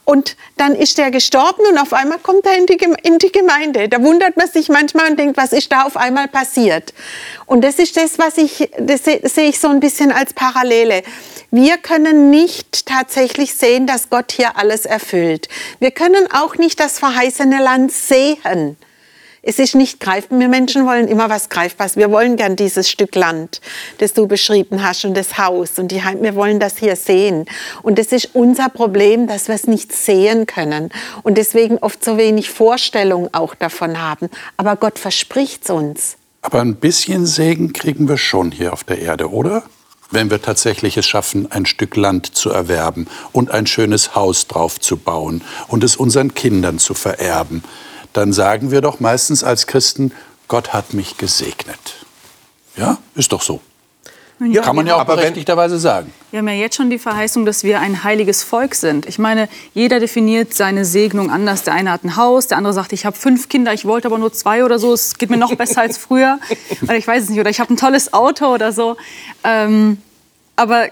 und 0.08 0.38
dann 0.56 0.74
ist 0.74 0.98
er 0.98 1.10
gestorben 1.10 1.66
und 1.70 1.76
auf 1.76 1.92
einmal 1.92 2.18
kommt 2.18 2.46
er 2.46 2.56
in 2.56 2.64
die, 2.64 2.78
in 3.02 3.18
die 3.18 3.30
Gemeinde. 3.30 3.90
Da 3.90 4.02
wundert 4.02 4.38
man 4.38 4.48
sich 4.48 4.70
manchmal 4.70 5.10
und 5.10 5.18
denkt, 5.18 5.36
was 5.36 5.52
ist 5.52 5.70
da 5.70 5.82
auf 5.82 5.98
einmal 5.98 6.28
passiert? 6.28 6.94
Und 7.44 7.62
das 7.62 7.78
ist 7.78 7.94
das, 7.94 8.18
was 8.18 8.38
ich, 8.38 8.70
das 8.78 9.02
sehe 9.04 9.50
ich 9.50 9.60
so 9.60 9.68
ein 9.68 9.80
bisschen 9.80 10.10
als 10.10 10.32
Parallele. 10.32 11.02
Wir 11.50 11.76
können 11.76 12.30
nicht 12.30 12.86
tatsächlich 12.86 13.54
sehen, 13.54 13.86
dass 13.86 14.08
Gott 14.08 14.32
hier 14.32 14.56
alles 14.56 14.86
erfüllt. 14.86 15.50
Wir 15.78 15.90
können 15.90 16.26
auch 16.32 16.56
nicht 16.56 16.80
das 16.80 16.98
verheißene 16.98 17.62
Land 17.62 17.92
sehen. 17.92 18.78
Es 19.42 19.58
ist 19.58 19.74
nicht 19.74 20.00
greifbar. 20.00 20.38
Wir 20.40 20.48
Menschen 20.48 20.84
wollen 20.84 21.06
immer 21.06 21.30
was 21.30 21.48
Greifbares. 21.48 21.96
Wir 21.96 22.10
wollen 22.10 22.36
gern 22.36 22.56
dieses 22.56 22.90
Stück 22.90 23.14
Land, 23.14 23.60
das 23.98 24.12
du 24.12 24.26
beschrieben 24.26 24.82
hast 24.82 25.04
und 25.04 25.16
das 25.16 25.38
Haus 25.38 25.78
und 25.78 25.92
die 25.92 26.02
Heim. 26.02 26.22
Wir 26.22 26.34
wollen 26.34 26.58
das 26.58 26.78
hier 26.78 26.96
sehen. 26.96 27.46
Und 27.82 27.98
das 27.98 28.08
ist 28.08 28.30
unser 28.34 28.68
Problem, 28.68 29.28
dass 29.28 29.48
wir 29.48 29.54
es 29.54 29.66
nicht 29.66 29.92
sehen 29.92 30.46
können 30.46 30.90
und 31.22 31.38
deswegen 31.38 31.78
oft 31.78 32.04
so 32.04 32.16
wenig 32.16 32.50
Vorstellung 32.50 33.28
auch 33.32 33.54
davon 33.54 34.00
haben. 34.00 34.28
Aber 34.56 34.74
Gott 34.76 34.98
verspricht 34.98 35.64
es 35.64 35.70
uns. 35.70 36.16
Aber 36.42 36.60
ein 36.60 36.76
bisschen 36.76 37.26
Segen 37.26 37.72
kriegen 37.72 38.08
wir 38.08 38.16
schon 38.16 38.50
hier 38.50 38.72
auf 38.72 38.84
der 38.84 38.98
Erde, 39.00 39.30
oder? 39.30 39.64
wenn 40.10 40.30
wir 40.30 40.40
tatsächlich 40.40 40.96
es 40.96 41.06
schaffen, 41.06 41.52
ein 41.52 41.66
Stück 41.66 41.94
Land 41.94 42.34
zu 42.34 42.48
erwerben 42.50 43.08
und 43.32 43.50
ein 43.50 43.66
schönes 43.66 44.14
Haus 44.14 44.46
drauf 44.46 44.80
zu 44.80 44.96
bauen 44.96 45.42
und 45.66 45.84
es 45.84 45.96
unseren 45.96 46.32
Kindern 46.32 46.78
zu 46.78 46.94
vererben 46.94 47.62
dann 48.18 48.32
sagen 48.32 48.72
wir 48.72 48.80
doch 48.80 48.98
meistens 48.98 49.44
als 49.44 49.68
Christen, 49.68 50.12
Gott 50.48 50.72
hat 50.72 50.92
mich 50.92 51.18
gesegnet. 51.18 51.78
Ja, 52.76 52.98
ist 53.14 53.32
doch 53.32 53.42
so. 53.42 53.60
Ja, 54.40 54.62
Kann 54.62 54.76
man 54.76 54.86
ja 54.86 54.96
auch 54.96 55.04
berechtigterweise 55.04 55.78
sagen. 55.78 56.12
Wir 56.30 56.38
haben 56.38 56.48
ja 56.48 56.54
jetzt 56.54 56.76
schon 56.76 56.90
die 56.90 56.98
Verheißung, 56.98 57.44
dass 57.44 57.64
wir 57.64 57.80
ein 57.80 58.04
heiliges 58.04 58.44
Volk 58.44 58.76
sind. 58.76 59.06
Ich 59.06 59.18
meine, 59.18 59.48
jeder 59.74 59.98
definiert 59.98 60.54
seine 60.54 60.84
Segnung 60.84 61.30
anders. 61.30 61.64
Der 61.64 61.74
eine 61.74 61.90
hat 61.90 62.04
ein 62.04 62.16
Haus, 62.16 62.46
der 62.46 62.58
andere 62.58 62.72
sagt, 62.72 62.92
ich 62.92 63.04
habe 63.04 63.16
fünf 63.16 63.48
Kinder, 63.48 63.72
ich 63.72 63.84
wollte 63.84 64.06
aber 64.06 64.18
nur 64.18 64.32
zwei 64.32 64.64
oder 64.64 64.78
so. 64.78 64.92
Es 64.92 65.18
geht 65.18 65.30
mir 65.30 65.36
noch 65.38 65.54
besser 65.56 65.80
als 65.80 65.98
früher. 65.98 66.38
Oder 66.82 66.96
ich 66.96 67.06
weiß 67.06 67.24
es 67.24 67.30
nicht. 67.30 67.40
Oder 67.40 67.50
ich 67.50 67.58
habe 67.58 67.72
ein 67.72 67.76
tolles 67.76 68.12
Auto 68.12 68.46
oder 68.46 68.72
so. 68.72 68.96
Ähm, 69.42 69.98
aber 70.54 70.88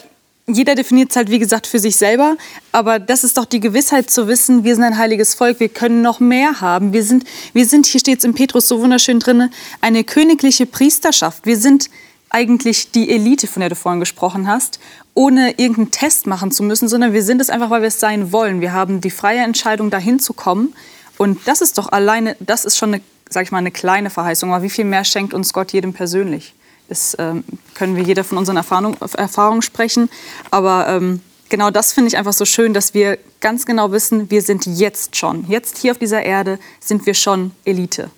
jeder 0.48 0.76
definiert 0.76 1.10
es 1.10 1.16
halt, 1.16 1.30
wie 1.30 1.38
gesagt, 1.38 1.66
für 1.66 1.78
sich 1.78 1.96
selber. 1.96 2.36
Aber 2.72 2.98
das 2.98 3.24
ist 3.24 3.36
doch 3.36 3.44
die 3.44 3.60
Gewissheit 3.60 4.10
zu 4.10 4.28
wissen, 4.28 4.64
wir 4.64 4.74
sind 4.74 4.84
ein 4.84 4.96
heiliges 4.96 5.34
Volk, 5.34 5.58
wir 5.58 5.68
können 5.68 6.02
noch 6.02 6.20
mehr 6.20 6.60
haben. 6.60 6.92
Wir 6.92 7.02
sind, 7.02 7.24
wir 7.52 7.66
sind 7.66 7.86
hier 7.86 8.00
steht 8.00 8.18
es 8.18 8.24
im 8.24 8.34
Petrus 8.34 8.68
so 8.68 8.80
wunderschön 8.80 9.18
drin, 9.18 9.50
eine 9.80 10.04
königliche 10.04 10.66
Priesterschaft. 10.66 11.46
Wir 11.46 11.56
sind 11.56 11.90
eigentlich 12.30 12.92
die 12.92 13.10
Elite, 13.10 13.46
von 13.46 13.60
der 13.60 13.70
du 13.70 13.76
vorhin 13.76 14.00
gesprochen 14.00 14.46
hast, 14.46 14.78
ohne 15.14 15.52
irgendeinen 15.52 15.90
Test 15.90 16.26
machen 16.26 16.52
zu 16.52 16.62
müssen, 16.62 16.88
sondern 16.88 17.12
wir 17.12 17.22
sind 17.22 17.40
es 17.40 17.50
einfach, 17.50 17.70
weil 17.70 17.80
wir 17.80 17.88
es 17.88 18.00
sein 18.00 18.30
wollen. 18.32 18.60
Wir 18.60 18.72
haben 18.72 19.00
die 19.00 19.10
freie 19.10 19.40
Entscheidung, 19.40 19.90
dahin 19.90 20.20
zu 20.20 20.32
kommen. 20.32 20.74
Und 21.18 21.40
das 21.46 21.60
ist 21.60 21.78
doch 21.78 21.90
alleine, 21.90 22.36
das 22.40 22.64
ist 22.64 22.76
schon 22.76 22.94
eine, 22.94 23.02
sag 23.28 23.44
ich 23.44 23.52
mal, 23.52 23.58
eine 23.58 23.70
kleine 23.70 24.10
Verheißung. 24.10 24.52
Aber 24.52 24.62
wie 24.62 24.70
viel 24.70 24.84
mehr 24.84 25.04
schenkt 25.04 25.34
uns 25.34 25.52
Gott 25.52 25.72
jedem 25.72 25.92
persönlich? 25.92 26.54
Das 26.88 27.16
ähm, 27.18 27.44
können 27.74 27.96
wir 27.96 28.02
jeder 28.02 28.24
von 28.24 28.38
unseren 28.38 28.56
Erfahrungen 28.56 28.96
Erfahrung 29.16 29.62
sprechen. 29.62 30.08
Aber 30.50 30.86
ähm, 30.88 31.20
genau 31.48 31.70
das 31.70 31.92
finde 31.92 32.08
ich 32.08 32.16
einfach 32.16 32.32
so 32.32 32.44
schön, 32.44 32.74
dass 32.74 32.94
wir 32.94 33.18
ganz 33.40 33.66
genau 33.66 33.92
wissen, 33.92 34.30
wir 34.30 34.42
sind 34.42 34.66
jetzt 34.66 35.16
schon, 35.16 35.46
jetzt 35.48 35.78
hier 35.78 35.92
auf 35.92 35.98
dieser 35.98 36.22
Erde 36.22 36.58
sind 36.80 37.06
wir 37.06 37.14
schon 37.14 37.52
Elite. 37.64 38.10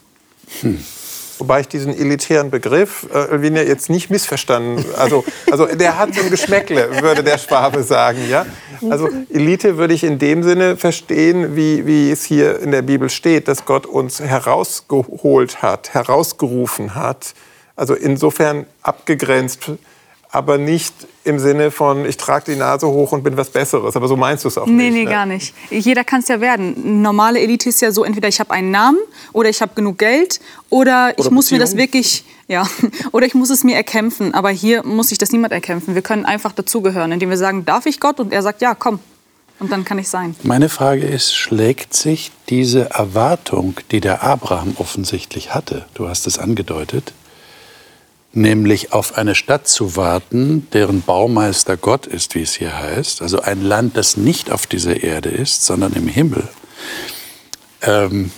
Hm. 0.60 0.78
Wobei 1.38 1.60
ich 1.60 1.68
diesen 1.68 1.96
elitären 1.96 2.50
Begriff, 2.50 3.06
äh, 3.14 3.30
Elvina, 3.30 3.62
jetzt 3.62 3.90
nicht 3.90 4.10
missverstanden. 4.10 4.84
Also, 4.96 5.24
also 5.50 5.66
der 5.66 5.96
hat 5.96 6.12
so 6.12 6.22
ein 6.22 6.30
Geschmäckle, 6.30 7.00
würde 7.00 7.22
der 7.22 7.38
Schwabe 7.38 7.84
sagen. 7.84 8.28
Ja? 8.28 8.44
Also 8.90 9.08
Elite 9.30 9.76
würde 9.76 9.94
ich 9.94 10.02
in 10.02 10.18
dem 10.18 10.42
Sinne 10.42 10.76
verstehen, 10.76 11.54
wie, 11.54 11.86
wie 11.86 12.10
es 12.10 12.24
hier 12.24 12.58
in 12.58 12.72
der 12.72 12.82
Bibel 12.82 13.08
steht, 13.08 13.46
dass 13.46 13.64
Gott 13.64 13.86
uns 13.86 14.18
herausgeholt 14.18 15.62
hat, 15.62 15.94
herausgerufen 15.94 16.96
hat 16.96 17.34
also 17.78 17.94
insofern 17.94 18.66
abgegrenzt, 18.82 19.70
aber 20.30 20.58
nicht 20.58 20.92
im 21.24 21.38
Sinne 21.38 21.70
von, 21.70 22.04
ich 22.04 22.16
trage 22.16 22.52
die 22.52 22.58
Nase 22.58 22.86
hoch 22.86 23.12
und 23.12 23.22
bin 23.22 23.36
was 23.36 23.48
Besseres. 23.50 23.96
Aber 23.96 24.08
so 24.08 24.16
meinst 24.16 24.44
du 24.44 24.48
es 24.48 24.58
auch 24.58 24.66
nee, 24.66 24.72
nicht. 24.72 24.92
Nee, 24.92 25.04
nee, 25.04 25.10
gar 25.10 25.24
nicht. 25.24 25.54
Jeder 25.70 26.04
kann 26.04 26.20
es 26.20 26.28
ja 26.28 26.40
werden. 26.40 27.00
Normale 27.00 27.40
Elite 27.40 27.68
ist 27.68 27.80
ja 27.80 27.92
so, 27.92 28.04
entweder 28.04 28.28
ich 28.28 28.40
habe 28.40 28.50
einen 28.50 28.70
Namen 28.70 28.98
oder 29.32 29.48
ich 29.48 29.62
habe 29.62 29.72
genug 29.74 29.98
Geld 29.98 30.40
oder, 30.68 31.14
oder 31.16 31.18
ich 31.18 31.30
muss 31.30 31.50
mir 31.50 31.58
das 31.58 31.76
wirklich, 31.76 32.24
ja, 32.48 32.68
oder 33.12 33.26
ich 33.26 33.34
muss 33.34 33.48
es 33.48 33.64
mir 33.64 33.76
erkämpfen. 33.76 34.34
Aber 34.34 34.50
hier 34.50 34.84
muss 34.84 35.08
sich 35.08 35.18
das 35.18 35.30
niemand 35.30 35.52
erkämpfen. 35.52 35.94
Wir 35.94 36.02
können 36.02 36.26
einfach 36.26 36.52
dazugehören, 36.52 37.12
indem 37.12 37.30
wir 37.30 37.38
sagen, 37.38 37.64
darf 37.64 37.86
ich 37.86 38.00
Gott? 38.00 38.20
Und 38.20 38.32
er 38.32 38.42
sagt, 38.42 38.60
ja, 38.60 38.74
komm. 38.74 38.98
Und 39.60 39.72
dann 39.72 39.84
kann 39.84 39.98
ich 39.98 40.08
sein. 40.08 40.36
Meine 40.42 40.68
Frage 40.68 41.06
ist, 41.06 41.34
schlägt 41.34 41.94
sich 41.94 42.32
diese 42.48 42.90
Erwartung, 42.90 43.74
die 43.90 44.00
der 44.00 44.22
Abraham 44.22 44.74
offensichtlich 44.78 45.54
hatte, 45.54 45.86
du 45.94 46.08
hast 46.08 46.26
es 46.26 46.38
angedeutet, 46.38 47.12
nämlich 48.32 48.92
auf 48.92 49.16
eine 49.16 49.34
Stadt 49.34 49.68
zu 49.68 49.96
warten, 49.96 50.68
deren 50.72 51.02
Baumeister 51.02 51.76
Gott 51.76 52.06
ist, 52.06 52.34
wie 52.34 52.42
es 52.42 52.54
hier 52.54 52.76
heißt, 52.76 53.22
also 53.22 53.40
ein 53.40 53.62
Land, 53.62 53.96
das 53.96 54.16
nicht 54.16 54.50
auf 54.50 54.66
dieser 54.66 55.02
Erde 55.02 55.30
ist, 55.30 55.64
sondern 55.64 55.94
im 55.94 56.08
Himmel, 56.08 56.46
ähm, 57.82 58.30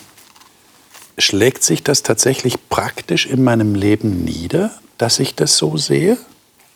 schlägt 1.18 1.62
sich 1.62 1.82
das 1.82 2.02
tatsächlich 2.02 2.68
praktisch 2.68 3.26
in 3.26 3.42
meinem 3.42 3.74
Leben 3.74 4.24
nieder, 4.24 4.70
dass 4.98 5.18
ich 5.18 5.34
das 5.34 5.56
so 5.56 5.76
sehe? 5.76 6.16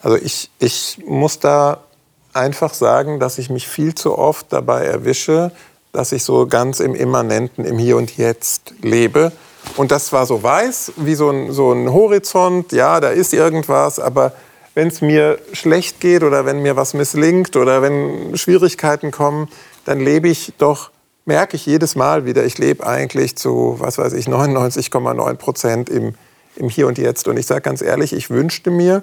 Also 0.03 0.17
ich, 0.17 0.51
ich 0.59 0.99
muss 1.07 1.39
da 1.39 1.85
einfach 2.33 2.75
sagen, 2.75 3.21
dass 3.21 3.39
ich 3.39 3.49
mich 3.49 3.69
viel 3.69 3.95
zu 3.95 4.19
oft 4.19 4.53
dabei 4.53 4.85
erwische, 4.85 5.53
dass 5.93 6.13
ich 6.13 6.25
so 6.25 6.47
ganz 6.47 6.81
im 6.81 6.95
Immanenten, 6.95 7.65
im 7.65 7.79
Hier 7.79 7.97
und 7.97 8.17
Jetzt 8.17 8.75
lebe 8.83 9.33
und 9.77 9.91
das 9.91 10.13
war 10.13 10.27
so 10.27 10.43
weiß, 10.43 10.93
wie 10.97 11.15
so 11.15 11.31
ein, 11.31 11.53
so 11.53 11.73
ein 11.73 11.93
Horizont, 11.93 12.73
ja, 12.73 13.01
da 13.01 13.09
ist 13.09 13.33
irgendwas, 13.35 13.99
aber 13.99 14.33
wenn 14.75 14.89
es 14.89 15.01
mir 15.01 15.39
schlecht 15.53 16.01
geht 16.01 16.23
oder 16.23 16.47
wenn 16.47 16.61
mir 16.61 16.77
was 16.77 16.95
misslingt 16.95 17.57
oder 17.57 17.83
wenn 17.83 18.37
Schwierigkeiten 18.37 19.11
kommen, 19.11 19.49
dann 19.85 20.01
lebe 20.01 20.29
ich 20.29 20.53
doch, 20.59 20.91
merke 21.25 21.57
ich 21.57 21.67
jedes 21.67 21.95
Mal 21.95 22.25
wieder, 22.25 22.45
ich 22.45 22.59
lebe 22.59 22.87
eigentlich 22.87 23.37
zu, 23.37 23.77
was 23.79 23.99
weiß 23.99 24.13
ich, 24.15 24.27
99,9 24.27 25.35
Prozent 25.35 25.89
im, 25.89 26.15
im 26.57 26.69
Hier 26.69 26.87
und 26.87 26.99
Jetzt. 26.99 27.29
Und 27.29 27.37
ich 27.37 27.47
sage 27.47 27.63
ganz 27.63 27.83
ehrlich, 27.83 28.13
ich 28.13 28.31
wünschte 28.31 28.71
mir, 28.71 29.03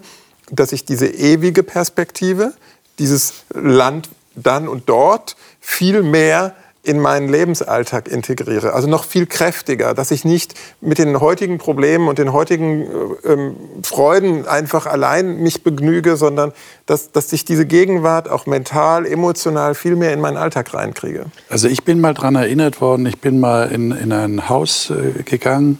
dass 0.52 0.74
ich 0.74 0.86
diese 0.86 1.08
ewige 1.08 1.64
Perspektive, 1.64 2.54
dieses 3.00 3.46
Land 3.54 4.10
dann 4.36 4.68
und 4.68 4.90
dort 4.90 5.36
viel 5.60 6.04
mehr 6.04 6.56
in 6.84 7.00
meinen 7.00 7.30
Lebensalltag 7.30 8.08
integriere. 8.08 8.74
Also 8.74 8.88
noch 8.88 9.04
viel 9.04 9.28
kräftiger, 9.28 9.94
dass 9.94 10.10
ich 10.10 10.26
nicht 10.26 10.56
mit 10.82 10.98
den 10.98 11.20
heutigen 11.20 11.60
Problemen 11.60 12.08
und 12.08 12.18
den 12.18 12.34
heutigen 12.34 12.82
äh, 12.82 13.34
ähm, 13.34 13.56
Freuden 13.84 14.48
einfach 14.48 14.88
allein 14.88 15.38
mich 15.44 15.64
begnüge, 15.64 16.16
sondern 16.16 16.54
dass, 16.88 17.12
dass 17.12 17.32
ich 17.34 17.46
diese 17.46 17.68
Gegenwart 17.68 18.30
auch 18.30 18.48
mental, 18.48 19.06
emotional 19.06 19.76
viel 19.76 19.96
mehr 19.96 20.12
in 20.12 20.22
meinen 20.22 20.38
Alltag 20.38 20.74
reinkriege. 20.74 21.26
Also 21.50 21.68
ich 21.68 21.84
bin 21.84 22.02
mal 22.02 22.16
daran 22.16 22.36
erinnert 22.36 22.82
worden, 22.82 23.06
ich 23.06 23.20
bin 23.20 23.40
mal 23.40 23.72
in, 23.72 23.92
in 23.92 24.12
ein 24.12 24.50
Haus 24.50 24.90
äh, 24.90 25.22
gegangen 25.22 25.80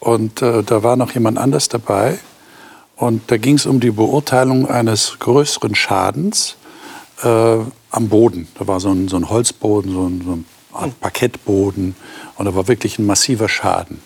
und 0.00 0.40
äh, 0.40 0.62
da 0.62 0.82
war 0.82 0.96
noch 0.96 1.12
jemand 1.12 1.36
anders 1.36 1.68
dabei 1.68 2.18
und 2.96 3.30
da 3.30 3.36
ging 3.36 3.56
es 3.56 3.66
um 3.66 3.80
die 3.80 3.90
Beurteilung 3.90 4.66
eines 4.66 5.18
größeren 5.18 5.74
Schadens. 5.74 6.56
Äh, 7.22 7.56
am 7.92 8.08
Boden. 8.08 8.48
Da 8.58 8.66
war 8.66 8.80
so 8.80 8.90
ein, 8.90 9.08
so 9.08 9.16
ein 9.16 9.30
Holzboden, 9.30 9.92
so 9.92 10.06
ein, 10.08 10.22
so 10.24 10.32
ein 10.32 10.44
Art 10.72 10.98
Parkettboden 11.00 11.94
und 12.36 12.44
da 12.46 12.54
war 12.54 12.66
wirklich 12.66 12.98
ein 12.98 13.06
massiver 13.06 13.48
Schaden. 13.48 14.02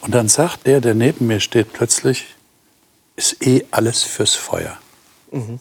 Und 0.00 0.14
dann 0.14 0.28
sagt 0.28 0.66
der, 0.66 0.80
der 0.80 0.94
neben 0.94 1.26
mir 1.26 1.40
steht, 1.40 1.72
plötzlich, 1.72 2.34
ist 3.16 3.44
eh 3.46 3.64
alles 3.70 4.02
fürs 4.02 4.34
Feuer. 4.34 4.76
Mhm. 5.30 5.60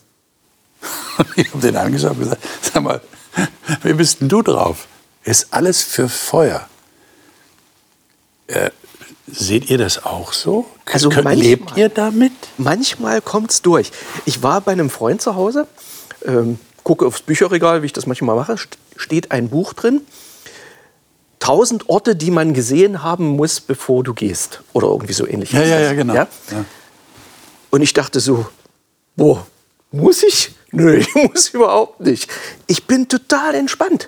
Ich 1.35 1.51
habe 1.51 1.61
den 1.61 1.75
angeschaut 1.75 2.11
und 2.11 2.19
gesagt, 2.19 2.43
sag 2.61 2.83
mal, 2.83 3.01
wie 3.83 3.93
bist 3.93 4.21
denn 4.21 4.29
du 4.29 4.43
drauf? 4.43 4.87
Ist 5.23 5.47
alles 5.51 5.81
für 5.81 6.07
Feuer. 6.07 6.67
Äh, 8.45 8.69
seht 9.25 9.69
ihr 9.69 9.79
das 9.79 10.05
auch 10.05 10.31
so? 10.31 10.67
Also 10.85 11.09
Könnt, 11.09 11.25
manchmal, 11.25 11.45
lebt 11.45 11.75
ihr 11.75 11.89
damit? 11.89 12.33
Manchmal 12.57 13.21
kommt 13.21 13.51
es 13.51 13.61
durch. 13.63 13.91
Ich 14.25 14.43
war 14.43 14.61
bei 14.61 14.71
einem 14.71 14.91
Freund 14.91 15.21
zu 15.21 15.35
Hause, 15.35 15.67
ähm, 16.23 16.59
gucke 16.87 17.05
aufs 17.05 17.21
Bücherregal, 17.21 17.81
wie 17.81 17.87
ich 17.87 17.91
das 17.91 18.05
manchmal 18.05 18.37
mache, 18.37 18.55
steht 18.95 19.31
ein 19.31 19.49
Buch 19.49 19.73
drin. 19.73 19.99
Tausend 21.39 21.89
Orte, 21.89 22.15
die 22.15 22.31
man 22.31 22.53
gesehen 22.53 23.03
haben 23.03 23.27
muss, 23.27 23.59
bevor 23.59 24.05
du 24.05 24.13
gehst. 24.13 24.61
Oder 24.71 24.87
irgendwie 24.87 25.11
so 25.11 25.27
ähnlich. 25.27 25.51
Ja, 25.51 25.63
ja, 25.63 25.81
ja, 25.81 25.93
genau. 25.93 26.13
Ja? 26.13 26.29
Ja. 26.49 26.63
Und 27.71 27.81
ich 27.81 27.91
dachte 27.91 28.21
so, 28.21 28.47
boah, 29.17 29.45
muss 29.91 30.23
ich? 30.23 30.55
Nö, 30.71 30.95
ich 30.97 31.13
muss 31.13 31.49
überhaupt 31.49 31.99
nicht. 31.99 32.31
Ich 32.67 32.85
bin 32.85 33.09
total 33.09 33.55
entspannt. 33.55 34.07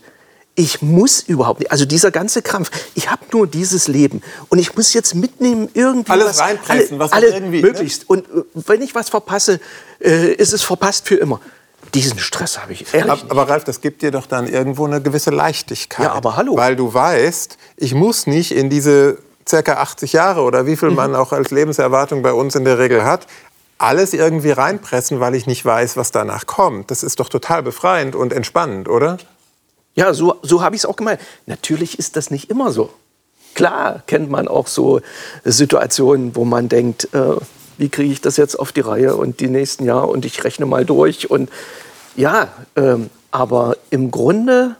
Ich 0.55 0.82
muss 0.82 1.19
überhaupt 1.19 1.59
nicht. 1.59 1.73
Also 1.73 1.84
dieser 1.84 2.11
ganze 2.11 2.41
Krampf. 2.41 2.71
Ich 2.95 3.11
habe 3.11 3.25
nur 3.34 3.45
dieses 3.45 3.89
Leben 3.89 4.21
und 4.47 4.57
ich 4.57 4.73
muss 4.77 4.93
jetzt 4.93 5.15
mitnehmen 5.15 5.67
irgendwie 5.73 6.11
alles 6.13 6.27
was, 6.27 6.39
reinpressen, 6.39 6.91
alle, 6.91 6.99
was 6.99 7.11
alle 7.11 7.27
irgendwie 7.27 7.61
ne? 7.61 7.67
möglichst. 7.67 8.03
Ne? 8.03 8.05
Und 8.07 8.25
äh, 8.30 8.43
wenn 8.53 8.82
ich 8.82 8.95
was 8.95 9.09
verpasse, 9.09 9.59
äh, 9.99 10.32
ist 10.34 10.53
es 10.53 10.63
verpasst 10.63 11.09
für 11.09 11.15
immer. 11.15 11.41
Diesen 11.93 12.19
Stress 12.19 12.59
habe 12.59 12.73
ich 12.73 12.93
ehrlich. 12.93 13.11
Aber, 13.11 13.31
aber, 13.31 13.49
Ralf, 13.49 13.63
das 13.63 13.81
gibt 13.81 14.01
dir 14.01 14.11
doch 14.11 14.25
dann 14.25 14.47
irgendwo 14.47 14.85
eine 14.85 15.01
gewisse 15.01 15.31
Leichtigkeit. 15.31 16.05
Ja, 16.05 16.13
aber 16.13 16.35
hallo. 16.35 16.55
Weil 16.57 16.75
du 16.75 16.93
weißt, 16.93 17.57
ich 17.77 17.93
muss 17.93 18.27
nicht 18.27 18.51
in 18.51 18.69
diese 18.69 19.17
circa 19.47 19.73
80 19.77 20.13
Jahre 20.13 20.41
oder 20.41 20.65
wie 20.65 20.75
viel 20.75 20.89
mhm. 20.89 20.95
man 20.95 21.15
auch 21.15 21.31
als 21.31 21.51
Lebenserwartung 21.51 22.21
bei 22.21 22.33
uns 22.33 22.55
in 22.55 22.65
der 22.65 22.77
Regel 22.77 23.03
hat, 23.03 23.27
alles 23.79 24.13
irgendwie 24.13 24.51
reinpressen, 24.51 25.19
weil 25.19 25.35
ich 25.35 25.47
nicht 25.47 25.65
weiß, 25.65 25.97
was 25.97 26.11
danach 26.11 26.45
kommt. 26.45 26.91
Das 26.91 27.01
ist 27.01 27.19
doch 27.19 27.29
total 27.29 27.63
befreiend 27.63 28.15
und 28.15 28.33
entspannend, 28.33 28.89
oder? 28.89 29.17
Ja, 29.95 30.13
so, 30.13 30.35
so 30.43 30.61
habe 30.61 30.75
ich 30.75 30.81
es 30.81 30.85
auch 30.85 30.95
gemeint. 30.95 31.19
Natürlich 31.45 31.97
ist 31.97 32.15
das 32.15 32.29
nicht 32.29 32.49
immer 32.49 32.71
so. 32.71 32.91
Klar 33.55 34.03
kennt 34.05 34.29
man 34.29 34.47
auch 34.47 34.67
so 34.67 35.01
Situationen, 35.43 36.35
wo 36.35 36.45
man 36.45 36.69
denkt, 36.69 37.09
äh, 37.13 37.35
wie 37.80 37.89
kriege 37.89 38.11
ich 38.11 38.21
das 38.21 38.38
jetzt 38.38 38.59
auf 38.59 38.71
die 38.71 38.82
Reihe 38.82 39.15
und 39.15 39.39
die 39.39 39.47
nächsten 39.47 39.86
Jahre 39.86 40.07
und 40.07 40.25
ich 40.25 40.43
rechne 40.43 40.65
mal 40.65 40.86
durch 40.86 41.32
und 41.32 41.49
ja, 42.15 42.49
ähm, 42.75 43.09
aber 43.32 43.77
im 43.89 44.11
Grunde 44.11 44.75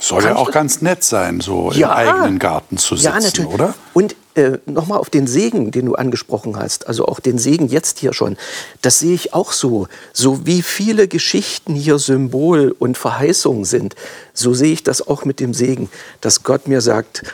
soll 0.00 0.22
ja 0.22 0.36
auch 0.36 0.52
ganz 0.52 0.80
nett 0.80 1.02
sein, 1.02 1.40
so 1.40 1.72
ja, 1.72 1.88
im 1.88 2.08
eigenen 2.08 2.38
Garten 2.38 2.78
zu 2.78 2.94
sitzen, 2.94 3.14
ja, 3.14 3.20
natürlich. 3.20 3.50
oder? 3.50 3.74
Und 3.94 4.14
äh, 4.36 4.58
nochmal 4.66 4.98
auf 4.98 5.10
den 5.10 5.26
Segen, 5.26 5.72
den 5.72 5.86
du 5.86 5.96
angesprochen 5.96 6.56
hast, 6.56 6.86
also 6.86 7.06
auch 7.06 7.18
den 7.18 7.36
Segen 7.36 7.66
jetzt 7.66 7.98
hier 7.98 8.12
schon, 8.12 8.36
das 8.80 9.00
sehe 9.00 9.14
ich 9.14 9.34
auch 9.34 9.50
so. 9.50 9.88
So 10.12 10.46
wie 10.46 10.62
viele 10.62 11.08
Geschichten 11.08 11.74
hier 11.74 11.98
Symbol 11.98 12.74
und 12.78 12.96
Verheißung 12.96 13.64
sind, 13.64 13.96
so 14.32 14.54
sehe 14.54 14.72
ich 14.72 14.84
das 14.84 15.06
auch 15.06 15.24
mit 15.24 15.40
dem 15.40 15.52
Segen, 15.52 15.90
dass 16.20 16.44
Gott 16.44 16.68
mir 16.68 16.80
sagt, 16.80 17.24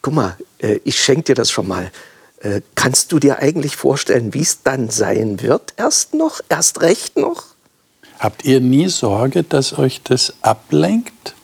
guck 0.00 0.14
mal, 0.14 0.36
äh, 0.58 0.78
ich 0.84 1.02
schenke 1.02 1.24
dir 1.24 1.34
das 1.34 1.50
schon 1.50 1.66
mal 1.66 1.90
Äh, 2.42 2.60
kannst 2.74 3.12
du 3.12 3.20
dir 3.20 3.38
eigentlich 3.38 3.76
vorstellen, 3.76 4.34
wie 4.34 4.40
es 4.40 4.62
dann 4.62 4.90
sein 4.90 5.40
wird? 5.40 5.74
Erst 5.76 6.14
noch, 6.14 6.40
erst 6.48 6.80
recht 6.80 7.16
noch? 7.16 7.44
Habt 8.18 8.44
ihr 8.44 8.60
nie 8.60 8.88
Sorge, 8.88 9.44
dass 9.44 9.78
euch 9.78 10.02
das 10.02 10.34
ablenkt? 10.42 11.34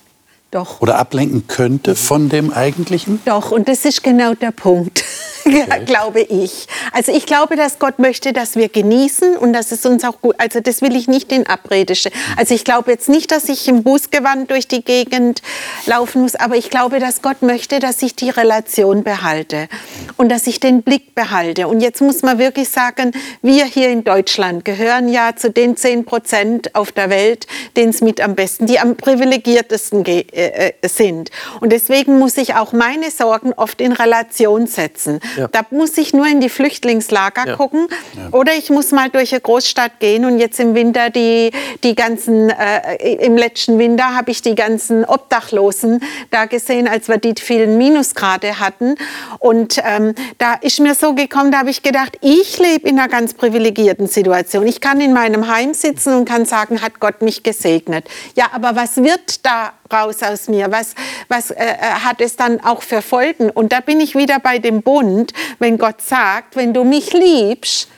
Doch. 0.51 0.81
Oder 0.81 0.99
ablenken 0.99 1.47
könnte 1.47 1.95
von 1.95 2.29
dem 2.29 2.53
Eigentlichen? 2.53 3.21
Doch, 3.25 3.53
und 3.53 3.69
das 3.69 3.85
ist 3.85 4.03
genau 4.03 4.35
der 4.35 4.51
Punkt. 4.51 5.05
Okay. 5.45 5.85
glaube 5.87 6.21
ich. 6.21 6.67
Also 6.93 7.13
ich 7.13 7.27
glaube, 7.27 7.57
dass 7.57 7.79
Gott 7.79 7.99
möchte, 7.99 8.33
dass 8.33 8.57
wir 8.57 8.69
genießen 8.69 9.37
und 9.37 9.53
dass 9.53 9.73
es 9.73 9.85
uns 9.87 10.05
auch 10.05 10.21
gut, 10.21 10.35
also 10.39 10.61
das 10.61 10.83
will 10.83 10.95
ich 10.97 11.09
nicht 11.09 11.33
in 11.33 11.47
Abrede 11.47 11.95
stellen. 11.95 12.15
Also 12.37 12.55
ich 12.55 12.65
glaube 12.65 12.91
jetzt 12.91 13.09
nicht, 13.09 13.31
dass 13.31 13.49
ich 13.49 13.69
im 13.69 13.83
Bußgewand 13.83 14.51
durch 14.51 14.69
die 14.69 14.85
Gegend 14.85 15.43
laufen 15.87 16.23
muss, 16.23 16.35
aber 16.35 16.57
ich 16.57 16.71
glaube, 16.71 16.99
dass 16.99 17.23
Gott 17.23 17.43
möchte, 17.43 17.79
dass 17.79 18.03
ich 18.03 18.15
die 18.15 18.31
Relation 18.31 19.05
behalte 19.05 19.69
und 20.17 20.29
dass 20.29 20.47
ich 20.47 20.61
den 20.61 20.83
Blick 20.83 21.15
behalte. 21.15 21.69
Und 21.69 21.81
jetzt 21.81 22.01
muss 22.01 22.23
man 22.23 22.39
wirklich 22.39 22.69
sagen, 22.69 23.13
wir 23.43 23.65
hier 23.65 23.89
in 23.89 24.05
Deutschland 24.05 24.65
gehören 24.65 25.09
ja 25.09 25.37
zu 25.37 25.51
den 25.51 25.77
10 25.77 26.05
Prozent 26.05 26.75
auf 26.75 26.93
der 26.93 27.11
Welt, 27.11 27.47
denen 27.77 27.91
es 27.91 28.01
mit 28.01 28.21
am 28.21 28.35
besten, 28.35 28.67
die 28.67 28.79
am 28.79 28.97
privilegiertesten 28.97 30.05
äh, 30.07 30.23
äh, 30.33 30.73
sind. 30.89 31.31
Und 31.61 31.73
deswegen 31.73 32.19
muss 32.19 32.37
ich 32.37 32.55
auch 32.55 32.73
meine 32.73 33.11
Sorgen 33.11 33.53
oft 33.53 33.81
in 33.81 33.93
Relation 33.93 34.67
setzen. 34.67 35.21
Ja. 35.37 35.49
Da 35.49 35.63
muss 35.71 35.97
ich 35.99 36.13
nur 36.13 36.27
in 36.27 36.41
die 36.41 36.49
Flüchtlingslager 36.49 37.47
ja. 37.47 37.57
gucken 37.57 37.89
ja. 38.17 38.29
oder 38.33 38.55
ich 38.55 38.71
muss 38.71 38.93
mal 38.93 39.11
durch 39.11 39.33
eine 39.33 39.41
Großstadt 39.41 40.01
gehen 40.01 40.25
und 40.25 40.39
jetzt 40.39 40.61
im 40.61 40.75
Winter 40.75 41.11
die, 41.11 41.51
die 41.85 41.95
ganzen, 41.95 42.51
äh, 42.51 43.15
im 43.25 43.37
letzten 43.37 43.79
Winter 43.79 44.15
habe 44.15 44.31
ich 44.31 44.43
die 44.43 44.55
ganzen 44.55 45.05
Obdachlosen 45.05 46.01
da 46.31 46.47
gesehen, 46.47 46.89
als 46.89 47.09
wir 47.09 47.19
die 47.19 47.35
vielen 47.39 47.79
Minusgrade 47.79 48.61
hatten. 48.61 48.97
Und 49.39 49.81
ähm, 49.85 50.15
da 50.39 50.55
ist 50.55 50.81
mir 50.81 50.95
so 50.95 51.15
gekommen, 51.15 51.53
da 51.53 51.59
habe 51.59 51.71
ich 51.71 51.83
gedacht, 51.83 52.19
ich 52.21 52.59
lebe 52.59 52.89
in 52.89 52.99
einer 52.99 53.09
ganz 53.09 53.35
privilegierten 53.35 54.07
Situation. 54.07 54.67
Ich 54.67 54.81
kann 54.81 55.01
in 55.01 55.13
meinem 55.13 55.49
Heim 55.49 55.75
sitzen 55.75 56.15
und 56.15 56.25
kann 56.25 56.45
sagen, 56.45 56.83
hat 56.83 57.01
Gott 57.01 57.23
mich 57.23 57.43
gesegnet. 57.43 58.07
Ja, 58.35 58.47
aber 58.53 58.77
was 58.77 58.97
wird 58.97 59.45
da 59.45 59.73
raus 59.93 60.23
aus 60.23 60.49
mir? 60.49 60.71
Was, 60.71 60.95
was 61.29 61.51
äh, 61.51 61.65
äh, 61.65 61.77
hat 61.81 62.21
es 62.21 62.37
dann 62.37 62.61
auch 62.65 62.83
für 62.83 63.03
Folgen? 63.03 63.51
Und 63.51 63.73
da 63.73 63.81
bin 63.81 64.01
ich 64.01 64.15
wieder 64.15 64.39
bei 64.39 64.59
dem 64.59 64.83
Bund, 64.83 65.33
wenn 65.59 65.79
Gott 65.79 66.01
sagt, 66.01 66.57
wenn 66.57 66.75
du 66.75 66.85
mich 66.85 67.13
liebst, 67.13 67.89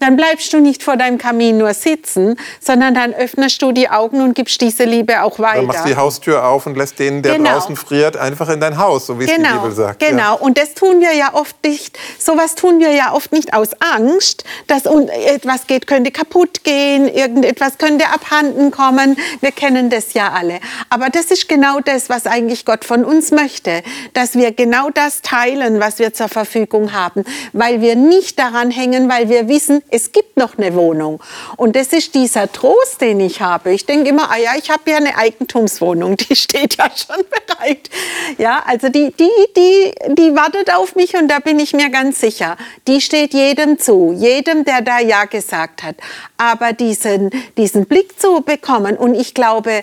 dann 0.00 0.16
bleibst 0.16 0.52
du 0.52 0.60
nicht 0.60 0.82
vor 0.82 0.96
deinem 0.96 1.18
Kamin 1.18 1.58
nur 1.58 1.74
sitzen, 1.74 2.36
sondern 2.58 2.94
dann 2.94 3.12
öffnest 3.12 3.60
du 3.62 3.70
die 3.70 3.88
Augen 3.88 4.22
und 4.22 4.34
gibst 4.34 4.60
diese 4.60 4.84
Liebe 4.84 5.22
auch 5.22 5.38
weiter. 5.38 5.58
Dann 5.58 5.66
machst 5.66 5.86
die 5.86 5.96
Haustür 5.96 6.44
auf 6.44 6.66
und 6.66 6.76
lässt 6.76 6.98
den, 6.98 7.22
der 7.22 7.36
genau. 7.36 7.52
draußen 7.52 7.76
friert, 7.76 8.16
einfach 8.16 8.48
in 8.48 8.60
dein 8.60 8.78
Haus, 8.78 9.06
so 9.06 9.20
wie 9.20 9.26
genau. 9.26 9.42
es 9.42 9.48
die 9.48 9.58
Bibel 9.58 9.72
sagt. 9.72 10.00
Genau, 10.00 10.18
ja. 10.18 10.32
und 10.32 10.56
das 10.56 10.74
tun 10.74 11.00
wir 11.00 11.14
ja 11.14 11.34
oft 11.34 11.54
nicht, 11.62 11.98
sowas 12.18 12.54
tun 12.54 12.80
wir 12.80 12.92
ja 12.92 13.12
oft 13.12 13.32
nicht 13.32 13.52
aus 13.52 13.68
Angst, 13.80 14.44
dass 14.66 14.84
etwas 14.86 15.66
geht, 15.66 15.86
könnte 15.86 16.10
kaputt 16.10 16.64
gehen, 16.64 17.06
irgendetwas 17.06 17.76
könnte 17.76 18.06
abhanden 18.06 18.70
kommen. 18.70 19.18
Wir 19.40 19.52
kennen 19.52 19.90
das 19.90 20.14
ja 20.14 20.32
alle. 20.32 20.60
Aber 20.88 21.10
das 21.10 21.26
ist 21.26 21.46
genau 21.46 21.80
das, 21.80 22.08
was 22.08 22.26
eigentlich 22.26 22.64
Gott 22.64 22.86
von 22.86 23.04
uns 23.04 23.32
möchte, 23.32 23.82
dass 24.14 24.34
wir 24.34 24.52
genau 24.52 24.88
das 24.88 25.20
teilen, 25.20 25.78
was 25.78 25.98
wir 25.98 26.14
zur 26.14 26.28
Verfügung 26.28 26.94
haben, 26.94 27.24
weil 27.52 27.82
wir 27.82 27.96
nicht 27.96 28.38
daran 28.38 28.70
hängen, 28.70 29.10
weil 29.10 29.28
wir 29.28 29.46
wissen, 29.48 29.82
es 29.90 30.12
gibt 30.12 30.36
noch 30.36 30.56
eine 30.58 30.74
Wohnung. 30.74 31.20
Und 31.56 31.76
das 31.76 31.88
ist 31.92 32.14
dieser 32.14 32.50
Trost, 32.50 33.00
den 33.00 33.20
ich 33.20 33.40
habe. 33.40 33.72
Ich 33.72 33.86
denke 33.86 34.10
immer, 34.10 34.30
ah 34.30 34.36
ja, 34.36 34.52
ich 34.56 34.70
habe 34.70 34.90
ja 34.90 34.96
eine 34.96 35.16
Eigentumswohnung, 35.16 36.16
die 36.16 36.36
steht 36.36 36.76
ja 36.76 36.90
schon 36.94 37.24
bereit. 37.28 37.90
Ja, 38.38 38.62
also 38.66 38.88
die, 38.88 39.12
die, 39.12 39.30
die, 39.56 39.92
die 40.14 40.34
wartet 40.34 40.74
auf 40.74 40.96
mich 40.96 41.14
und 41.14 41.28
da 41.28 41.38
bin 41.38 41.58
ich 41.58 41.72
mir 41.72 41.90
ganz 41.90 42.20
sicher. 42.20 42.56
Die 42.86 43.00
steht 43.00 43.34
jedem 43.34 43.78
zu, 43.78 44.12
jedem, 44.12 44.64
der 44.64 44.82
da 44.82 44.98
Ja 45.00 45.24
gesagt 45.24 45.82
hat. 45.82 45.96
Aber 46.36 46.72
diesen, 46.72 47.30
diesen 47.56 47.86
Blick 47.86 48.20
zu 48.20 48.42
bekommen 48.42 48.96
und 48.96 49.14
ich 49.14 49.34
glaube, 49.34 49.82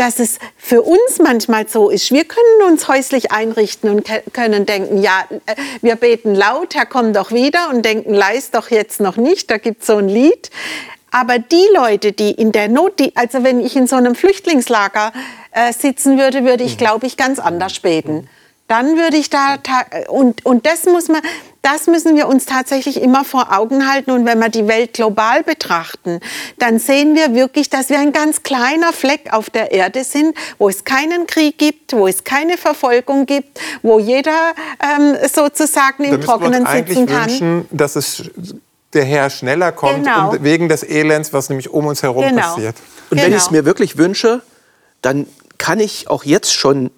dass 0.00 0.18
es 0.18 0.38
für 0.56 0.80
uns 0.80 1.18
manchmal 1.18 1.68
so 1.68 1.90
ist. 1.90 2.10
Wir 2.10 2.24
können 2.24 2.72
uns 2.72 2.88
häuslich 2.88 3.32
einrichten 3.32 3.90
und 3.90 4.08
können 4.32 4.64
denken, 4.64 5.02
ja, 5.02 5.26
äh, 5.44 5.54
wir 5.82 5.96
beten 5.96 6.34
laut, 6.34 6.74
Herr, 6.74 6.86
komm 6.86 7.12
doch 7.12 7.32
wieder 7.32 7.68
und 7.68 7.84
denken, 7.84 8.14
leist 8.14 8.54
doch 8.54 8.70
jetzt 8.70 9.00
noch 9.00 9.18
nicht. 9.18 9.50
Da 9.50 9.58
gibt 9.58 9.82
es 9.82 9.88
so 9.88 9.98
ein 9.98 10.08
Lied. 10.08 10.50
Aber 11.10 11.38
die 11.38 11.66
Leute, 11.74 12.12
die 12.12 12.30
in 12.30 12.50
der 12.50 12.68
Not, 12.68 12.98
die, 12.98 13.14
also 13.14 13.44
wenn 13.44 13.60
ich 13.60 13.76
in 13.76 13.86
so 13.86 13.96
einem 13.96 14.14
Flüchtlingslager 14.14 15.12
äh, 15.50 15.70
sitzen 15.74 16.18
würde, 16.18 16.46
würde 16.46 16.64
ich, 16.64 16.76
mhm. 16.76 16.78
glaube 16.78 17.06
ich, 17.06 17.18
ganz 17.18 17.38
anders 17.38 17.80
beten. 17.80 18.26
Dann 18.70 18.96
würde 18.96 19.16
ich 19.16 19.30
da, 19.30 19.56
und, 20.06 20.46
und 20.46 20.64
das 20.64 20.84
muss 20.84 21.08
man, 21.08 21.22
das 21.60 21.88
müssen 21.88 22.14
wir 22.14 22.28
uns 22.28 22.46
tatsächlich 22.46 23.02
immer 23.02 23.24
vor 23.24 23.48
Augen 23.52 23.90
halten. 23.90 24.12
Und 24.12 24.26
wenn 24.26 24.38
wir 24.38 24.48
die 24.48 24.68
Welt 24.68 24.92
global 24.92 25.42
betrachten, 25.42 26.20
dann 26.60 26.78
sehen 26.78 27.16
wir 27.16 27.34
wirklich, 27.34 27.68
dass 27.68 27.88
wir 27.88 27.98
ein 27.98 28.12
ganz 28.12 28.44
kleiner 28.44 28.92
Fleck 28.92 29.32
auf 29.32 29.50
der 29.50 29.72
Erde 29.72 30.04
sind, 30.04 30.36
wo 30.58 30.68
es 30.68 30.84
keinen 30.84 31.26
Krieg 31.26 31.58
gibt, 31.58 31.94
wo 31.94 32.06
es 32.06 32.22
keine 32.22 32.56
Verfolgung 32.56 33.26
gibt, 33.26 33.58
wo 33.82 33.98
jeder 33.98 34.52
ähm, 34.80 35.16
sozusagen 35.28 36.04
im 36.04 36.20
Trockenen 36.20 36.64
sitzen 36.64 37.06
kann. 37.06 37.28
Wünschen, 37.28 37.66
dass 37.72 37.96
es 37.96 38.30
der 38.92 39.04
Herr 39.04 39.30
schneller 39.30 39.72
kommt, 39.72 40.04
genau. 40.04 40.36
wegen 40.38 40.68
des 40.68 40.84
Elends, 40.84 41.32
was 41.32 41.48
nämlich 41.48 41.70
um 41.70 41.86
uns 41.86 42.04
herum 42.04 42.24
genau. 42.24 42.42
passiert. 42.42 42.76
Und 43.10 43.16
genau. 43.16 43.24
wenn 43.24 43.32
ich 43.32 43.42
es 43.42 43.50
mir 43.50 43.64
wirklich 43.64 43.98
wünsche, 43.98 44.42
dann 45.02 45.26
kann 45.58 45.80
ich 45.80 46.08
auch 46.08 46.22
jetzt 46.22 46.54
schon 46.54 46.92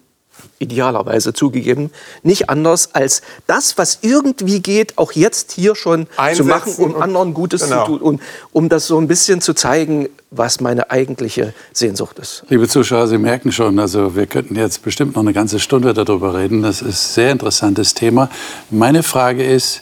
idealerweise 0.63 1.33
zugegeben, 1.33 1.91
nicht 2.23 2.49
anders 2.49 2.93
als 2.93 3.21
das, 3.47 3.77
was 3.77 3.99
irgendwie 4.01 4.61
geht, 4.61 4.97
auch 4.97 5.11
jetzt 5.11 5.51
hier 5.51 5.75
schon 5.75 6.07
Einsetzen 6.17 6.43
zu 6.43 6.49
machen, 6.49 6.75
um 6.77 7.01
anderen 7.01 7.33
Gutes 7.33 7.63
genau. 7.63 7.85
zu 7.85 7.97
tun 7.97 8.01
und 8.01 8.21
um 8.51 8.69
das 8.69 8.87
so 8.87 8.97
ein 8.97 9.07
bisschen 9.07 9.41
zu 9.41 9.53
zeigen, 9.53 10.09
was 10.31 10.59
meine 10.59 10.89
eigentliche 10.89 11.53
Sehnsucht 11.73 12.17
ist. 12.19 12.43
Liebe 12.49 12.67
Zuschauer, 12.67 13.07
Sie 13.07 13.17
merken 13.17 13.51
schon, 13.51 13.77
also 13.77 14.15
wir 14.15 14.25
könnten 14.25 14.55
jetzt 14.55 14.81
bestimmt 14.81 15.15
noch 15.15 15.21
eine 15.21 15.33
ganze 15.33 15.59
Stunde 15.59 15.93
darüber 15.93 16.35
reden. 16.35 16.63
Das 16.63 16.81
ist 16.81 16.87
ein 16.87 17.13
sehr 17.13 17.31
interessantes 17.31 17.93
Thema. 17.93 18.29
Meine 18.71 19.03
Frage 19.03 19.45
ist, 19.45 19.81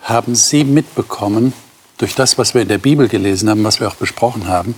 haben 0.00 0.34
Sie 0.34 0.64
mitbekommen, 0.64 1.52
durch 1.98 2.14
das, 2.14 2.38
was 2.38 2.54
wir 2.54 2.62
in 2.62 2.68
der 2.68 2.78
Bibel 2.78 3.08
gelesen 3.08 3.48
haben, 3.48 3.64
was 3.64 3.80
wir 3.80 3.88
auch 3.88 3.94
besprochen 3.94 4.48
haben, 4.48 4.74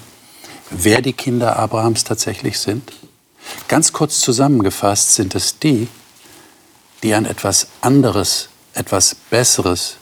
wer 0.70 1.00
die 1.00 1.12
Kinder 1.12 1.58
Abrahams 1.58 2.04
tatsächlich 2.04 2.58
sind? 2.58 2.92
Ganz 3.68 3.92
kurz 3.92 4.20
zusammengefasst 4.20 5.14
sind 5.14 5.34
es 5.34 5.58
die, 5.58 5.88
die 7.02 7.14
an 7.14 7.26
etwas 7.26 7.68
anderes, 7.80 8.48
etwas 8.74 9.14
Besseres, 9.30 9.96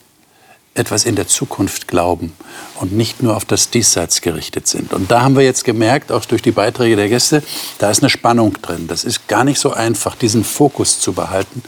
etwas 0.75 1.05
in 1.05 1.15
der 1.15 1.29
Zukunft 1.29 1.87
glauben 1.87 2.33
und 2.81 2.93
nicht 2.93 3.23
nur 3.23 3.37
auf 3.37 3.45
das 3.45 3.71
Diesseits 3.71 4.21
gerichtet 4.21 4.67
sind. 4.67 4.93
Und 4.93 5.11
da 5.11 5.23
haben 5.23 5.37
wir 5.37 5.45
jetzt 5.45 5.65
gemerkt, 5.65 6.11
auch 6.11 6.25
durch 6.25 6.43
die 6.43 6.51
Beiträge 6.51 6.97
der 6.97 7.09
Gäste, 7.09 7.43
da 7.79 7.91
ist 7.91 8.03
eine 8.03 8.11
Spannung 8.11 8.61
drin. 8.61 8.89
Das 8.89 9.05
ist 9.05 9.29
gar 9.29 9.45
nicht 9.45 9.61
so 9.61 9.73
einfach, 9.73 10.17
diesen 10.17 10.45
Fokus 10.45 11.01
zu 11.01 11.13
behalten 11.13 11.63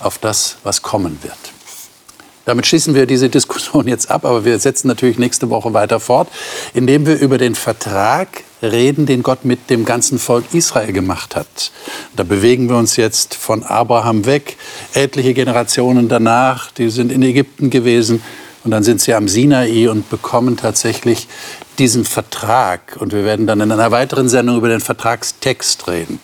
auf 0.00 0.18
das, 0.18 0.56
was 0.64 0.82
kommen 0.82 1.18
wird. 1.22 1.38
Damit 2.44 2.66
schließen 2.66 2.94
wir 2.94 3.06
diese 3.06 3.28
Diskussion 3.28 3.86
jetzt 3.86 4.10
ab, 4.10 4.24
aber 4.24 4.44
wir 4.44 4.58
setzen 4.58 4.88
natürlich 4.88 5.18
nächste 5.18 5.50
Woche 5.50 5.74
weiter 5.74 6.00
fort, 6.00 6.28
indem 6.74 7.06
wir 7.06 7.18
über 7.18 7.38
den 7.38 7.54
Vertrag 7.54 8.42
reden, 8.62 9.06
den 9.06 9.22
Gott 9.22 9.44
mit 9.44 9.70
dem 9.70 9.84
ganzen 9.84 10.18
Volk 10.18 10.44
Israel 10.52 10.92
gemacht 10.92 11.36
hat. 11.36 11.70
Da 12.16 12.24
bewegen 12.24 12.68
wir 12.68 12.76
uns 12.76 12.96
jetzt 12.96 13.34
von 13.34 13.62
Abraham 13.62 14.26
weg. 14.26 14.56
Etliche 14.94 15.34
Generationen 15.34 16.08
danach, 16.08 16.70
die 16.72 16.90
sind 16.90 17.12
in 17.12 17.22
Ägypten 17.22 17.70
gewesen 17.70 18.22
und 18.64 18.70
dann 18.72 18.82
sind 18.82 19.00
sie 19.00 19.14
am 19.14 19.28
Sinai 19.28 19.88
und 19.88 20.10
bekommen 20.10 20.56
tatsächlich 20.56 21.28
diesen 21.78 22.04
Vertrag. 22.04 22.96
Und 22.98 23.12
wir 23.12 23.24
werden 23.24 23.46
dann 23.46 23.60
in 23.60 23.70
einer 23.70 23.90
weiteren 23.90 24.28
Sendung 24.28 24.56
über 24.56 24.68
den 24.68 24.80
Vertragstext 24.80 25.86
reden. 25.88 26.20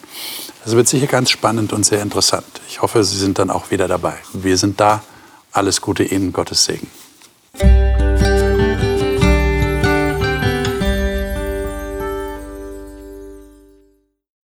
Das 0.65 0.75
wird 0.75 0.89
sicher 0.89 1.07
ganz 1.07 1.31
spannend 1.31 1.73
und 1.73 1.85
sehr 1.85 2.03
interessant. 2.03 2.47
Ich 2.69 2.83
hoffe, 2.83 3.05
Sie 3.05 3.19
sind 3.19 3.39
dann 3.39 3.51
auch 3.51 3.71
wieder 3.71 3.87
dabei. 3.87 4.15
Wir 4.33 4.57
sind 4.57 4.81
da. 4.81 5.03
Alles 5.53 5.81
Gute 5.81 6.03
Ihnen, 6.03 6.33
Gottes 6.33 6.65
Segen. 6.65 6.91